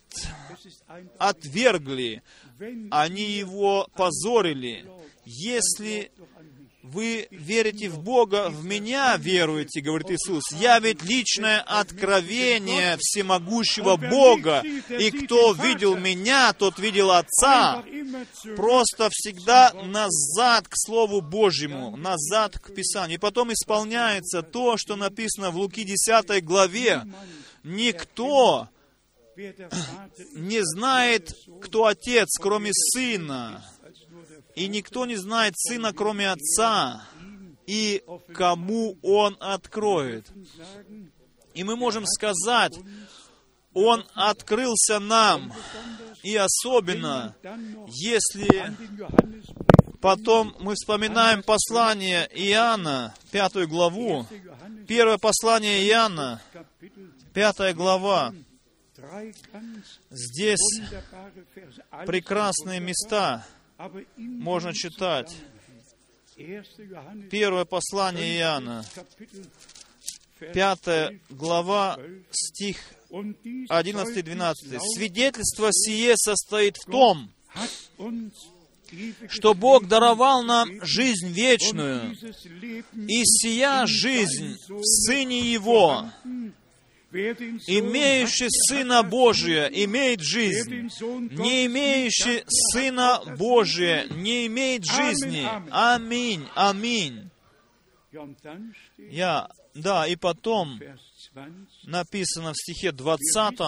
отвергли, 1.17 2.23
они 2.89 3.23
его 3.23 3.87
позорили. 3.95 4.85
Если 5.25 6.11
вы 6.91 7.27
верите 7.29 7.89
в 7.89 7.99
Бога, 7.99 8.49
в 8.49 8.65
меня 8.65 9.15
веруете, 9.17 9.81
говорит 9.81 10.09
Иисус. 10.11 10.43
Я 10.51 10.79
ведь 10.79 11.03
личное 11.03 11.61
откровение 11.61 12.97
всемогущего 12.99 13.95
Бога, 13.95 14.61
и 14.61 15.11
кто 15.11 15.53
видел 15.53 15.95
меня, 15.95 16.53
тот 16.53 16.79
видел 16.79 17.11
Отца. 17.11 17.83
Просто 18.55 19.09
всегда 19.11 19.71
назад 19.73 20.67
к 20.67 20.73
Слову 20.75 21.21
Божьему, 21.21 21.95
назад 21.95 22.57
к 22.57 22.73
Писанию. 22.73 23.17
И 23.17 23.19
потом 23.19 23.53
исполняется 23.53 24.41
то, 24.41 24.77
что 24.77 24.95
написано 24.95 25.51
в 25.51 25.57
Луки 25.57 25.83
10 25.83 26.43
главе. 26.43 27.03
Никто 27.63 28.69
не 29.35 30.61
знает, 30.63 31.33
кто 31.61 31.85
Отец, 31.85 32.29
кроме 32.39 32.71
Сына 32.73 33.63
и 34.59 34.67
никто 34.67 35.05
не 35.05 35.15
знает 35.15 35.53
Сына, 35.57 35.93
кроме 35.93 36.29
Отца, 36.29 37.05
и 37.65 38.03
кому 38.33 38.97
Он 39.01 39.37
откроет. 39.39 40.27
И 41.53 41.63
мы 41.63 41.77
можем 41.77 42.05
сказать, 42.05 42.77
Он 43.73 44.05
открылся 44.15 44.99
нам, 44.99 45.53
и 46.23 46.35
особенно, 46.35 47.37
если 47.87 48.75
потом 50.01 50.53
мы 50.59 50.73
вспоминаем 50.75 51.41
послание 51.41 52.29
Иоанна, 52.33 53.15
пятую 53.31 53.69
главу, 53.69 54.27
первое 54.89 55.17
послание 55.17 55.87
Иоанна, 55.87 56.41
пятая 57.33 57.73
глава, 57.73 58.33
здесь 60.09 60.81
прекрасные 62.05 62.81
места– 62.81 63.47
можно 64.17 64.73
читать 64.73 65.33
первое 67.31 67.63
послание 67.65 68.37
Иоанна, 68.37 68.85
пятая 70.53 71.19
глава, 71.29 71.97
стих 72.29 72.77
11-12. 73.09 74.79
«Свидетельство 74.95 75.69
сие 75.71 76.15
состоит 76.17 76.75
в 76.77 76.91
том, 76.91 77.31
что 79.29 79.53
Бог 79.53 79.87
даровал 79.87 80.43
нам 80.43 80.83
жизнь 80.83 81.29
вечную, 81.29 82.17
и 82.93 83.23
сия 83.23 83.85
жизнь 83.85 84.57
в 84.67 84.83
Сыне 84.83 85.39
Его, 85.39 86.09
Имеющий 87.11 88.49
Сына 88.49 89.03
Божия 89.03 89.65
имеет 89.67 90.21
жизнь. 90.21 90.89
Не 91.31 91.65
имеющий 91.65 92.43
Сына 92.47 93.21
Божия 93.37 94.05
не 94.09 94.47
имеет 94.47 94.85
жизни. 94.85 95.47
Аминь. 95.71 96.47
Аминь. 96.55 97.29
Я 98.97 99.49
Да, 99.73 100.07
и 100.07 100.15
потом 100.15 100.79
написано 101.83 102.53
в 102.53 102.57
стихе 102.57 102.91
20, 102.91 103.59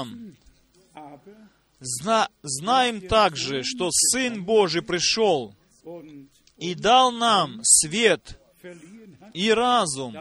«Зна, 1.80 2.30
«Знаем 2.44 3.08
также, 3.08 3.64
что 3.64 3.89
Сын 3.92 4.44
Божий 4.44 4.84
пришел 4.84 5.56
и 6.58 6.76
дал 6.76 7.12
нам 7.12 7.62
свет 7.64 8.39
и 9.34 9.52
разум, 9.52 10.16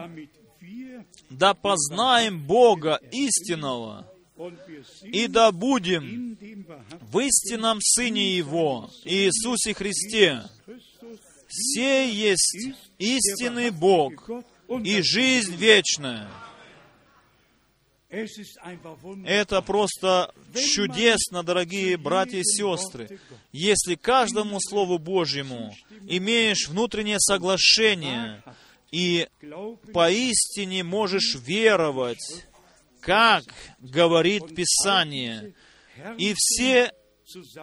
да 1.31 1.53
познаем 1.53 2.45
Бога 2.45 2.99
истинного, 3.11 4.05
и 5.03 5.27
да 5.27 5.51
будем 5.51 6.37
в 7.01 7.19
истинном 7.19 7.79
Сыне 7.81 8.35
Его, 8.35 8.89
Иисусе 9.05 9.73
Христе. 9.73 10.43
Сей 11.47 12.11
есть 12.11 12.57
истинный 12.97 13.71
Бог 13.71 14.29
и 14.83 15.01
жизнь 15.01 15.55
вечная. 15.55 16.29
Это 19.25 19.61
просто 19.61 20.33
чудесно, 20.53 21.43
дорогие 21.43 21.95
братья 21.95 22.39
и 22.39 22.43
сестры, 22.43 23.19
если 23.53 23.95
каждому 23.95 24.59
Слову 24.59 24.97
Божьему 24.97 25.73
имеешь 26.07 26.67
внутреннее 26.67 27.19
соглашение 27.19 28.43
и 28.91 29.27
поистине 29.93 30.83
можешь 30.83 31.35
веровать, 31.35 32.45
как 32.99 33.43
говорит 33.79 34.55
Писание. 34.55 35.53
И 36.17 36.33
все 36.37 36.91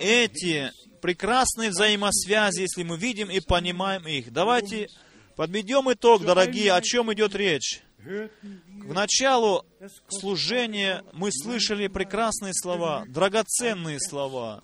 эти 0.01 0.73
прекрасные 1.01 1.71
взаимосвязи, 1.71 2.63
если 2.63 2.83
мы 2.83 2.97
видим 2.97 3.31
и 3.31 3.41
понимаем 3.41 4.07
их. 4.07 4.33
Давайте 4.33 4.89
подведем 5.37 5.93
итог, 5.93 6.25
дорогие, 6.25 6.73
о 6.73 6.81
чем 6.81 7.13
идет 7.13 7.35
речь. 7.35 7.83
В 7.99 8.95
началу 8.95 9.67
служения 10.09 11.05
мы 11.13 11.31
слышали 11.31 11.89
прекрасные 11.89 12.55
слова, 12.55 13.05
драгоценные 13.09 13.99
слова. 14.01 14.63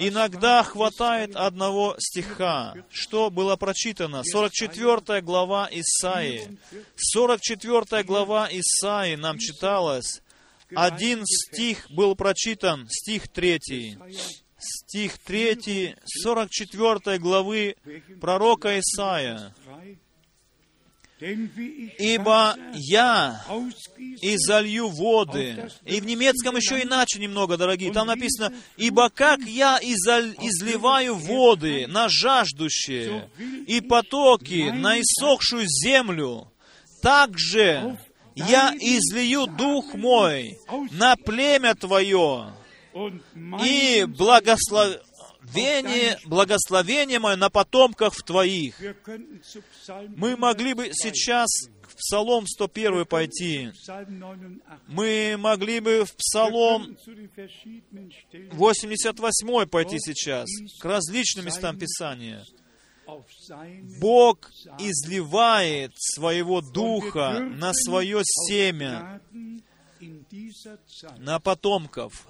Иногда 0.00 0.62
хватает 0.62 1.36
одного 1.36 1.94
стиха, 1.98 2.74
что 2.90 3.30
было 3.30 3.56
прочитано. 3.56 4.22
44 4.24 5.20
глава 5.20 5.68
Исаии. 5.70 6.58
44 6.96 8.02
глава 8.04 8.48
Исаии 8.50 9.16
нам 9.16 9.38
читалось. 9.38 10.22
Один 10.74 11.24
стих 11.26 11.90
был 11.90 12.14
прочитан, 12.16 12.88
стих 12.88 13.28
3. 13.28 13.98
Стих 14.58 15.18
3, 15.18 15.96
44 16.04 17.18
главы 17.18 17.76
пророка 18.20 18.78
Исаия. 18.78 19.54
Ибо 21.20 22.56
я 22.72 23.44
изолью 24.22 24.88
воды. 24.88 25.70
И 25.84 26.00
в 26.00 26.06
немецком 26.06 26.56
еще 26.56 26.82
иначе 26.82 27.18
немного, 27.18 27.56
дорогие. 27.56 27.92
Там 27.92 28.06
написано, 28.06 28.54
ибо 28.76 29.10
как 29.10 29.40
я 29.40 29.78
изливаю 29.82 31.14
воды 31.14 31.86
на 31.86 32.08
жаждущие 32.08 33.28
и 33.66 33.80
потоки 33.80 34.70
на 34.70 35.00
иссохшую 35.00 35.66
землю, 35.68 36.50
так 37.02 37.38
же 37.38 37.98
я 38.34 38.72
излию 38.80 39.46
дух 39.46 39.94
мой 39.94 40.56
на 40.92 41.16
племя 41.16 41.74
твое, 41.74 42.54
и 43.62 44.06
благослов 44.06 44.96
благословение, 45.52 46.18
благословение 46.24 47.18
мое 47.18 47.36
на 47.36 47.50
потомках 47.50 48.22
твоих. 48.22 48.80
Мы 50.16 50.36
могли 50.36 50.74
бы 50.74 50.90
сейчас 50.92 51.48
в 51.82 51.96
Псалом 51.96 52.46
101 52.46 53.06
пойти. 53.06 53.70
Мы 54.86 55.36
могли 55.38 55.80
бы 55.80 56.04
в 56.04 56.14
Псалом 56.16 56.96
88 58.52 59.66
пойти 59.66 59.98
сейчас, 59.98 60.48
к 60.80 60.84
различным 60.84 61.46
местам 61.46 61.78
Писания. 61.78 62.44
Бог 64.00 64.50
изливает 64.78 65.92
своего 65.96 66.60
Духа 66.60 67.40
на 67.40 67.72
свое 67.74 68.22
семя, 68.24 69.20
на 71.18 71.40
потомков. 71.40 72.28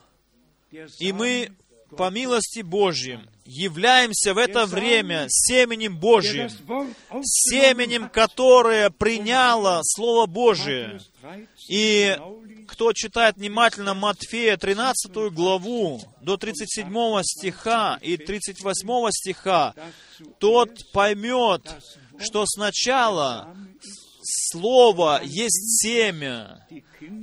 И 1.01 1.13
мы 1.13 1.51
по 1.97 2.11
милости 2.11 2.61
Божьим, 2.61 3.29
являемся 3.45 4.33
в 4.35 4.39
это 4.39 4.67
время 4.67 5.27
семенем 5.29 5.99
Божьим, 5.99 6.49
семенем, 7.23 8.09
которое 8.09 8.91
приняло 8.91 9.81
Слово 9.83 10.27
Божие. 10.27 11.01
И 11.69 12.17
кто 12.69 12.93
читает 12.93 13.37
внимательно 13.37 13.95
Матфея 13.95 14.57
13 14.57 15.33
главу 15.33 16.01
до 16.21 16.37
37 16.37 17.23
стиха 17.25 17.99
и 18.01 18.17
38 18.17 19.11
стиха, 19.11 19.75
тот 20.39 20.71
поймет, 20.93 21.63
что 22.19 22.45
сначала 22.47 23.57
Слово 24.23 25.21
есть 25.25 25.81
семя, 25.83 26.67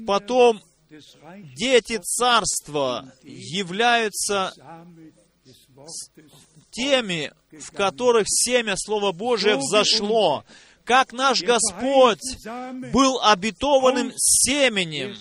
потом 0.05 0.61
дети 1.55 1.97
царства 1.97 3.11
являются 3.23 4.53
теми, 6.71 7.31
в 7.51 7.71
которых 7.71 8.25
семя 8.27 8.75
Слова 8.77 9.11
Божия 9.11 9.57
взошло, 9.57 10.43
как 10.83 11.11
наш 11.13 11.41
Господь 11.41 12.21
был 12.93 13.19
обетованным 13.21 14.11
семенем, 14.15 15.15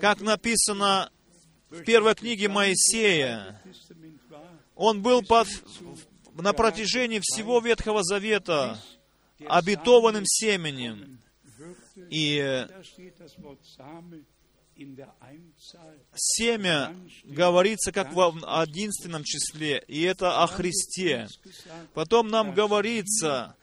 как 0.00 0.20
написано 0.20 1.10
в 1.68 1.82
первой 1.84 2.14
книге 2.14 2.48
Моисея. 2.48 3.60
Он 4.74 5.02
был 5.02 5.22
по, 5.22 5.44
на 6.34 6.52
протяжении 6.52 7.20
всего 7.20 7.60
Ветхого 7.60 8.02
Завета 8.02 8.78
обетованным 9.46 10.24
семенем. 10.26 11.20
И 12.08 12.66
Семя 16.14 16.96
говорится 17.24 17.92
как 17.92 18.12
в 18.12 18.60
одинственном 18.60 19.24
числе, 19.24 19.82
и 19.86 20.02
это 20.02 20.42
о 20.42 20.46
Христе. 20.46 21.28
Потом 21.94 22.28
нам 22.28 22.54
говорится, 22.54 23.56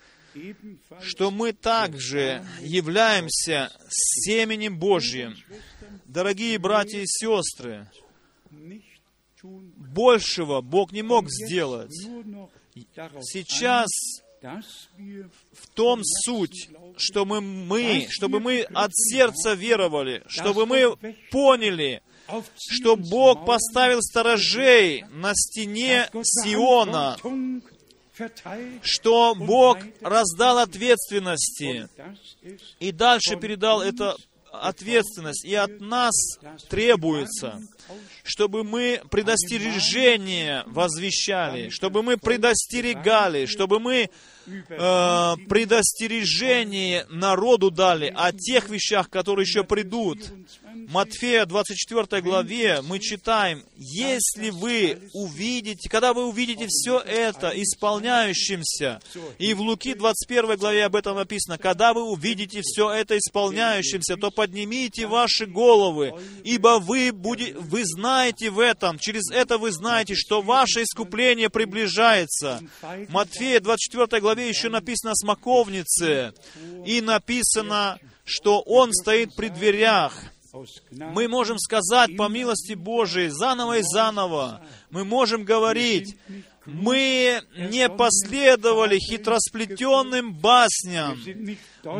что 1.01 1.32
мы 1.32 1.53
также 1.53 2.45
являемся 2.61 3.72
семенем 3.89 4.78
Божьим. 4.78 5.36
Дорогие 6.05 6.57
братья 6.59 6.99
и 6.99 7.05
сестры, 7.05 7.89
большего 9.43 10.61
Бог 10.61 10.91
не 10.91 11.01
мог 11.01 11.30
сделать. 11.30 11.93
Сейчас 13.22 13.88
в 15.54 15.68
том 15.74 16.02
суть, 16.04 16.70
что 16.98 17.26
мы, 17.26 17.41
мы, 17.41 18.08
чтобы 18.10 18.39
мы 18.39 18.62
от 18.62 18.91
сердца 18.93 19.54
веровали, 19.54 20.24
чтобы 20.28 20.66
мы 20.66 20.95
поняли, 21.32 22.02
что 22.58 22.95
Бог 22.95 23.45
поставил 23.45 24.02
сторожей 24.02 25.06
на 25.12 25.34
стене 25.34 26.10
Сиона, 26.24 27.18
что 28.82 29.36
Бог 29.36 29.78
раздал 30.02 30.60
ответственности 30.60 31.88
и 32.80 32.91
дальше 32.91 33.38
передал 33.38 33.82
это 33.82 34.16
ответственность, 34.52 35.45
и 35.45 35.54
от 35.56 35.80
нас 35.80 36.16
требуется, 36.70 37.60
чтобы 38.24 38.64
мы 38.64 39.02
предостережение 39.10 40.64
возвещали, 40.68 41.70
чтобы 41.70 42.04
мы 42.04 42.18
предостерегали, 42.18 43.46
чтобы 43.46 43.80
мы 43.80 44.10
э, 44.48 45.36
предостережение 45.50 47.06
народу 47.10 47.72
дали 47.72 48.14
о 48.16 48.32
тех 48.32 48.70
вещах, 48.70 49.10
которые 49.10 49.44
еще 49.44 49.64
придут. 49.64 50.20
Матфея 50.90 51.46
24 51.46 52.22
главе 52.22 52.82
мы 52.82 53.00
читаем, 53.00 53.64
если 53.76 54.52
вы 54.52 55.00
увидите, 55.14 55.90
когда 55.90 56.14
вы 56.14 56.28
увидите 56.28 56.68
все 56.70 57.00
это 57.00 57.52
исполняющимся, 57.56 59.02
и 59.38 59.54
в 59.54 59.62
Луки 59.62 59.94
21 59.94 60.56
главе 60.58 60.86
об 60.86 60.96
этом 60.96 61.16
написано, 61.16 61.58
когда 61.58 61.94
вы 61.94 62.04
увидите 62.04 62.62
все 62.64 62.92
это 62.92 63.18
исполняющимся, 63.18 64.18
то 64.18 64.32
поднимите 64.32 65.08
ваши 65.08 65.46
головы, 65.46 66.14
ибо 66.44 66.80
вы, 66.80 67.12
будете, 67.12 67.54
вы 67.54 67.76
знаете 67.86 68.49
в 68.49 68.59
этом, 68.59 68.99
через 68.99 69.30
это 69.32 69.57
вы 69.57 69.71
знаете, 69.71 70.15
что 70.15 70.41
ваше 70.41 70.84
искупление 70.84 71.49
приближается. 71.49 72.61
Матфея 73.09 73.59
24 73.59 74.21
главе 74.21 74.49
еще 74.49 74.69
написано 74.69 75.11
о 75.11 75.15
смоковнице, 75.15 76.34
и 76.86 77.01
написано, 77.01 77.99
что 78.23 78.61
он 78.61 78.93
стоит 78.93 79.36
при 79.36 79.49
дверях. 79.49 80.13
Мы 80.91 81.28
можем 81.28 81.59
сказать 81.59 82.15
по 82.17 82.30
милости 82.30 82.73
Божией 82.73 83.30
заново 83.30 83.80
и 83.80 83.84
заново. 83.84 84.61
Мы 84.89 85.03
можем 85.03 85.43
говорить, 85.43 86.17
Мы 86.67 87.41
не 87.55 87.88
последовали 87.89 88.99
хитросплетенным 88.99 90.34
басням. 90.34 91.17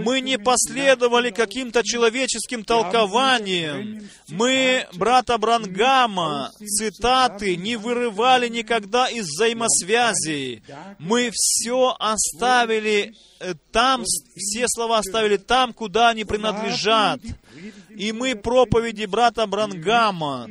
Мы 0.04 0.22
не 0.22 0.38
последовали 0.38 1.32
каким-то 1.32 1.84
человеческим 1.84 2.64
толкованиям. 2.64 4.02
Мы, 4.30 4.86
брата 4.94 5.38
Брангама, 5.38 6.52
цитаты 6.60 7.56
не 7.56 7.76
вырывали 7.76 8.48
никогда 8.48 9.08
из 9.08 9.26
взаимосвязей. 9.26 10.64
Мы 11.00 11.30
все 11.34 11.96
оставили 12.00 13.14
э, 13.40 13.54
там, 13.72 14.04
все 14.04 14.66
слова 14.68 15.00
оставили 15.00 15.38
там, 15.38 15.74
куда 15.74 16.10
они 16.10 16.26
принадлежат. 16.26 17.22
И 17.90 18.12
мы 18.12 18.36
проповеди 18.36 19.06
брата 19.06 19.46
Брангама 19.48 20.48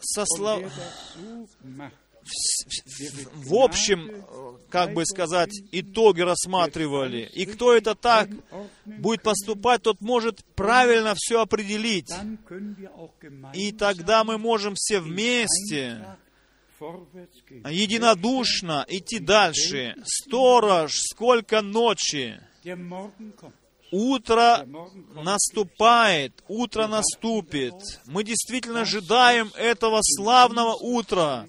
со 0.00 0.24
слов... 0.26 0.62
в 3.34 3.54
общем, 3.54 4.24
как 4.70 4.92
бы 4.92 5.04
сказать, 5.04 5.50
итоги 5.72 6.22
рассматривали. 6.22 7.30
И 7.34 7.46
кто 7.46 7.74
это 7.74 7.94
так 7.94 8.28
будет 8.84 9.22
поступать, 9.22 9.82
тот 9.82 10.00
может 10.00 10.44
правильно 10.54 11.14
все 11.16 11.40
определить. 11.40 12.12
И 13.52 13.72
тогда 13.72 14.24
мы 14.24 14.38
можем 14.38 14.74
все 14.76 15.00
вместе 15.00 16.04
единодушно 17.70 18.84
идти 18.88 19.18
дальше. 19.18 19.94
Сторож, 20.04 20.92
сколько 20.94 21.62
ночи 21.62 22.40
Утро 23.90 24.66
наступает, 25.14 26.42
утро 26.48 26.88
наступит. 26.88 27.74
Мы 28.06 28.24
действительно 28.24 28.80
ожидаем 28.80 29.52
этого 29.56 30.00
славного 30.02 30.74
утра, 30.74 31.46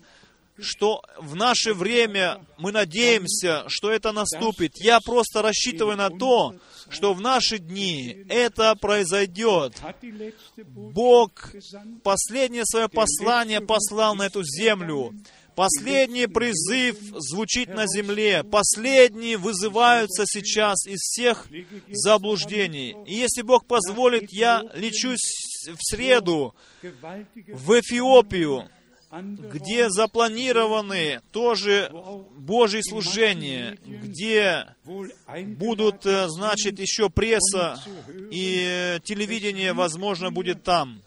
что 0.60 1.02
в 1.18 1.36
наше 1.36 1.74
время 1.74 2.46
мы 2.58 2.72
надеемся, 2.72 3.66
что 3.68 3.92
это 3.92 4.12
наступит. 4.12 4.74
Я 4.78 5.00
просто 5.00 5.42
рассчитываю 5.42 5.98
на 5.98 6.10
то, 6.10 6.56
что 6.90 7.14
в 7.14 7.22
наши 7.22 7.58
дни 7.58 8.26
это 8.30 8.76
произойдет. 8.76 9.74
Бог 10.58 11.52
последнее 12.04 12.66
свое 12.66 12.90
послание 12.90 13.62
послал 13.62 14.16
на 14.16 14.24
эту 14.24 14.44
землю. 14.44 15.14
Последний 15.56 16.28
призыв 16.28 16.98
звучит 17.18 17.70
на 17.70 17.88
земле. 17.88 18.44
Последние 18.44 19.38
вызываются 19.38 20.26
сейчас 20.26 20.86
из 20.86 21.00
всех 21.00 21.48
заблуждений. 21.90 22.94
И 23.08 23.14
если 23.14 23.42
Бог 23.42 23.66
позволит, 23.66 24.34
я 24.34 24.64
лечусь 24.74 25.24
в 25.66 25.78
среду 25.80 26.54
в 26.82 27.80
Эфиопию, 27.80 28.70
где 29.22 29.90
запланированы 29.90 31.22
тоже 31.32 31.92
Божьи 32.38 32.82
служения, 32.82 33.78
где 33.86 34.66
будут, 35.58 36.06
э, 36.06 36.28
значит, 36.30 36.80
еще 36.80 37.10
пресса 37.10 37.80
и 38.32 39.00
телевидение, 39.04 39.74
возможно, 39.74 40.32
будет 40.32 40.64
там. 40.64 41.02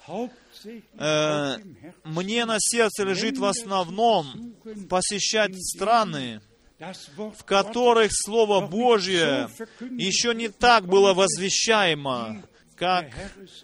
Э, 0.98 1.56
мне 2.04 2.44
на 2.44 2.56
сердце 2.58 3.04
лежит 3.04 3.38
в 3.38 3.44
основном 3.44 4.54
посещать 4.88 5.56
страны, 5.56 6.40
в 6.78 7.44
которых 7.44 8.10
Слово 8.12 8.66
Божье 8.66 9.48
еще 9.80 10.34
не 10.34 10.48
так 10.48 10.86
было 10.86 11.12
возвещаемо, 11.12 12.42
как 12.78 13.06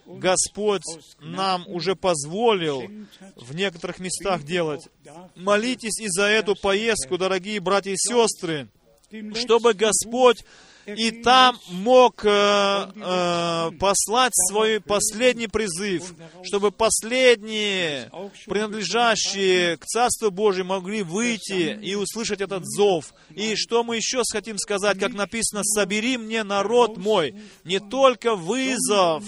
Господь 0.07 0.83
нам 1.21 1.67
уже 1.69 1.95
позволил 1.95 2.83
в 3.37 3.55
некоторых 3.55 3.99
местах 3.99 4.43
делать. 4.43 4.89
Молитесь 5.35 6.01
и 6.01 6.09
за 6.09 6.25
эту 6.25 6.57
поездку, 6.57 7.19
дорогие 7.19 7.61
братья 7.61 7.93
и 7.93 7.97
сестры, 7.97 8.69
чтобы 9.35 9.75
Господь 9.75 10.45
и 10.87 11.11
там 11.11 11.59
мог 11.69 12.25
э, 12.25 12.29
э, 12.29 13.71
послать 13.79 14.33
свой 14.49 14.81
последний 14.81 15.49
призыв, 15.49 16.15
чтобы 16.43 16.71
последние, 16.71 18.11
принадлежащие 18.47 19.77
к 19.77 19.85
Царству 19.85 20.31
Божьему, 20.31 20.75
могли 20.75 21.03
выйти 21.03 21.79
и 21.81 21.95
услышать 21.95 22.41
этот 22.41 22.65
зов. 22.65 23.15
И 23.31 23.55
что 23.57 23.85
мы 23.85 23.97
еще 23.97 24.23
хотим 24.31 24.59
сказать, 24.59 24.99
как 24.99 25.15
написано, 25.15 25.63
«Собери 25.65 26.19
мне 26.19 26.43
народ 26.43 26.97
мой». 26.97 27.35
Не 27.65 27.81
только 27.81 28.35
вызов, 28.35 29.25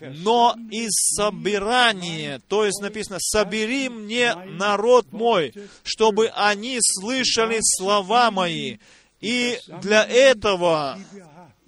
но 0.00 0.54
и 0.70 0.86
собирание. 0.88 2.40
То 2.48 2.64
есть 2.64 2.80
написано, 2.80 3.18
собери 3.20 3.88
мне 3.88 4.34
народ 4.34 5.12
мой, 5.12 5.52
чтобы 5.82 6.28
они 6.34 6.78
слышали 6.80 7.58
слова 7.60 8.30
мои 8.30 8.78
и 9.20 9.58
для 9.82 10.04
этого 10.04 10.98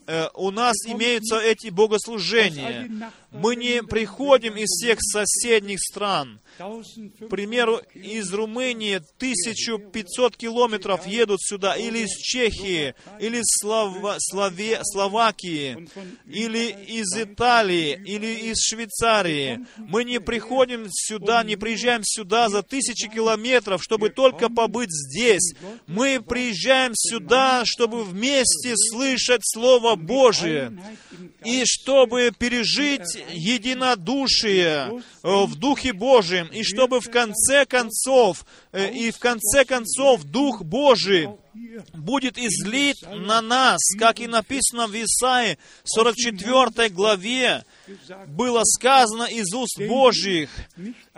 э, 0.06 0.28
у 0.34 0.50
нас 0.50 0.76
имеются 0.86 1.38
эти 1.38 1.68
богослужения. 1.68 3.10
Мы 3.30 3.56
не 3.56 3.82
приходим 3.82 4.56
из 4.56 4.68
всех 4.68 4.98
соседних 5.00 5.80
стран. 5.80 6.40
К 6.58 7.28
примеру, 7.28 7.80
из 7.94 8.32
Румынии 8.32 8.96
1500 8.96 10.36
километров 10.36 11.06
едут 11.06 11.40
сюда, 11.42 11.76
или 11.76 12.00
из 12.00 12.16
Чехии, 12.16 12.94
или 13.20 13.38
из 13.38 13.46
Слова, 13.60 14.16
Слове, 14.18 14.80
Словакии, 14.82 15.88
или 16.26 16.74
из 16.86 17.14
Италии, 17.16 18.00
или 18.04 18.50
из 18.50 18.60
Швейцарии. 18.60 19.66
Мы 19.76 20.04
не 20.04 20.20
приходим 20.20 20.86
сюда, 20.90 21.44
не 21.44 21.56
приезжаем 21.56 22.02
сюда 22.04 22.48
за 22.48 22.62
тысячи 22.62 23.08
километров, 23.08 23.82
чтобы 23.82 24.08
только 24.08 24.48
побыть 24.48 24.90
здесь. 24.90 25.54
Мы 25.86 26.22
приезжаем 26.22 26.92
сюда, 26.94 27.64
чтобы 27.66 28.04
вместе 28.04 28.74
слышать 28.74 29.42
Слово 29.44 29.96
Божие 29.96 30.72
и 31.44 31.64
чтобы 31.66 32.32
пережить 32.36 33.17
единодушие 33.30 35.02
э, 35.22 35.44
в 35.44 35.54
Духе 35.56 35.92
Божьем, 35.92 36.46
и 36.46 36.62
чтобы 36.62 37.00
в 37.00 37.10
конце 37.10 37.66
концов, 37.66 38.44
э, 38.72 38.90
и 38.92 39.10
в 39.10 39.18
конце 39.18 39.64
концов 39.64 40.24
Дух 40.24 40.62
Божий 40.62 41.28
будет 41.94 42.38
излит 42.38 42.96
на 43.02 43.40
нас, 43.40 43.80
как 43.98 44.20
и 44.20 44.26
написано 44.26 44.86
в 44.86 44.94
Исаии 44.94 45.58
44 45.84 46.88
главе, 46.90 47.64
было 48.26 48.62
сказано 48.64 49.24
из 49.24 49.52
уст 49.54 49.78
Божьих, 49.78 50.50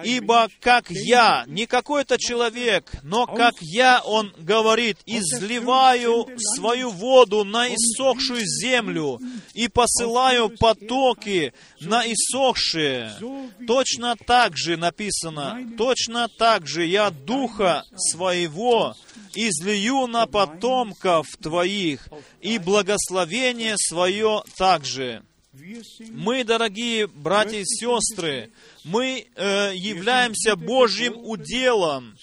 «Ибо 0.02 0.48
как 0.60 0.90
я, 0.90 1.44
не 1.46 1.66
какой-то 1.66 2.18
человек, 2.18 2.90
но 3.02 3.26
как 3.26 3.54
я, 3.60 4.00
он 4.04 4.32
говорит, 4.38 4.98
изливаю 5.06 6.28
свою 6.38 6.90
воду 6.90 7.44
на 7.44 7.68
иссохшую 7.68 8.42
землю 8.46 9.20
и 9.54 9.68
посылаю 9.68 10.50
потоки 10.50 11.52
на 11.80 12.04
иссохшие». 12.04 13.12
Точно 13.66 14.16
так 14.16 14.56
же 14.56 14.76
написано, 14.76 15.58
точно 15.76 16.28
так 16.28 16.66
же 16.66 16.84
я 16.84 17.10
Духа 17.10 17.84
своего 17.94 18.94
излию 19.34 20.06
на 20.06 20.26
потомков 20.26 21.26
твоих, 21.40 22.08
и 22.40 22.58
благословение 22.58 23.74
свое 23.76 24.42
также. 24.56 25.22
Мы, 26.10 26.44
дорогие 26.44 27.06
братья 27.06 27.58
и 27.58 27.64
сестры, 27.64 28.50
мы 28.84 29.26
э, 29.34 29.72
являемся 29.74 30.56
Божьим 30.56 31.14
уделом, 31.16 32.14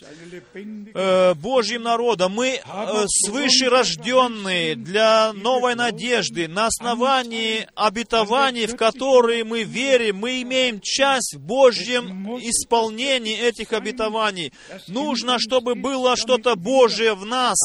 э, 0.94 1.34
Божьим 1.36 1.84
народом. 1.84 2.34
Мы 2.34 2.60
э, 2.64 3.06
свыше 3.08 3.70
рожденные 3.70 4.76
для 4.76 5.34
новой 5.34 5.76
надежды. 5.76 6.48
На 6.48 6.68
основании 6.68 7.68
обетований, 7.76 8.66
в 8.66 8.76
которые 8.76 9.44
мы 9.44 9.64
верим, 9.64 10.18
мы 10.18 10.42
имеем 10.42 10.80
часть 10.82 11.36
в 11.36 11.40
Божьем 11.40 12.38
исполнении 12.38 13.38
этих 13.38 13.74
обетований. 13.74 14.52
Нужно, 14.88 15.38
чтобы 15.40 15.76
было 15.76 16.16
что-то 16.16 16.56
Божье 16.56 17.14
в 17.14 17.26
нас, 17.26 17.58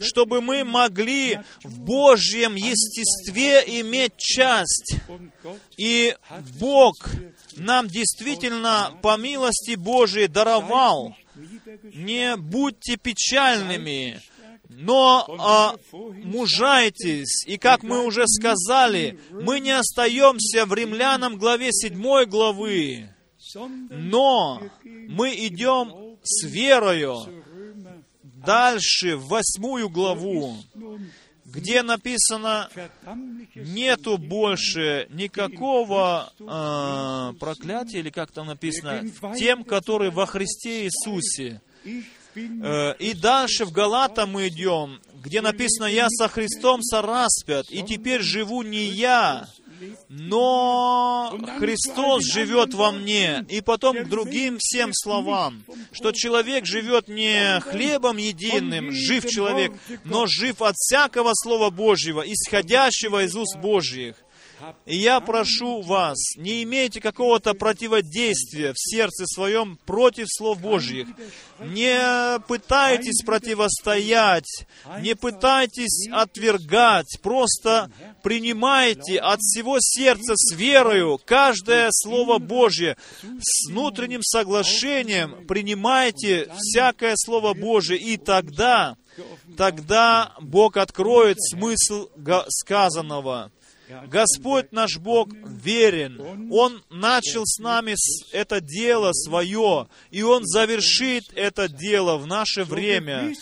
чтобы 0.00 0.40
мы 0.40 0.64
могли 0.64 1.38
в 1.62 1.80
Божьем 1.80 2.56
естестве 2.56 3.62
иметь 3.80 4.16
часть. 4.16 4.96
И 5.76 6.14
Бог 6.58 6.96
нам 7.60 7.88
действительно 7.88 8.92
по 9.02 9.16
милости 9.16 9.74
Божией 9.74 10.28
даровал. 10.28 11.14
Не 11.94 12.36
будьте 12.36 12.96
печальными, 12.96 14.20
но 14.68 15.26
а, 15.38 15.76
мужайтесь. 15.92 17.44
И 17.46 17.58
как 17.58 17.82
мы 17.82 18.04
уже 18.04 18.26
сказали, 18.26 19.18
мы 19.30 19.60
не 19.60 19.72
остаемся 19.72 20.64
в 20.64 20.74
Римлянам 20.74 21.36
главе 21.36 21.70
7 21.72 22.24
главы, 22.24 23.08
но 23.90 24.62
мы 24.84 25.34
идем 25.34 26.16
с 26.22 26.44
верою 26.44 27.18
дальше 28.22 29.16
в 29.16 29.28
восьмую 29.28 29.88
главу 29.90 30.56
где 31.52 31.82
написано, 31.82 32.68
нету 33.54 34.18
больше 34.18 35.06
никакого 35.10 36.32
э, 36.38 37.38
проклятия, 37.38 37.98
или 37.98 38.10
как 38.10 38.30
там 38.30 38.46
написано, 38.46 39.04
тем, 39.36 39.64
которые 39.64 40.10
во 40.10 40.26
Христе 40.26 40.84
Иисусе. 40.84 41.60
Э, 42.34 42.94
и 42.98 43.14
дальше 43.14 43.64
в 43.64 43.72
Галата 43.72 44.26
мы 44.26 44.48
идем, 44.48 45.00
где 45.22 45.40
написано, 45.40 45.86
«Я 45.86 46.08
со 46.08 46.28
Христом 46.28 46.82
сораспят, 46.82 47.66
и 47.70 47.82
теперь 47.82 48.22
живу 48.22 48.62
не 48.62 48.84
я, 48.84 49.48
но 50.08 51.38
Христос 51.58 52.24
живет 52.24 52.74
во 52.74 52.92
мне. 52.92 53.44
И 53.48 53.60
потом 53.60 53.96
к 53.96 54.08
другим 54.08 54.58
всем 54.58 54.90
словам, 54.92 55.62
что 55.92 56.12
человек 56.12 56.66
живет 56.66 57.08
не 57.08 57.60
хлебом 57.60 58.16
единым, 58.16 58.92
жив 58.92 59.26
человек, 59.26 59.72
но 60.04 60.26
жив 60.26 60.62
от 60.62 60.76
всякого 60.76 61.32
Слова 61.34 61.70
Божьего, 61.70 62.22
исходящего 62.22 63.24
из 63.24 63.34
уст 63.34 63.56
Божьих. 63.56 64.16
И 64.86 64.96
я 64.96 65.20
прошу 65.20 65.82
вас, 65.82 66.18
не 66.36 66.62
имейте 66.62 67.00
какого-то 67.00 67.54
противодействия 67.54 68.72
в 68.72 68.78
сердце 68.78 69.26
своем 69.26 69.78
против 69.86 70.26
слов 70.28 70.60
Божьих. 70.60 71.08
Не 71.60 72.40
пытайтесь 72.46 73.22
противостоять, 73.24 74.66
не 75.00 75.14
пытайтесь 75.14 76.08
отвергать, 76.10 77.18
просто 77.22 77.90
принимайте 78.22 79.18
от 79.18 79.40
всего 79.40 79.76
сердца 79.80 80.34
с 80.36 80.54
верою 80.54 81.18
каждое 81.24 81.88
Слово 81.92 82.38
Божье, 82.38 82.96
с 83.40 83.68
внутренним 83.68 84.22
соглашением 84.22 85.46
принимайте 85.46 86.50
всякое 86.56 87.14
Слово 87.16 87.54
Божье, 87.54 87.96
и 87.96 88.16
тогда, 88.16 88.96
тогда 89.56 90.34
Бог 90.40 90.76
откроет 90.76 91.36
смысл 91.40 92.08
сказанного. 92.48 93.52
Господь 94.06 94.72
наш 94.72 94.98
Бог 94.98 95.28
верен. 95.32 96.50
Он 96.52 96.82
начал 96.90 97.42
с 97.44 97.58
нами 97.58 97.94
это 98.32 98.60
дело 98.60 99.12
свое, 99.12 99.88
и 100.10 100.22
Он 100.22 100.44
завершит 100.44 101.24
это 101.34 101.68
дело 101.68 102.16
в 102.16 102.26
наше 102.26 102.64
время. 102.64 103.32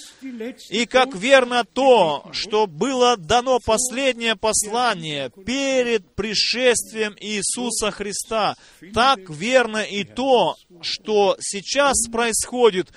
И 0.71 0.87
как 0.87 1.15
верно 1.15 1.65
то, 1.65 2.29
что 2.33 2.67
было 2.67 3.17
дано 3.17 3.59
последнее 3.65 4.37
послание 4.37 5.31
перед 5.31 6.15
пришествием 6.15 7.17
Иисуса 7.21 7.91
Христа, 7.91 8.57
так 8.93 9.31
верно 9.31 9.83
и 9.83 10.05
то, 10.05 10.57
что 10.81 11.37
сейчас 11.41 12.09
происходит 12.11 12.89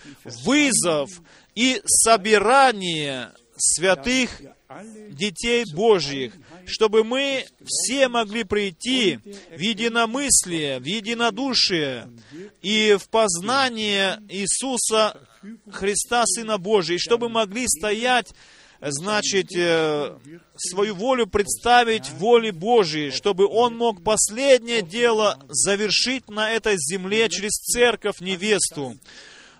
вызов 0.46 1.10
и 1.56 1.82
собирание 1.86 3.32
святых 3.58 4.42
детей 5.10 5.66
Божьих, 5.74 6.34
чтобы 6.72 7.04
мы 7.04 7.46
все 7.66 8.08
могли 8.08 8.44
прийти 8.44 9.20
в 9.56 9.60
единомыслие, 9.60 10.80
в 10.80 10.86
единодушие 10.86 12.10
и 12.62 12.98
в 13.00 13.10
познание 13.10 14.22
Иисуса 14.30 15.20
Христа, 15.72 16.24
Сына 16.26 16.58
Божия, 16.58 16.96
и 16.96 17.00
чтобы 17.00 17.30
могли 17.30 17.68
стоять 17.68 18.34
значит, 18.82 19.56
э, 19.56 20.18
свою 20.58 20.96
волю 20.96 21.28
представить 21.28 22.10
воле 22.12 22.52
Божией, 22.52 23.12
чтобы 23.12 23.46
Он 23.48 23.78
мог 23.78 24.04
последнее 24.04 24.82
дело 24.82 25.40
завершить 25.50 26.30
на 26.30 26.52
этой 26.52 26.76
земле 26.78 27.30
через 27.30 27.52
церковь 27.52 28.20
невесту. 28.22 28.96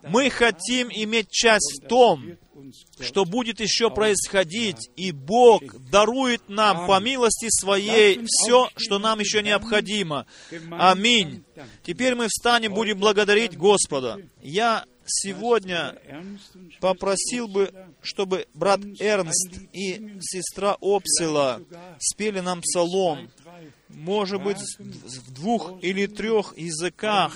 Мы 0.04 0.32
хотим 0.32 0.90
иметь 0.90 1.30
часть 1.30 1.84
в 1.84 1.88
том, 1.88 2.38
что 3.00 3.26
будет 3.26 3.60
еще 3.60 3.90
происходить, 3.90 4.90
и 4.96 5.12
Бог 5.12 5.62
дарует 5.90 6.48
нам 6.48 6.88
по 6.88 7.00
милости 7.00 7.48
Своей 7.50 8.22
все, 8.26 8.70
что 8.76 9.00
нам 9.00 9.20
еще 9.20 9.42
необходимо. 9.42 10.26
Аминь. 10.72 11.44
Теперь 11.84 12.16
мы 12.16 12.28
встанем, 12.28 12.74
будем 12.74 13.00
благодарить 13.00 13.58
Господа. 13.58 14.18
Я 14.42 14.86
сегодня 15.06 15.98
попросил 16.80 17.48
бы, 17.48 17.74
чтобы 18.02 18.48
брат 18.54 18.80
Эрнст 19.00 19.60
и 19.74 20.18
сестра 20.22 20.78
Опсела 20.82 21.62
спели 22.00 22.40
нам 22.40 22.62
псалом 22.62 23.30
может 23.96 24.42
быть, 24.42 24.58
в 24.80 25.34
двух 25.34 25.84
или 25.84 26.08
трех 26.08 26.58
языках 26.58 27.36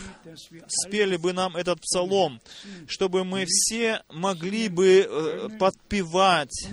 спели 0.68 1.18
бы 1.18 1.34
нам 1.34 1.56
этот 1.56 1.82
псалом, 1.82 2.42
чтобы 2.88 3.24
мы 3.24 3.46
все 3.48 4.02
могли 4.10 4.70
бы 4.70 5.08
э, 5.08 5.50
подпевать, 5.60 6.68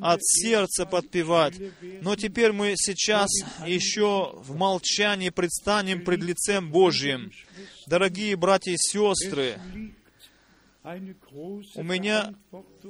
от 0.00 0.20
сердца 0.22 0.86
подпевать. 0.86 1.54
Но 2.00 2.16
теперь 2.16 2.52
мы 2.52 2.74
сейчас 2.76 3.30
еще 3.66 4.32
в 4.36 4.56
молчании 4.56 5.30
предстанем 5.30 6.04
пред 6.04 6.22
лицем 6.22 6.70
Божьим. 6.70 7.30
Дорогие 7.86 8.36
братья 8.36 8.72
и 8.72 8.76
сестры, 8.76 9.58
у 10.84 11.82
меня 11.82 12.34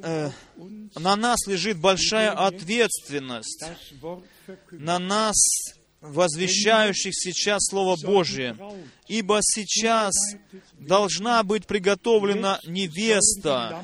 э, 0.03 0.31
на 0.97 1.15
нас 1.15 1.47
лежит 1.47 1.79
большая 1.79 2.33
ответственность, 2.33 3.65
на 4.73 4.99
нас 4.99 5.37
возвещающих 6.05 7.15
сейчас 7.15 7.67
Слово 7.67 7.97
Божие. 7.97 8.57
Ибо 9.09 9.41
сейчас 9.43 10.15
должна 10.79 11.43
быть 11.43 11.67
приготовлена 11.67 12.59
невеста. 12.67 13.83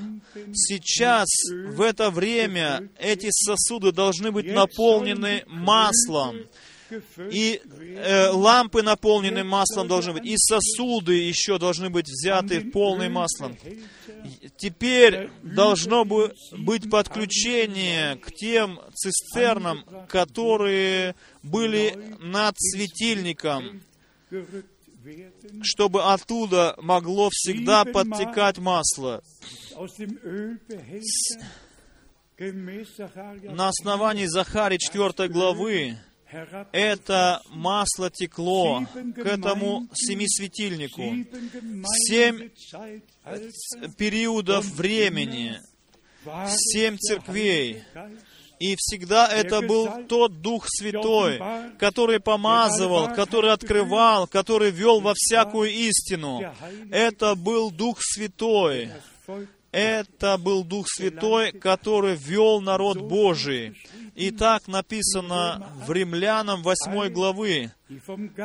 Сейчас, 0.52 1.28
в 1.50 1.80
это 1.80 2.10
время, 2.10 2.88
эти 2.98 3.28
сосуды 3.30 3.92
должны 3.92 4.30
быть 4.32 4.46
наполнены 4.46 5.44
маслом. 5.46 6.46
И 7.30 7.60
э, 7.64 8.28
лампы 8.28 8.82
наполнены 8.82 9.44
маслом 9.44 9.88
должны 9.88 10.14
быть, 10.14 10.26
и 10.26 10.36
сосуды 10.36 11.14
еще 11.14 11.58
должны 11.58 11.90
быть 11.90 12.06
взяты 12.06 12.60
полным 12.60 13.12
маслом. 13.14 13.56
Теперь 14.56 15.30
должно 15.42 16.04
быть 16.04 16.90
подключение 16.90 18.16
к 18.16 18.32
тем 18.32 18.80
цистернам, 18.94 19.84
которые 20.08 21.14
были 21.42 22.16
над 22.20 22.54
светильником, 22.58 23.82
чтобы 25.62 26.02
оттуда 26.02 26.76
могло 26.78 27.30
всегда 27.30 27.84
подтекать 27.84 28.58
масло. 28.58 29.22
На 33.42 33.68
основании 33.68 34.26
Захари 34.26 34.78
4 34.78 35.28
главы 35.28 35.98
это 36.72 37.42
масло 37.48 38.10
текло 38.10 38.86
к 39.14 39.18
этому 39.18 39.88
семисветильнику. 39.94 41.02
Семь 42.08 42.50
периодов 43.96 44.64
времени, 44.66 45.58
семь 46.48 46.96
церквей, 46.98 47.82
и 48.58 48.76
всегда 48.78 49.26
это 49.26 49.62
был 49.62 50.04
тот 50.06 50.42
Дух 50.42 50.66
Святой, 50.68 51.40
который 51.78 52.20
помазывал, 52.20 53.08
который 53.14 53.52
открывал, 53.52 54.26
который 54.26 54.70
вел 54.70 55.00
во 55.00 55.14
всякую 55.16 55.70
истину. 55.70 56.42
Это 56.90 57.34
был 57.34 57.70
Дух 57.70 57.98
Святой. 58.00 58.90
Это 59.72 60.36
был 60.36 60.64
Дух 60.64 60.86
Святой, 60.88 61.52
который 61.52 62.16
вел 62.16 62.60
народ 62.60 63.00
Божий. 63.00 63.76
И 64.16 64.30
так 64.30 64.66
написано 64.66 65.72
в 65.86 65.92
Римлянам 65.92 66.62
8 66.62 67.08
главы. 67.12 67.70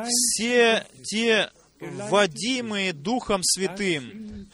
Все 0.08 0.86
те 1.04 1.50
водимые 1.80 2.92
Духом 2.92 3.42
Святым, 3.42 4.48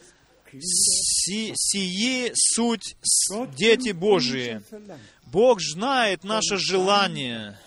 си, 0.58 1.52
сии 1.54 2.32
суть 2.34 2.96
дети 3.56 3.92
Божии. 3.92 4.62
Бог 5.26 5.60
знает 5.60 6.24
наше 6.24 6.56
желание. 6.56 7.58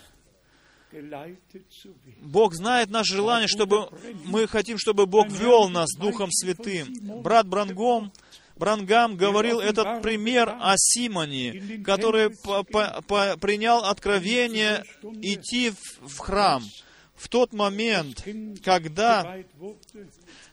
Бог 2.22 2.54
знает 2.54 2.90
наше 2.90 3.16
желание, 3.16 3.48
чтобы 3.48 3.90
мы 4.26 4.48
хотим, 4.48 4.78
чтобы 4.78 5.06
Бог 5.06 5.30
вел 5.30 5.68
нас 5.70 5.90
Духом 6.00 6.32
Святым. 6.32 7.22
Брат 7.22 7.48
Брангом, 7.48 8.12
Брангам 8.56 9.18
говорил 9.18 9.60
этот 9.60 10.02
пример 10.02 10.50
о 10.62 10.76
Симоне, 10.78 11.82
который 11.84 12.30
по, 12.30 12.64
по, 12.64 13.02
по, 13.08 13.38
принял 13.38 13.80
откровение 13.80 14.84
идти 15.22 15.72
в, 15.72 16.08
в 16.08 16.18
храм. 16.20 16.64
В 17.16 17.30
тот 17.30 17.54
момент, 17.54 18.26
когда 18.64 19.38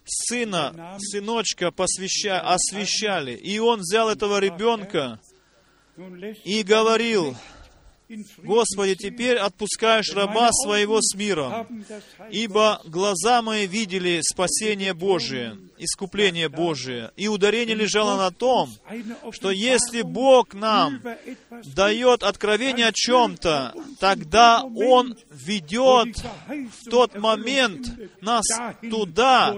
сына, 0.04 0.96
сыночка 1.00 1.70
посвяща, 1.70 2.40
освящали, 2.40 3.34
и 3.34 3.58
он 3.58 3.80
взял 3.80 4.08
этого 4.08 4.38
ребенка, 4.38 5.20
и 6.44 6.62
говорил, 6.62 7.36
Господи, 8.38 8.94
теперь 8.94 9.38
отпускаешь 9.38 10.12
раба 10.12 10.50
своего 10.52 11.00
с 11.00 11.14
миром, 11.14 11.84
ибо 12.30 12.80
глаза 12.84 13.42
мои 13.42 13.66
видели 13.66 14.20
спасение 14.22 14.94
Божие, 14.94 15.58
искупление 15.84 16.48
Божие. 16.48 17.10
И 17.16 17.28
ударение 17.28 17.74
лежало 17.74 18.16
на 18.16 18.30
том, 18.30 18.70
что 19.32 19.50
если 19.50 20.02
Бог 20.02 20.54
нам 20.54 21.02
дает 21.74 22.22
откровение 22.22 22.88
о 22.88 22.92
чем-то, 22.92 23.74
тогда 23.98 24.62
Он 24.62 25.16
ведет 25.30 26.16
в 26.48 26.90
тот 26.90 27.16
момент 27.16 27.88
нас 28.20 28.44
туда, 28.90 29.56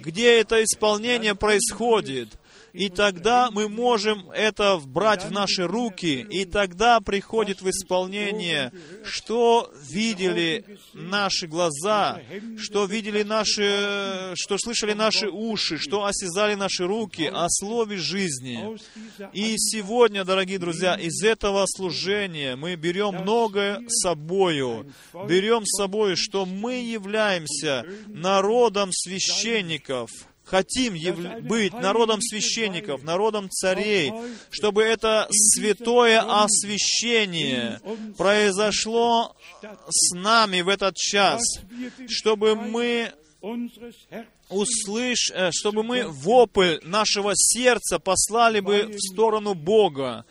где 0.00 0.40
это 0.40 0.62
исполнение 0.62 1.34
происходит. 1.34 2.30
И 2.76 2.90
тогда 2.90 3.50
мы 3.50 3.68
можем 3.70 4.30
это 4.30 4.78
брать 4.84 5.24
в 5.24 5.30
наши 5.30 5.66
руки, 5.66 6.26
и 6.28 6.44
тогда 6.44 7.00
приходит 7.00 7.62
в 7.62 7.70
исполнение, 7.70 8.70
что 9.02 9.72
видели 9.88 10.78
наши 10.92 11.46
глаза, 11.46 12.20
что 12.58 12.84
видели 12.84 13.22
наши, 13.22 14.34
что 14.34 14.58
слышали 14.58 14.92
наши 14.92 15.28
уши, 15.28 15.78
что 15.78 16.04
осязали 16.04 16.54
наши 16.54 16.86
руки 16.86 17.30
о 17.32 17.46
слове 17.48 17.96
жизни. 17.96 18.78
И 19.32 19.54
сегодня, 19.56 20.24
дорогие 20.24 20.58
друзья, 20.58 20.96
из 20.96 21.22
этого 21.22 21.64
служения 21.66 22.56
мы 22.56 22.76
берем 22.76 23.22
многое 23.22 23.80
с 23.88 24.02
собою, 24.02 24.92
берем 25.26 25.64
с 25.64 25.78
собой, 25.78 26.16
что 26.16 26.44
мы 26.44 26.74
являемся 26.74 27.86
народом 28.06 28.90
священников, 28.92 30.10
хотим 30.46 30.94
яв... 30.94 31.16
быть 31.42 31.74
народом 31.74 32.20
священников, 32.22 33.02
народом 33.02 33.50
царей, 33.50 34.12
чтобы 34.50 34.82
это 34.82 35.26
святое 35.30 36.20
освящение 36.20 37.80
произошло 38.16 39.36
с 39.88 40.14
нами 40.14 40.62
в 40.62 40.68
этот 40.68 40.94
час, 40.96 41.42
чтобы 42.08 42.54
мы 42.54 43.12
услышь, 44.48 45.30
э, 45.34 45.50
чтобы 45.52 45.82
мы 45.82 46.04
вопль 46.06 46.78
нашего 46.82 47.32
сердца 47.34 47.98
послали 47.98 48.60
бы 48.60 48.84
в 48.84 48.98
сторону 48.98 49.54
Бога, 49.54 50.24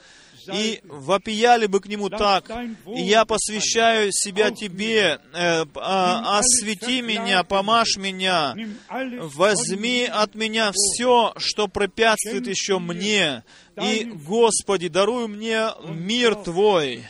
и 0.54 0.82
вопияли 0.84 1.66
бы 1.68 1.80
к 1.80 1.88
Нему 1.88 2.10
так, 2.10 2.50
и 2.88 3.02
я 3.02 3.26
посвящаю 3.26 4.12
себя 4.12 4.52
Тебе, 4.52 5.20
э, 5.34 5.66
а, 5.76 6.40
освети 6.40 7.02
меня, 7.02 7.44
помажь 7.44 7.98
меня, 7.98 8.56
возьми 8.90 10.06
от 10.12 10.36
меня 10.36 10.72
все, 10.74 11.34
что 11.38 11.68
препятствует 11.68 12.48
еще 12.48 12.80
мне, 12.80 13.44
и, 13.82 14.06
Господи, 14.06 14.88
даруй 14.88 15.28
мне 15.28 15.70
мир 15.90 16.36
Твой. 16.36 17.06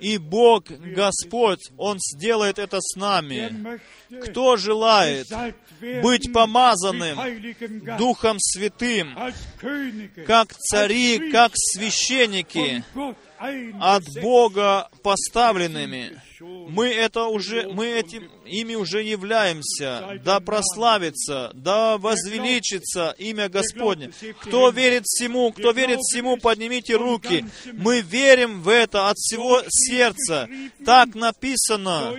И 0.00 0.18
Бог, 0.18 0.64
Господь, 0.68 1.70
Он 1.78 1.98
сделает 1.98 2.58
это 2.58 2.78
с 2.80 2.96
нами. 2.96 3.80
Кто 4.24 4.56
желает 4.56 5.26
быть 6.02 6.32
помазанным 6.32 7.18
Духом 7.98 8.36
Святым, 8.38 9.16
как 10.26 10.52
цари, 10.54 11.30
как 11.30 11.52
священники, 11.54 12.84
от 13.80 14.04
Бога 14.20 14.88
поставленными. 15.02 16.20
Мы 16.68 16.88
это 16.88 17.26
уже, 17.26 17.68
мы 17.68 17.86
этим, 17.86 18.30
ими 18.44 18.74
уже 18.74 19.02
являемся. 19.02 20.20
Да 20.24 20.40
прославится, 20.40 21.50
да 21.54 21.98
возвеличится 21.98 23.14
имя 23.18 23.48
Господне. 23.48 24.10
Кто 24.40 24.70
верит 24.70 25.04
всему, 25.04 25.52
кто 25.52 25.70
верит 25.72 25.98
всему, 26.00 26.36
поднимите 26.36 26.96
руки. 26.96 27.46
Мы 27.72 28.00
верим 28.00 28.62
в 28.62 28.68
это 28.68 29.08
от 29.08 29.16
всего 29.16 29.62
сердца. 29.68 30.48
Так 30.84 31.14
написано. 31.14 32.16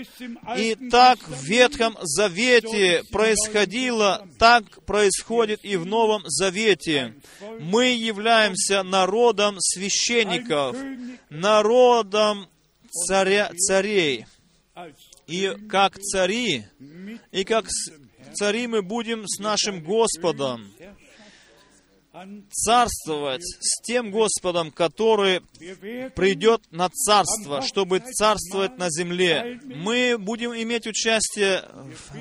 И 0.57 0.75
так 0.89 1.19
в 1.19 1.43
Ветхом 1.43 1.97
Завете 2.01 3.03
происходило, 3.11 4.27
так 4.39 4.63
происходит 4.85 5.63
и 5.63 5.77
в 5.77 5.85
Новом 5.85 6.23
Завете. 6.25 7.15
Мы 7.59 7.87
являемся 7.87 8.83
народом 8.83 9.57
священников, 9.59 10.75
народом 11.29 12.47
царя, 13.05 13.51
царей. 13.55 14.25
И 15.27 15.55
как 15.69 15.97
цари, 15.99 16.65
и 17.31 17.43
как 17.43 17.67
цари 18.33 18.67
мы 18.67 18.81
будем 18.81 19.27
с 19.27 19.39
нашим 19.39 19.83
Господом 19.83 20.71
царствовать 22.49 23.43
с 23.43 23.81
тем 23.83 24.11
Господом, 24.11 24.71
который 24.71 25.41
придет 26.15 26.61
на 26.71 26.89
царство, 26.89 27.61
чтобы 27.61 27.99
царствовать 27.99 28.77
на 28.77 28.89
земле. 28.89 29.59
Мы 29.63 30.17
будем 30.17 30.51
иметь 30.53 30.87
участие 30.87 31.63
в, 31.71 32.15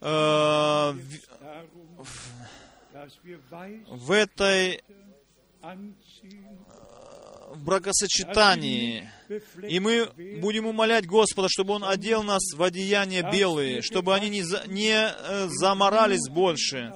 э, 0.00 0.92
в, 1.98 2.06
в 3.88 4.10
этой 4.10 4.82
бракосочетании. 7.64 9.10
И 9.66 9.80
мы 9.80 10.08
будем 10.40 10.66
умолять 10.66 11.06
Господа, 11.06 11.48
чтобы 11.50 11.74
Он 11.74 11.84
одел 11.84 12.22
нас 12.22 12.42
в 12.54 12.62
одеяния 12.62 13.28
белые, 13.30 13.82
чтобы 13.82 14.14
они 14.14 14.28
не, 14.28 14.42
за, 14.42 14.62
не 14.66 14.92
э, 14.94 15.48
заморались 15.48 16.28
больше, 16.28 16.92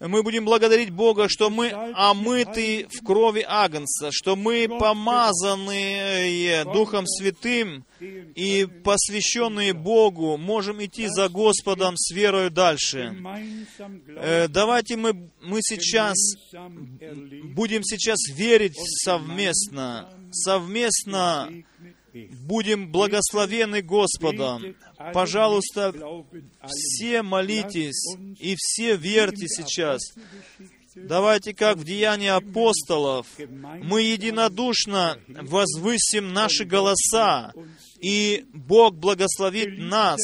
мы 0.00 0.22
будем 0.22 0.44
благодарить 0.44 0.90
Бога, 0.90 1.26
что 1.28 1.50
мы 1.50 1.70
омыты 1.94 2.86
в 2.88 3.04
крови 3.04 3.44
Агнца, 3.46 4.10
что 4.12 4.36
мы 4.36 4.68
помазанные 4.68 6.64
Духом 6.64 7.06
Святым 7.06 7.84
и 8.00 8.68
посвященные 8.84 9.72
Богу, 9.72 10.36
можем 10.36 10.84
идти 10.84 11.08
за 11.08 11.28
Господом 11.28 11.96
с 11.96 12.14
верою 12.14 12.50
дальше. 12.50 13.16
Э, 14.16 14.46
давайте 14.46 14.96
мы, 14.96 15.30
мы 15.42 15.58
сейчас 15.62 16.16
будем 17.54 17.82
сейчас 17.82 18.18
верить 18.36 18.76
совместно, 19.04 20.08
совместно 20.30 21.50
будем 22.46 22.90
благословены 22.90 23.82
Господом. 23.82 24.76
Пожалуйста, 25.12 25.94
все 26.66 27.22
молитесь 27.22 28.16
и 28.38 28.54
все 28.56 28.96
верьте 28.96 29.46
сейчас. 29.48 30.00
Давайте, 30.94 31.54
как 31.54 31.76
в 31.76 31.84
Деянии 31.84 32.28
апостолов, 32.28 33.26
мы 33.82 34.02
единодушно 34.02 35.18
возвысим 35.28 36.32
наши 36.32 36.64
голоса, 36.64 37.52
и 38.00 38.46
Бог 38.52 38.96
благословит 38.96 39.78
нас. 39.78 40.20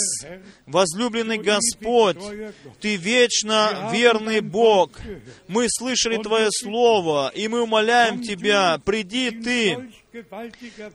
Возлюбленный 0.67 1.39
Господь, 1.39 2.19
Ты 2.81 2.97
вечно 2.97 3.91
верный 3.93 4.41
Бог. 4.41 4.91
Мы 5.49 5.67
слышали 5.69 6.17
Твое 6.23 6.49
Слово, 6.51 7.31
и 7.35 7.49
мы 7.49 7.63
умоляем 7.63 8.23
Тебя, 8.23 8.79
приди 8.85 9.31
Ты 9.31 9.91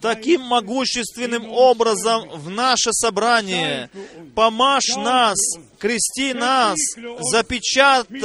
таким 0.01 0.41
могущественным 0.41 1.49
образом 1.49 2.29
в 2.29 2.49
наше 2.49 2.93
собрание. 2.93 3.89
Помажь 4.35 4.95
нас, 4.95 5.37
крести 5.77 6.33
нас, 6.33 6.77
запечатлей, 7.19 8.19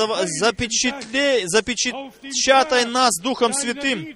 запечатай 1.47 2.85
нас 2.85 3.15
Духом 3.21 3.53
Святым 3.55 4.07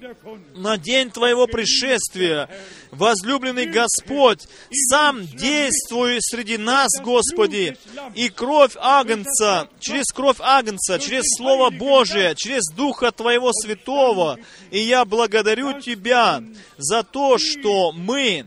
на 0.55 0.77
день 0.77 1.11
Твоего 1.11 1.47
пришествия. 1.47 2.49
Возлюбленный 2.91 3.67
Господь, 3.67 4.49
сам 4.71 5.27
действуй 5.27 6.19
среди 6.21 6.57
нас, 6.57 6.91
Господи, 7.03 7.77
и 8.15 8.29
кровь 8.29 8.73
Агнца, 8.77 9.69
через 9.79 10.07
кровь 10.07 10.39
Агнца, 10.41 10.99
через 10.99 11.25
Слово 11.37 11.71
Божие, 11.71 12.35
через 12.35 12.65
Духа 12.75 13.13
Твоего 13.13 13.53
Святого. 13.53 14.39
И 14.71 14.81
я 14.81 15.05
благодарю 15.05 15.81
Тебя 15.81 16.43
за 16.77 17.03
то, 17.03 17.39
что 17.39 17.93
мы 17.93 18.47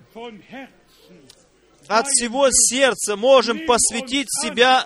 от 1.88 2.07
всего 2.07 2.48
сердца 2.52 3.15
можем 3.15 3.65
посвятить 3.65 4.27
себя 4.30 4.85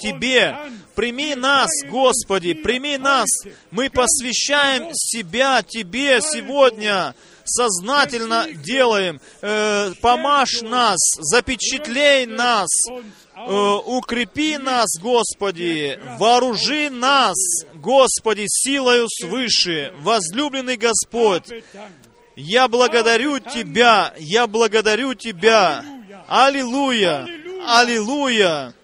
Тебе. 0.00 0.56
Прими 0.94 1.34
нас, 1.34 1.70
Господи, 1.90 2.54
прими 2.54 2.96
нас. 2.96 3.28
Мы 3.70 3.90
посвящаем 3.90 4.90
себя 4.94 5.62
Тебе 5.62 6.20
сегодня 6.22 7.14
сознательно 7.44 8.46
делаем. 8.52 9.20
Э, 9.40 9.92
помажь 10.00 10.62
нас, 10.62 10.98
запечатлей 11.18 12.26
нас, 12.26 12.68
э, 12.88 13.78
укрепи 13.86 14.56
нас, 14.58 14.88
Господи, 15.00 16.00
вооружи 16.18 16.90
нас, 16.90 17.36
Господи, 17.74 18.44
силою 18.46 19.08
свыше, 19.08 19.92
возлюбленный 20.00 20.76
Господь. 20.76 21.48
Я 22.36 22.68
благодарю 22.68 23.38
Тебя, 23.38 24.14
я 24.18 24.46
благодарю 24.46 25.14
Тебя. 25.14 25.84
Аллилуйя! 26.28 27.26
Аллилуйя! 27.66 28.74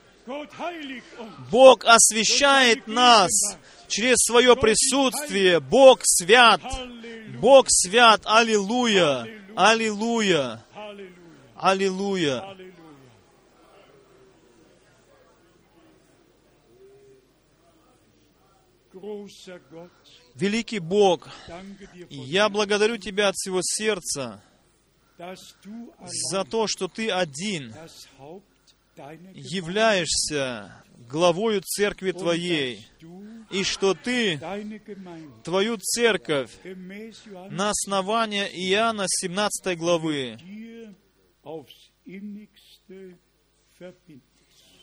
Бог 1.51 1.85
освящает 1.85 2.87
нас 2.87 3.31
через 3.87 4.17
свое 4.19 4.55
присутствие. 4.55 5.61
Бог 5.61 6.01
свят. 6.03 6.61
Бог 7.41 7.67
свят. 7.69 8.21
Аллилуйя. 8.25 9.27
Аллилуйя. 9.57 10.65
Аллилуйя. 11.57 12.45
Великий 20.39 20.79
Бог, 20.79 21.29
я 22.11 22.49
благодарю 22.49 22.97
Тебя 22.97 23.29
от 23.29 23.35
всего 23.35 23.61
сердца 23.63 24.41
за 25.17 26.45
то, 26.45 26.67
что 26.69 26.87
Ты 26.87 27.11
один 27.11 27.75
являешься 29.35 30.85
главою 31.09 31.61
церкви 31.63 32.13
Твоей, 32.13 32.87
и 33.51 33.65
что 33.65 33.95
Ты 33.95 34.41
Твою 35.43 35.77
церковь 35.79 36.53
на 37.51 37.71
основании 37.71 38.45
Иоанна 38.71 39.07
17 39.09 39.77
главы 39.77 40.39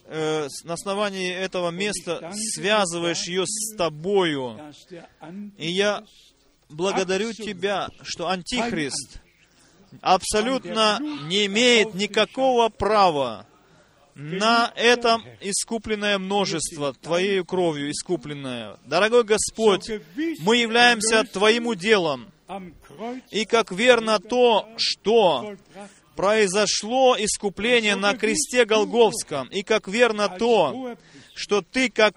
э, 0.08 0.48
на 0.64 0.74
основании 0.74 1.32
этого 1.32 1.72
места 1.72 2.32
связываешь 2.34 3.28
ее 3.28 3.46
с 3.46 3.76
Тобою. 3.76 4.60
И 5.58 5.70
я 5.70 6.04
благодарю 6.70 7.34
Тебя, 7.34 7.90
что 8.04 8.30
Антихрист 8.30 9.22
абсолютно 10.02 11.00
не 11.28 11.46
имеет 11.46 11.94
никакого 11.94 12.70
права 12.70 13.46
на 14.16 14.72
этом 14.76 15.24
искупленное 15.42 16.18
множество, 16.18 16.94
Твоей 16.94 17.44
кровью 17.44 17.92
искупленное. 17.92 18.78
Дорогой 18.86 19.24
Господь, 19.24 19.90
мы 20.40 20.58
являемся 20.58 21.24
Твоим 21.26 21.68
уделом. 21.68 22.32
И 23.32 23.46
как 23.46 23.72
верно 23.72 24.20
то, 24.20 24.70
что 24.78 25.56
произошло 26.16 27.16
искупление 27.18 27.96
на 27.96 28.16
кресте 28.16 28.66
Голговском, 28.66 29.48
и 29.50 29.64
как 29.64 29.88
верно 29.88 30.30
то, 30.30 30.98
что 31.36 31.62
Ты 31.62 31.90
как 31.90 32.16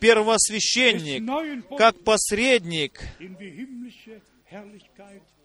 первосвященник, 0.00 1.24
как 1.76 2.02
посредник 2.04 3.00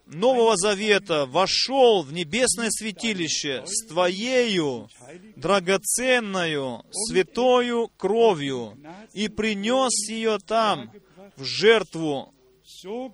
Нового 0.06 0.57
Завета 0.57 1.26
вошел 1.26 2.03
в 2.03 2.11
небесное 2.11 2.70
святилище 2.70 3.64
с 3.65 3.88
Твоею 3.88 4.90
драгоценную 5.36 6.84
святою 6.91 7.90
кровью 7.98 8.78
и 9.14 9.28
принес 9.30 10.10
ее 10.10 10.40
там 10.40 10.91
в 11.38 11.44
жертву 11.44 12.34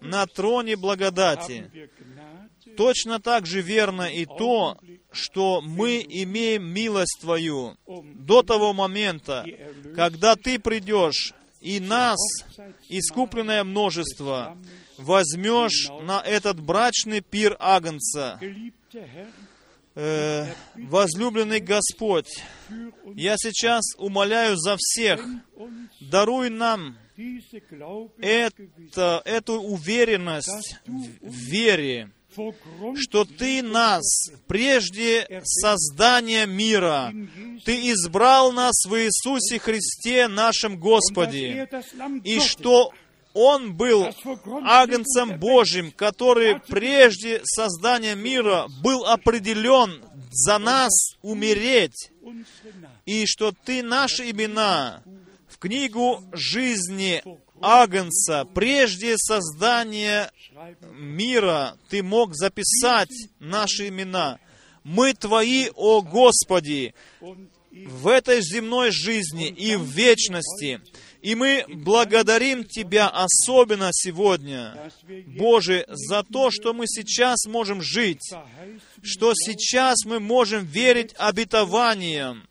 на 0.02 0.26
троне 0.26 0.76
благодати. 0.76 1.90
Точно 2.78 3.20
так 3.20 3.46
же 3.46 3.62
верно 3.62 4.04
и 4.04 4.26
то, 4.26 4.78
что 5.12 5.62
мы 5.62 6.06
имеем 6.08 6.66
милость 6.66 7.20
Твою 7.22 7.78
до 7.86 8.44
того 8.44 8.74
момента, 8.74 9.46
когда 9.96 10.36
Ты 10.36 10.60
придешь 10.60 11.34
и 11.62 11.80
нас, 11.80 12.20
искупленное 12.88 13.64
множество, 13.64 14.58
возьмешь 14.98 15.90
на 16.04 16.22
этот 16.22 16.60
брачный 16.60 17.22
пир 17.22 17.56
Агнца. 17.60 18.40
Э, 19.96 20.46
возлюбленный 20.76 21.60
Господь, 21.60 22.41
я 23.16 23.36
сейчас 23.38 23.84
умоляю 23.98 24.56
за 24.56 24.78
всех, 24.78 25.26
даруй 26.00 26.50
нам 26.50 26.96
это, 28.22 29.22
эту 29.26 29.60
уверенность 29.60 30.78
в 30.86 31.34
вере, 31.34 32.12
что 32.96 33.26
Ты 33.26 33.62
нас 33.62 34.30
прежде 34.48 35.42
создания 35.44 36.46
мира, 36.46 37.14
Ты 37.66 37.92
избрал 37.92 38.52
нас 38.52 38.86
в 38.86 38.96
Иисусе 38.96 39.60
Христе, 39.60 40.28
нашем 40.28 40.80
Господе, 40.80 41.68
и 42.24 42.40
что 42.40 42.92
он 43.34 43.74
был 43.76 44.08
агнцем 44.66 45.40
Божьим, 45.40 45.92
который 45.92 46.60
прежде 46.60 47.42
создания 47.44 48.16
мира 48.16 48.68
был 48.82 49.06
определен 49.06 50.04
за 50.32 50.58
нас 50.58 50.92
умереть, 51.22 52.12
и 53.06 53.26
что 53.26 53.52
Ты 53.52 53.84
наши 53.84 54.30
имена 54.32 55.04
в 55.48 55.58
книгу 55.58 56.24
жизни 56.34 57.24
Агнца, 57.61 58.45
прежде 58.53 59.18
создания 59.18 60.31
мира, 60.91 61.77
Ты 61.90 62.03
мог 62.03 62.36
записать 62.36 63.11
наши 63.40 63.90
имена. 63.90 64.40
Мы 64.84 65.14
Твои, 65.14 65.69
о 65.76 66.02
Господи, 66.02 66.94
в 67.72 68.07
этой 68.07 68.41
земной 68.41 68.91
жизни 68.91 69.48
и 69.48 69.76
в 69.76 69.84
вечности. 69.84 70.81
И 71.22 71.36
мы 71.36 71.65
благодарим 71.68 72.64
Тебя 72.64 73.10
особенно 73.10 73.90
сегодня, 73.91 74.91
Боже, 75.27 75.86
за 75.88 76.23
то, 76.23 76.49
что 76.49 76.73
мы 76.73 76.88
сейчас 76.88 77.45
можем 77.45 77.81
жить, 77.81 78.31
что 79.02 79.34
сейчас 79.36 80.06
мы 80.06 80.19
можем 80.19 80.65
верить 80.65 81.14
обетованиям, 81.18 82.48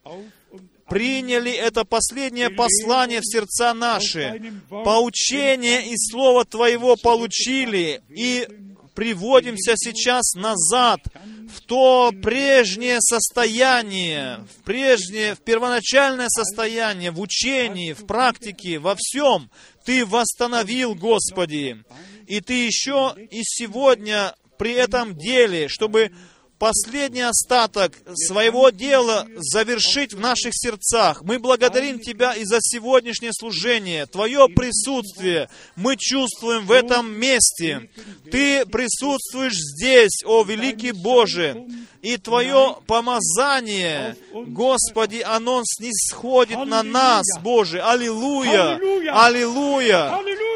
приняли 0.89 1.53
это 1.53 1.85
последнее 1.85 2.51
послание 2.51 3.21
в 3.21 3.27
сердца 3.27 3.75
наши, 3.75 4.53
поучение 4.69 5.89
и 5.89 5.95
Слово 5.97 6.45
Твоего 6.45 6.97
получили, 6.97 8.01
и 8.09 8.49
приводимся 8.95 9.75
сейчас 9.77 10.35
назад 10.35 11.01
в 11.49 11.61
то 11.61 12.11
прежнее 12.21 12.99
состояние, 13.01 14.45
в 14.53 14.65
прежнее, 14.65 15.37
в 15.37 15.39
первоначальное 15.39 16.29
состояние, 16.29 17.13
в 17.13 17.21
учении, 17.21 17.93
в 17.93 18.07
практике, 18.07 18.81
во 18.81 18.97
всем. 18.99 19.51
Ты 19.85 20.05
восстановил, 20.05 20.97
Господи. 20.97 21.85
И 22.27 22.41
Ты 22.41 22.67
еще 22.67 23.15
и 23.31 23.43
сегодня 23.45 24.35
при 24.59 24.73
этом 24.73 25.17
деле, 25.17 25.69
чтобы 25.69 26.11
последний 26.59 27.23
остаток 27.23 27.93
своего 28.15 28.71
дела 28.71 29.27
завершить 29.37 30.13
в 30.13 30.21
наших 30.21 30.53
сердцах. 30.55 31.23
Мы 31.23 31.39
благодарим 31.39 31.99
Тебя 32.01 32.35
и 32.35 32.45
за 32.45 32.59
сегодняшнее 32.61 33.33
служение, 33.33 34.07
Твое 34.07 34.49
присутствие. 34.49 35.49
Мы 35.77 35.97
чувствуем 35.97 36.67
в 36.67 36.73
этом 36.73 37.13
месте. 37.13 37.89
Ты 38.31 38.67
присутствуешь 38.67 39.55
здесь, 39.55 40.23
о 40.25 40.43
великий 40.43 40.93
Боже, 40.93 41.67
и 42.03 42.17
Твое 42.17 42.77
помазание, 42.87 44.17
Господи, 44.33 45.23
оно 45.27 45.63
снисходит 45.65 46.65
на 46.67 46.83
нас, 46.83 47.27
Боже. 47.43 47.81
Аллилуйя! 47.81 48.75
Аллилуйя! 48.75 50.15
Аллилуйя! 50.15 50.48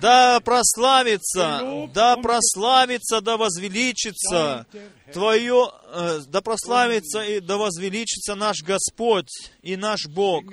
Да 0.00 0.40
прославится, 0.40 1.88
да 1.94 2.16
прославится, 2.16 3.20
да 3.20 3.36
возвеличится 3.36 4.66
Твое, 5.12 5.70
э, 5.92 6.20
да 6.28 6.40
прославится 6.40 7.22
и 7.22 7.40
да 7.40 7.56
возвеличится 7.56 8.34
наш 8.34 8.62
Господь 8.62 9.30
и 9.62 9.76
наш 9.76 10.06
Бог. 10.06 10.44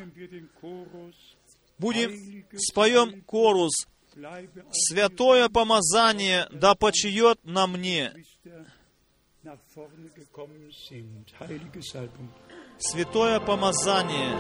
Будем, 1.78 2.46
споем 2.58 3.22
корус, 3.24 3.74
«Святое 4.72 5.50
помазание 5.50 6.48
да 6.52 6.74
почиет 6.76 7.38
на 7.44 7.68
мне». 7.68 8.14
Святое 12.78 13.40
помазание. 13.40 14.32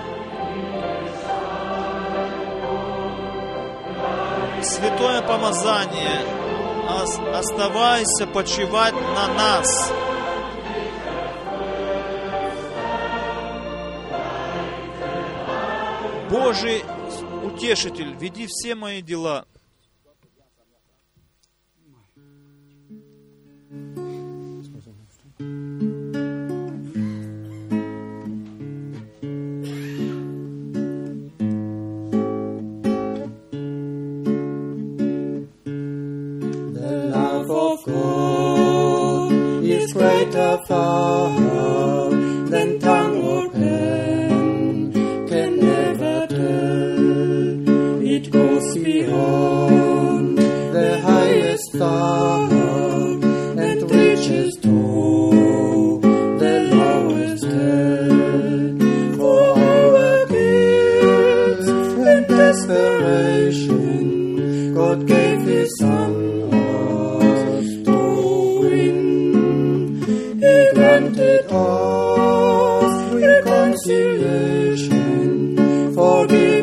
Святое 4.61 5.22
помазание. 5.22 6.22
Оставайся 7.34 8.27
почивать 8.27 8.94
на 8.94 9.27
нас. 9.34 9.91
Божий 16.30 16.84
утешитель, 17.44 18.15
веди 18.15 18.48
все 18.48 18.76
мои 18.76 19.02
дела. 19.02 19.45
Greater 39.96 40.58
far 40.68 41.30
than 42.52 42.80
tongue 42.80 43.18
or 43.34 43.50
pen 43.50 44.92
can 45.30 45.52
never 45.58 46.28
tell. 46.28 48.04
It 48.16 48.30
goes 48.30 48.78
beyond 48.78 50.38
the 50.38 51.00
highest 51.00 51.64
star 51.76 52.50
and 53.68 53.80
reaches 53.90 54.58
to 54.66 54.78
the 56.44 56.56
lowest 56.76 57.46
hell. 57.46 58.78
For 59.18 59.42
our 59.70 60.18
guilt 60.34 61.68
and 62.14 62.24
desperation, 62.28 64.74
God 64.74 65.08
gave 65.08 65.40
His 65.54 65.65
past 71.56 73.14
reconciliation, 73.14 75.94
forgiveness. 75.94 76.55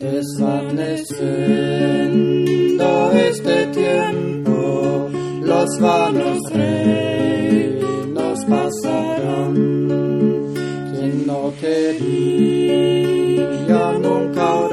Des 0.00 0.38
Mannes 0.38 1.08
Sünder 1.08 3.12
ist 3.30 3.46
der 3.46 3.72
Tiempo, 3.72 5.08
los 5.42 5.80
war 5.80 6.12
vanos 6.12 6.39
about 14.40 14.69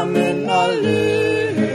Amen, 0.00 0.48
Alléluia. 0.48 1.68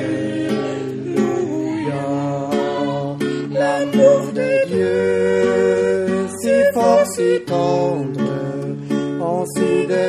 L'amour 3.52 4.22
de 4.40 4.52
Dieu, 4.72 6.28
si 6.40 6.56
fort, 6.74 7.06
si 7.16 7.41
tendre, 7.45 8.40
en 9.20 9.45
si 9.54 9.86
de 9.88 10.06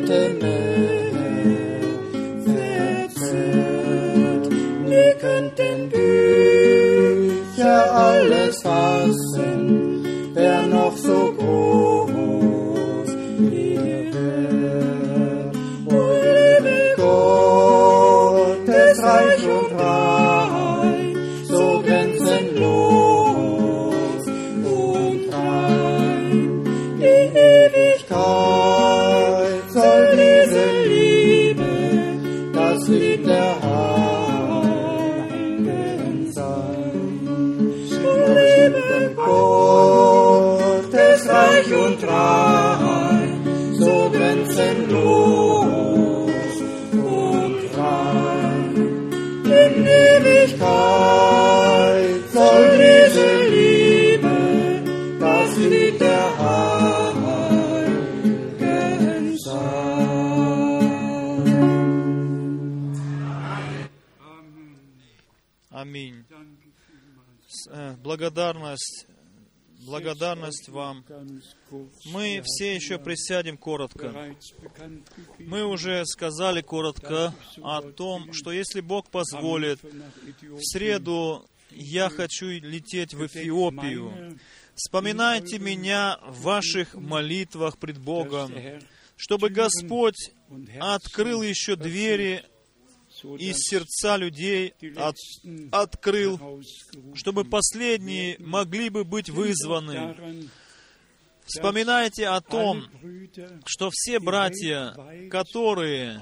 te 0.00 0.37
честь 70.68 70.70
вам. 70.70 71.04
Мы 72.06 72.42
все 72.44 72.74
еще 72.74 72.98
присядем 72.98 73.56
коротко. 73.56 74.34
Мы 75.38 75.64
уже 75.64 76.04
сказали 76.06 76.60
коротко 76.60 77.34
о 77.62 77.82
том, 77.82 78.32
что 78.32 78.52
если 78.52 78.80
Бог 78.80 79.10
позволит, 79.10 79.80
в 79.82 80.60
среду 80.60 81.46
я 81.70 82.08
хочу 82.08 82.46
лететь 82.46 83.14
в 83.14 83.26
Эфиопию. 83.26 84.38
Вспоминайте 84.74 85.58
меня 85.58 86.18
в 86.26 86.42
ваших 86.42 86.94
молитвах 86.94 87.78
пред 87.78 87.98
Богом, 87.98 88.52
чтобы 89.16 89.50
Господь 89.50 90.30
открыл 90.80 91.42
еще 91.42 91.74
двери 91.76 92.44
и 93.38 93.52
сердца 93.52 94.16
людей 94.16 94.74
от, 94.96 95.16
открыл, 95.72 96.62
чтобы 97.14 97.44
последние 97.44 98.36
могли 98.38 98.88
бы 98.88 99.04
быть 99.04 99.30
вызваны. 99.30 100.48
Вспоминайте 101.48 102.28
о 102.28 102.42
том, 102.42 102.84
что 103.64 103.88
все 103.90 104.20
братья, 104.20 104.94
которые 105.30 106.20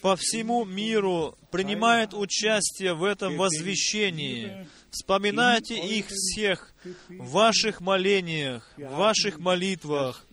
по 0.00 0.16
всему 0.16 0.64
миру 0.64 1.36
принимают 1.50 2.14
участие 2.14 2.94
в 2.94 3.04
этом 3.04 3.36
возвещении, 3.36 4.66
вспоминайте 4.90 5.76
их 5.76 6.06
всех 6.08 6.74
в 7.10 7.30
ваших 7.30 7.82
молениях, 7.82 8.72
в 8.78 8.94
ваших 8.96 9.38
молитвах. 9.38 10.26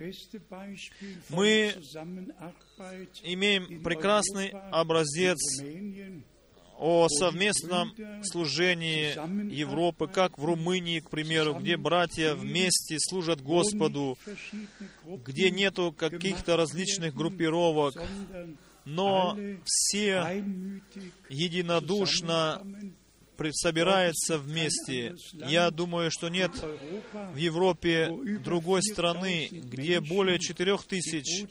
Мы 1.28 1.74
имеем 3.24 3.82
прекрасный 3.84 4.50
образец 4.72 5.38
о 6.78 7.10
совместном 7.10 7.94
служении 8.24 9.12
Европы, 9.54 10.08
как 10.08 10.38
в 10.38 10.46
Румынии, 10.46 11.02
к 11.02 11.10
примеру, 11.10 11.56
где 11.56 11.76
братья 11.76 12.36
вместе 12.36 12.98
служат 13.00 13.42
Господу, 13.42 14.18
где 15.26 15.52
нету 15.52 15.92
каких-то 15.92 16.56
различных 16.56 17.14
группировок, 17.14 18.02
но 18.86 19.38
все 19.66 20.44
единодушно 21.30 22.64
собираются 23.54 24.38
вместе. 24.38 25.16
Я 25.34 25.72
думаю, 25.72 26.12
что 26.12 26.30
нет 26.30 26.52
в 27.34 27.36
Европе 27.36 28.12
другой 28.44 28.84
страны, 28.84 29.48
где 29.52 30.00
более 30.00 30.40
четырех 30.40 30.86
тысяч 30.86 31.46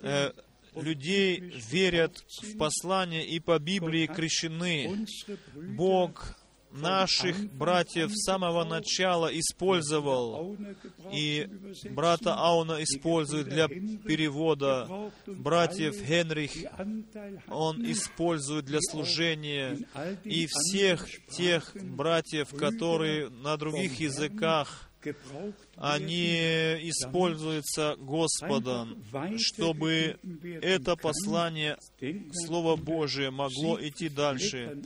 э, 0.00 0.32
людей 0.74 1.40
верят 1.70 2.24
в 2.42 2.56
послание 2.56 3.26
и 3.26 3.40
по 3.40 3.58
Библии 3.58 4.06
крещены. 4.06 5.06
Бог 5.54 6.36
наших 6.72 7.52
братьев 7.52 8.12
с 8.12 8.24
самого 8.24 8.64
начала 8.64 9.26
использовал, 9.26 10.56
и 11.12 11.48
брата 11.90 12.34
Ауна 12.34 12.82
использует 12.82 13.48
для 13.48 13.68
перевода, 13.68 15.10
братьев 15.26 15.96
Генрих 16.06 16.52
он 17.48 17.84
использует 17.90 18.64
для 18.64 18.80
служения, 18.80 19.78
и 20.24 20.46
всех 20.48 21.08
тех 21.28 21.74
братьев, 21.74 22.50
которые 22.50 23.28
на 23.30 23.56
других 23.56 23.98
языках 24.00 24.89
они 25.76 26.34
используются 26.88 27.96
Господом, 27.98 29.02
чтобы 29.38 30.18
это 30.62 30.96
послание, 30.96 31.78
Слово 32.46 32.76
Божие, 32.76 33.30
могло 33.30 33.78
идти 33.80 34.08
дальше. 34.08 34.82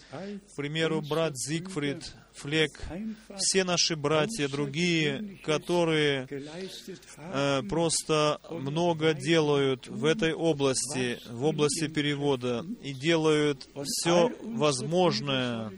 К 0.53 0.57
примеру, 0.57 1.03
брат 1.03 1.37
Зигфрид, 1.37 2.15
Флек, 2.35 2.83
все 3.37 3.63
наши 3.63 3.95
братья, 3.95 4.49
другие, 4.49 5.39
которые 5.45 6.27
э, 7.17 7.63
просто 7.69 8.41
много 8.51 9.15
делают 9.15 9.87
в 9.87 10.05
этой 10.05 10.33
области, 10.33 11.21
в 11.31 11.45
области 11.45 11.87
перевода, 11.87 12.67
и 12.83 12.93
делают 12.93 13.69
все 13.85 14.33
возможное, 14.43 15.71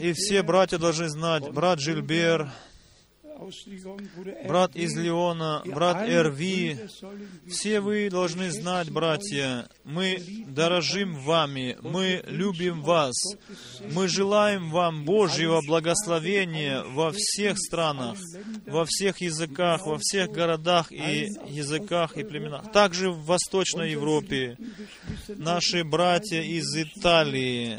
и 0.00 0.12
все 0.12 0.42
братья 0.42 0.78
должны 0.78 1.08
знать, 1.08 1.50
брат 1.50 1.80
Жильбер, 1.80 2.50
брат 4.46 4.74
из 4.76 4.96
Леона, 4.96 5.62
брат 5.66 6.08
Эрви, 6.08 6.78
все 7.48 7.80
вы 7.80 8.08
должны 8.10 8.50
знать, 8.50 8.90
братья, 8.90 9.68
мы 9.84 10.22
дорожим 10.48 11.16
вами, 11.16 11.76
мы 11.82 12.22
любим 12.26 12.82
вас, 12.82 13.14
мы 13.92 14.08
желаем 14.08 14.70
вам 14.70 15.04
Божьего 15.04 15.60
благословения 15.66 16.82
во 16.84 17.12
всех 17.12 17.58
странах, 17.58 18.18
во 18.66 18.84
всех 18.86 19.20
языках, 19.20 19.86
во 19.86 19.98
всех 19.98 20.30
городах 20.30 20.90
и 20.90 21.28
языках 21.48 22.16
и 22.16 22.24
племенах. 22.24 22.72
Также 22.72 23.10
в 23.10 23.24
Восточной 23.24 23.90
Европе. 23.92 24.56
Наши 25.28 25.84
братья 25.84 26.40
из 26.40 26.74
Италии, 26.76 27.78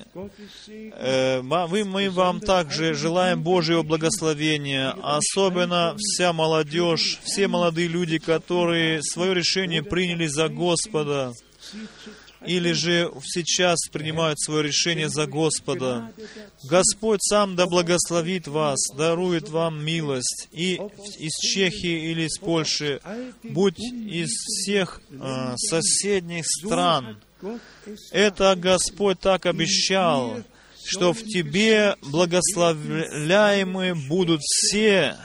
э, 0.68 1.42
вы, 1.42 1.86
мы 1.86 2.10
вам 2.10 2.40
также 2.40 2.94
желаем 2.94 3.42
Божьего 3.44 3.84
благословения, 3.84 4.92
особенно 5.02 5.55
особенно 5.56 5.96
вся 5.98 6.34
молодежь, 6.34 7.20
все 7.24 7.48
молодые 7.48 7.88
люди, 7.88 8.18
которые 8.18 9.02
свое 9.02 9.34
решение 9.34 9.84
приняли 9.84 10.28
за 10.28 10.50
Господа, 10.50 11.32
или 12.46 12.74
же 12.74 13.12
сейчас 13.24 13.78
принимают 13.92 14.40
свое 14.40 14.64
решение 14.64 15.10
за 15.10 15.26
Господа. 15.26 16.12
Господь 16.70 17.22
сам 17.24 17.56
да 17.56 17.66
благословит 17.66 18.48
вас, 18.48 18.78
дарует 18.96 19.50
вам 19.50 19.84
милость. 19.84 20.48
И 20.52 20.76
из 20.76 21.32
Чехии 21.40 22.12
или 22.12 22.24
из 22.24 22.38
Польши, 22.38 23.00
будь 23.44 23.80
из 23.80 24.30
всех 24.30 25.02
э, 25.10 25.56
соседних 25.56 26.46
стран. 26.46 27.18
Это 28.12 28.56
Господь 28.56 29.20
так 29.20 29.46
обещал 29.46 30.44
что 30.86 31.14
в 31.14 31.24
тебе 31.24 31.96
благословляемы 32.02 33.96
будут 33.96 34.42
все 34.42 35.16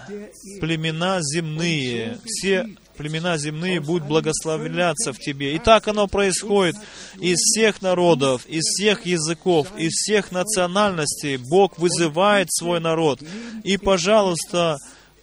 племена 0.61 1.20
земные, 1.20 2.19
все 2.24 2.66
племена 2.97 3.39
земные 3.39 3.81
будут 3.81 4.07
благословляться 4.09 5.12
в 5.12 5.19
тебе. 5.19 5.55
И 5.55 5.59
так 5.59 5.89
оно 5.89 6.07
происходит 6.07 6.77
из 7.19 7.37
всех 7.37 7.82
народов, 7.82 8.47
из 8.47 8.62
всех 8.62 9.07
языков, 9.07 9.69
из 9.78 9.93
всех 9.93 10.32
национальностей. 10.32 11.37
Бог 11.37 11.78
вызывает 11.78 12.53
свой 12.53 12.81
народ. 12.81 13.20
И, 13.65 13.78
пожалуйста, 13.78 14.77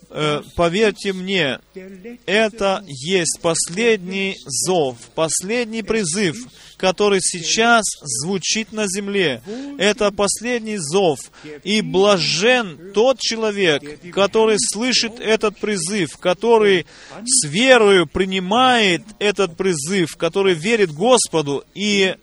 э, 0.09 0.41
поверьте 0.55 1.13
мне, 1.13 1.59
это 2.25 2.83
есть 2.87 3.39
последний 3.41 4.37
зов, 4.45 4.97
последний 5.13 5.83
призыв, 5.83 6.47
который 6.77 7.19
сейчас 7.21 7.83
звучит 8.01 8.71
на 8.71 8.87
земле. 8.87 9.41
Это 9.77 10.11
последний 10.11 10.77
зов. 10.77 11.19
И 11.63 11.81
блажен 11.81 12.91
тот 12.93 13.19
человек, 13.19 13.83
который 14.11 14.57
слышит 14.59 15.19
этот 15.19 15.57
призыв, 15.57 16.17
который 16.17 16.85
с 17.25 17.45
верою 17.47 18.07
принимает 18.07 19.01
этот 19.19 19.57
призыв, 19.57 20.15
который 20.15 20.53
верит 20.53 20.91
Господу 20.91 21.65
и 21.73 22.15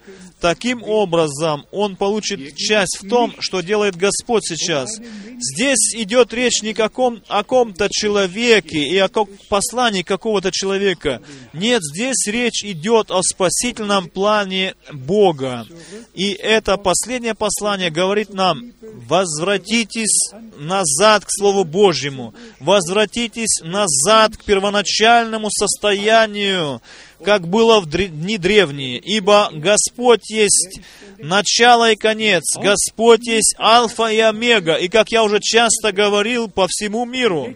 Таким 0.44 0.82
образом, 0.82 1.64
он 1.72 1.96
получит 1.96 2.54
часть 2.54 2.98
в 3.00 3.08
том, 3.08 3.34
что 3.38 3.62
делает 3.62 3.96
Господь 3.96 4.44
сейчас. 4.44 4.90
Здесь 5.38 5.94
идет 5.94 6.34
речь 6.34 6.60
не 6.60 6.74
каком, 6.74 7.22
о 7.28 7.42
ком-то 7.44 7.88
человеке 7.90 8.76
и 8.76 8.98
о 8.98 9.08
послании 9.48 10.02
какого-то 10.02 10.52
человека. 10.52 11.22
Нет, 11.54 11.80
здесь 11.82 12.26
речь 12.26 12.62
идет 12.62 13.10
о 13.10 13.22
спасительном 13.22 14.10
плане 14.10 14.74
Бога. 14.92 15.66
И 16.12 16.32
это 16.32 16.76
последнее 16.76 17.34
послание 17.34 17.88
говорит 17.88 18.34
нам, 18.34 18.70
возвратитесь 18.82 20.34
назад 20.58 21.24
к 21.24 21.28
Слову 21.30 21.64
Божьему, 21.64 22.34
возвратитесь 22.60 23.62
назад 23.62 24.36
к 24.36 24.44
первоначальному 24.44 25.48
состоянию, 25.50 26.82
как 27.22 27.48
было 27.48 27.80
в 27.80 27.86
дни 27.86 28.38
древние, 28.38 28.98
ибо 28.98 29.50
Господь 29.52 30.30
есть 30.30 30.80
начало 31.18 31.92
и 31.92 31.96
конец, 31.96 32.42
Господь 32.56 33.26
есть 33.26 33.54
Альфа 33.58 34.08
и 34.08 34.18
Омега, 34.18 34.74
и, 34.74 34.88
как 34.88 35.10
я 35.10 35.22
уже 35.22 35.40
часто 35.40 35.92
говорил, 35.92 36.48
по 36.48 36.66
всему 36.68 37.04
миру. 37.04 37.54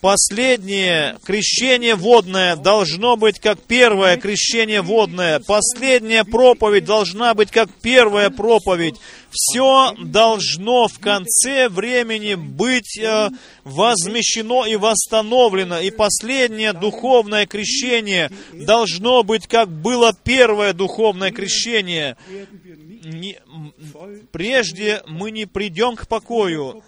Последнее 0.00 1.16
крещение 1.24 1.94
водное 1.94 2.56
должно 2.56 3.16
быть 3.16 3.40
как 3.40 3.58
первое 3.60 4.16
крещение 4.16 4.82
водное. 4.82 5.40
Последняя 5.40 6.24
проповедь 6.24 6.84
должна 6.84 7.34
быть 7.34 7.50
как 7.50 7.70
первая 7.80 8.30
проповедь. 8.30 8.96
Все 9.30 9.94
должно 9.98 10.86
в 10.88 10.98
конце 11.00 11.68
времени 11.68 12.34
быть 12.34 12.98
э, 12.98 13.30
возмещено 13.64 14.66
и 14.66 14.76
восстановлено. 14.76 15.80
И 15.80 15.90
последнее 15.90 16.72
духовное 16.72 17.46
крещение 17.46 18.30
должно 18.52 19.22
быть 19.22 19.46
как 19.46 19.70
было 19.70 20.14
первое 20.24 20.72
духовное 20.72 21.32
крещение. 21.32 22.16
Не, 23.04 23.38
прежде 24.30 25.02
мы 25.06 25.30
не 25.30 25.46
придем 25.46 25.96
к 25.96 26.06
покою. 26.06 26.82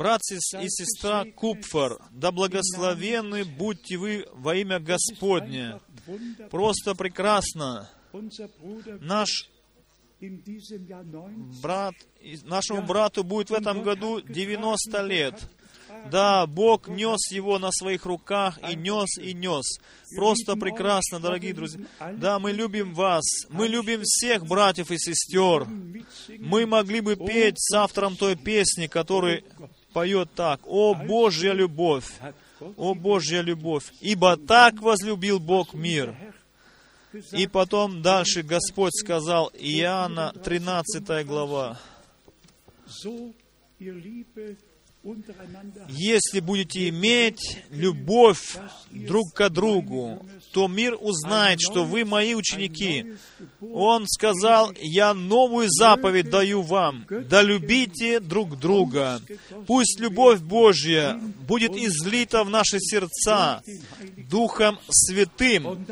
Брат 0.00 0.22
и 0.30 0.68
сестра 0.70 1.26
Купфер, 1.36 1.98
да 2.10 2.32
благословенны 2.32 3.44
будьте 3.44 3.98
вы 3.98 4.24
во 4.32 4.56
имя 4.56 4.80
Господне. 4.80 5.78
Просто 6.50 6.94
прекрасно. 6.94 7.86
Наш 9.02 9.50
брат, 11.62 11.94
нашему 12.44 12.80
брату 12.80 13.24
будет 13.24 13.50
в 13.50 13.52
этом 13.52 13.82
году 13.82 14.22
90 14.22 15.02
лет. 15.02 15.34
Да, 16.10 16.46
Бог 16.46 16.88
нес 16.88 17.30
его 17.30 17.58
на 17.58 17.70
своих 17.70 18.06
руках 18.06 18.58
и 18.70 18.76
нес, 18.76 19.18
и 19.18 19.34
нес. 19.34 19.80
Просто 20.16 20.56
прекрасно, 20.56 21.20
дорогие 21.20 21.52
друзья. 21.52 21.84
Да, 22.14 22.38
мы 22.38 22.52
любим 22.52 22.94
вас. 22.94 23.24
Мы 23.50 23.68
любим 23.68 24.00
всех 24.04 24.46
братьев 24.46 24.90
и 24.90 24.96
сестер. 24.96 25.66
Мы 26.38 26.64
могли 26.64 27.02
бы 27.02 27.16
петь 27.16 27.58
с 27.58 27.74
автором 27.74 28.16
той 28.16 28.34
песни, 28.34 28.86
который 28.86 29.44
поет 29.92 30.30
так. 30.34 30.60
«О, 30.66 30.94
Божья 30.94 31.52
любовь! 31.52 32.06
О, 32.76 32.94
Божья 32.94 33.40
любовь! 33.40 33.84
Ибо 34.00 34.36
так 34.36 34.80
возлюбил 34.80 35.38
Бог 35.38 35.74
мир». 35.74 36.14
И 37.32 37.46
потом 37.46 38.02
дальше 38.02 38.42
Господь 38.42 38.94
сказал, 38.94 39.50
Иоанна 39.58 40.32
13 40.44 41.26
глава, 41.26 41.76
если 45.88 46.40
будете 46.40 46.88
иметь 46.90 47.64
любовь 47.70 48.56
друг 48.90 49.32
к 49.34 49.48
другу, 49.48 50.24
то 50.52 50.68
мир 50.68 50.96
узнает, 51.00 51.60
что 51.60 51.84
вы 51.84 52.04
мои 52.04 52.34
ученики. 52.34 53.14
Он 53.60 54.06
сказал, 54.08 54.72
я 54.80 55.14
новую 55.14 55.68
заповедь 55.70 56.30
даю 56.30 56.62
вам, 56.62 57.06
да 57.08 57.42
любите 57.42 58.20
друг 58.20 58.58
друга. 58.58 59.20
Пусть 59.66 60.00
любовь 60.00 60.40
Божья 60.40 61.20
будет 61.46 61.76
излита 61.76 62.44
в 62.44 62.50
наши 62.50 62.78
сердца 62.80 63.62
Духом 64.16 64.78
Святым, 64.88 65.86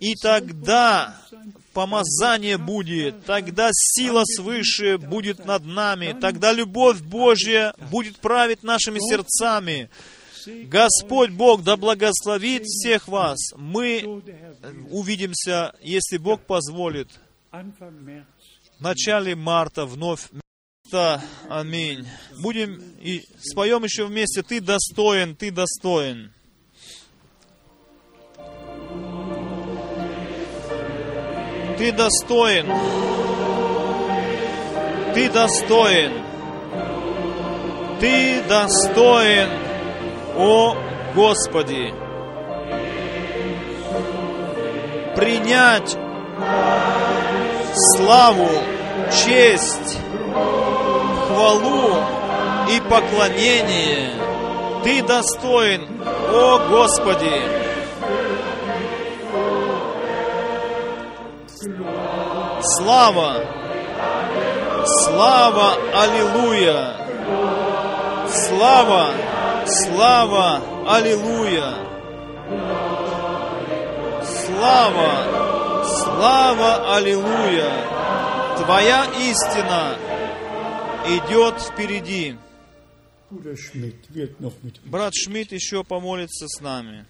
и 0.00 0.14
тогда 0.14 1.16
помазание 1.72 2.58
будет, 2.58 3.24
тогда 3.24 3.70
сила 3.72 4.24
свыше 4.24 4.98
будет 4.98 5.44
над 5.46 5.64
нами, 5.64 6.16
тогда 6.20 6.52
любовь 6.52 7.00
Божья 7.00 7.74
будет 7.90 8.18
править 8.18 8.62
нашими 8.62 8.98
сердцами. 8.98 9.88
Господь 10.46 11.30
Бог 11.30 11.62
да 11.62 11.76
благословит 11.76 12.64
всех 12.64 13.08
вас. 13.08 13.38
Мы 13.56 14.22
увидимся, 14.90 15.74
если 15.80 16.18
Бог 16.18 16.42
позволит, 16.42 17.08
в 17.50 18.80
начале 18.80 19.36
марта 19.36 19.86
вновь. 19.86 20.28
Аминь. 21.48 22.06
Будем 22.42 22.82
и 23.00 23.22
споем 23.40 23.84
еще 23.84 24.04
вместе. 24.04 24.42
Ты 24.42 24.60
достоин, 24.60 25.34
ты 25.34 25.50
достоин. 25.50 26.32
Ты 31.78 31.92
достоин. 31.92 32.66
Ты 35.14 35.30
достоин. 35.30 36.32
Ты 38.02 38.42
достоин, 38.48 39.48
о 40.36 40.76
Господи. 41.14 41.94
Принять 45.16 45.96
славу, 47.74 48.48
честь, 49.24 49.98
хвалу 51.26 51.96
и 52.70 52.80
поклонение. 52.80 54.10
Ты 54.84 55.02
достоин, 55.02 55.86
о 56.04 56.58
Господи. 56.68 57.62
Слава! 62.62 63.44
Слава! 64.84 65.74
Аллилуйя! 65.94 66.96
Слава! 68.28 69.10
Слава! 69.72 70.60
Аллилуйя! 70.86 71.72
Слава! 74.22 75.84
Слава! 75.84 76.96
Аллилуйя! 76.96 77.70
Твоя 78.58 79.04
истина 79.30 79.96
идет 81.06 81.58
впереди. 81.62 82.36
Брат 84.84 85.14
Шмидт 85.14 85.52
еще 85.52 85.84
помолится 85.84 86.46
с 86.48 86.60
нами. 86.60 87.06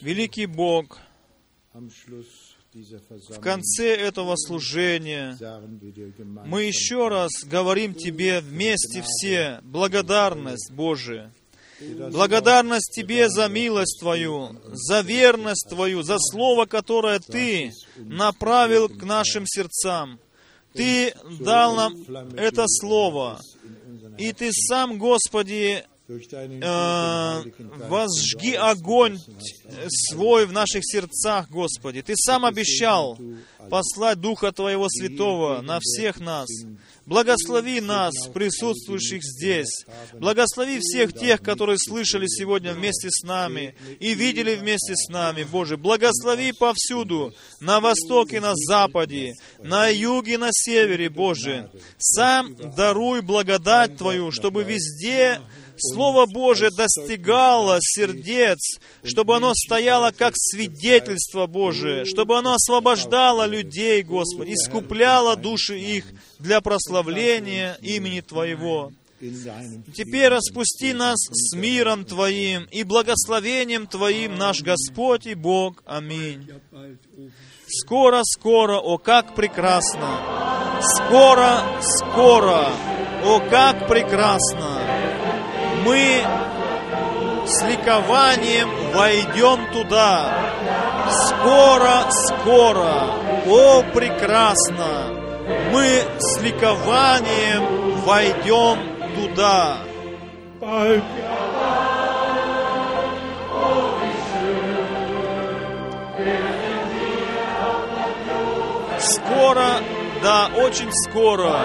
Великий 0.00 0.46
Бог, 0.46 0.98
в 2.72 3.40
конце 3.40 3.96
этого 3.96 4.36
служения 4.36 5.36
мы 6.46 6.62
еще 6.64 7.08
раз 7.08 7.30
говорим 7.44 7.94
Тебе 7.94 8.40
вместе 8.40 9.02
все 9.04 9.60
благодарность 9.62 10.70
Божия. 10.70 11.32
Благодарность 11.80 12.92
Тебе 12.94 13.28
за 13.28 13.48
милость 13.48 13.98
Твою, 14.00 14.56
за 14.72 15.00
верность 15.00 15.68
Твою, 15.68 16.02
за 16.02 16.18
Слово, 16.18 16.66
которое 16.66 17.18
Ты 17.18 17.72
направил 17.96 18.88
к 18.88 19.02
нашим 19.02 19.46
сердцам. 19.46 20.20
Ты 20.72 21.12
дал 21.40 21.74
нам 21.74 21.94
это 22.36 22.66
Слово, 22.68 23.40
и 24.16 24.32
Ты 24.32 24.52
сам, 24.52 24.98
Господи, 24.98 25.84
возжги 27.88 28.54
огонь 28.54 29.18
свой 29.88 30.46
в 30.46 30.52
наших 30.52 30.82
сердцах, 30.84 31.48
Господи. 31.50 32.02
Ты 32.02 32.14
сам 32.16 32.44
обещал 32.44 33.18
послать 33.70 34.20
Духа 34.20 34.50
Твоего 34.52 34.88
Святого 34.88 35.60
на 35.62 35.78
всех 35.80 36.18
нас. 36.20 36.48
Благослови 37.06 37.80
нас, 37.80 38.14
присутствующих 38.32 39.22
здесь. 39.22 39.84
Благослови 40.12 40.78
всех 40.80 41.12
тех, 41.12 41.42
которые 41.42 41.76
слышали 41.78 42.26
сегодня 42.28 42.72
вместе 42.72 43.08
с 43.10 43.22
нами 43.22 43.74
и 43.98 44.14
видели 44.14 44.54
вместе 44.54 44.94
с 44.94 45.08
нами, 45.08 45.44
Боже. 45.44 45.76
Благослови 45.76 46.52
повсюду, 46.52 47.32
на 47.60 47.80
востоке, 47.80 48.40
на 48.40 48.52
западе, 48.54 49.32
на 49.58 49.88
юге, 49.88 50.38
на 50.38 50.50
севере, 50.52 51.08
Боже. 51.08 51.70
Сам 51.98 52.54
даруй 52.76 53.22
благодать 53.22 53.96
Твою, 53.96 54.30
чтобы 54.30 54.62
везде 54.62 55.40
Слово 55.80 56.26
Божие 56.26 56.70
достигало 56.70 57.78
сердец, 57.80 58.58
чтобы 59.02 59.36
оно 59.36 59.54
стояло 59.54 60.10
как 60.10 60.34
свидетельство 60.36 61.46
Божие, 61.46 62.04
чтобы 62.04 62.38
оно 62.38 62.54
освобождало 62.54 63.46
людей, 63.46 64.02
Господи, 64.02 64.52
искупляло 64.52 65.36
души 65.36 65.78
их 65.78 66.04
для 66.38 66.60
прославления 66.60 67.78
имени 67.80 68.20
Твоего. 68.20 68.92
Теперь 69.94 70.28
распусти 70.28 70.94
нас 70.94 71.18
с 71.18 71.54
миром 71.54 72.04
Твоим 72.04 72.64
и 72.70 72.84
благословением 72.84 73.86
Твоим, 73.86 74.36
наш 74.36 74.62
Господь 74.62 75.26
и 75.26 75.34
Бог. 75.34 75.82
Аминь. 75.84 76.48
Скоро, 77.66 78.22
скоро, 78.24 78.78
о, 78.78 78.98
как 78.98 79.34
прекрасно! 79.34 80.80
Скоро, 80.82 81.62
скоро, 81.82 82.68
о, 83.24 83.40
как 83.48 83.86
прекрасно! 83.86 84.89
Мы 85.84 86.22
с 87.46 87.62
ликованием 87.62 88.68
войдем 88.94 89.72
туда. 89.72 90.32
Скоро, 91.10 92.10
скоро, 92.10 93.14
о, 93.46 93.82
прекрасно, 93.94 95.20
мы 95.72 96.02
с 96.18 96.40
ликованием 96.40 98.00
войдем 98.02 98.78
туда. 99.16 99.78
Скоро, 108.98 109.80
да, 110.22 110.50
очень 110.56 110.92
скоро, 110.92 111.56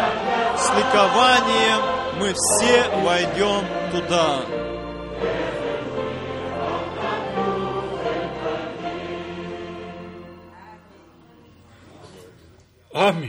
с 0.57 0.69
ликованием 0.69 2.04
мы 2.19 2.33
все 2.33 2.89
войдем 3.03 3.65
туда. 3.91 4.45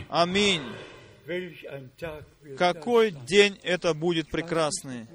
Аминь. 0.09 0.63
Какой 2.57 3.11
день 3.11 3.59
это 3.63 3.95
будет 3.95 4.31
прекрасный. 4.31 5.09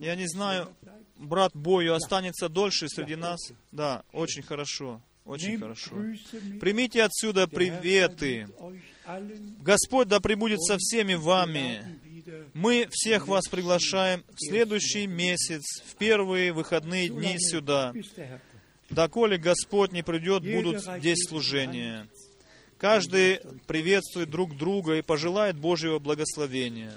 Я 0.00 0.16
не 0.16 0.26
знаю, 0.26 0.68
брат 1.16 1.52
Бою 1.54 1.94
останется 1.94 2.48
дольше 2.48 2.88
среди 2.88 3.14
нас. 3.14 3.52
Да, 3.70 4.02
очень 4.12 4.42
хорошо. 4.42 5.00
Очень 5.24 5.60
хорошо. 5.60 5.94
Примите 6.60 7.04
отсюда 7.04 7.46
приветы. 7.46 8.48
Господь 9.60 10.08
да 10.08 10.18
пребудет 10.18 10.60
со 10.60 10.76
всеми 10.78 11.14
вами. 11.14 12.00
Мы 12.54 12.88
всех 12.90 13.28
вас 13.28 13.44
приглашаем 13.48 14.24
в 14.34 14.48
следующий 14.48 15.06
месяц, 15.06 15.62
в 15.84 15.96
первые 15.96 16.52
выходные 16.52 17.08
дни 17.08 17.36
сюда. 17.38 17.92
Доколе 18.90 19.38
Господь 19.38 19.92
не 19.92 20.02
придет, 20.02 20.42
будут 20.42 20.82
здесь 20.82 21.26
служения. 21.28 22.06
Каждый 22.78 23.40
приветствует 23.66 24.28
друг 24.28 24.56
друга 24.56 24.96
и 24.96 25.02
пожелает 25.02 25.56
Божьего 25.56 25.98
благословения. 25.98 26.92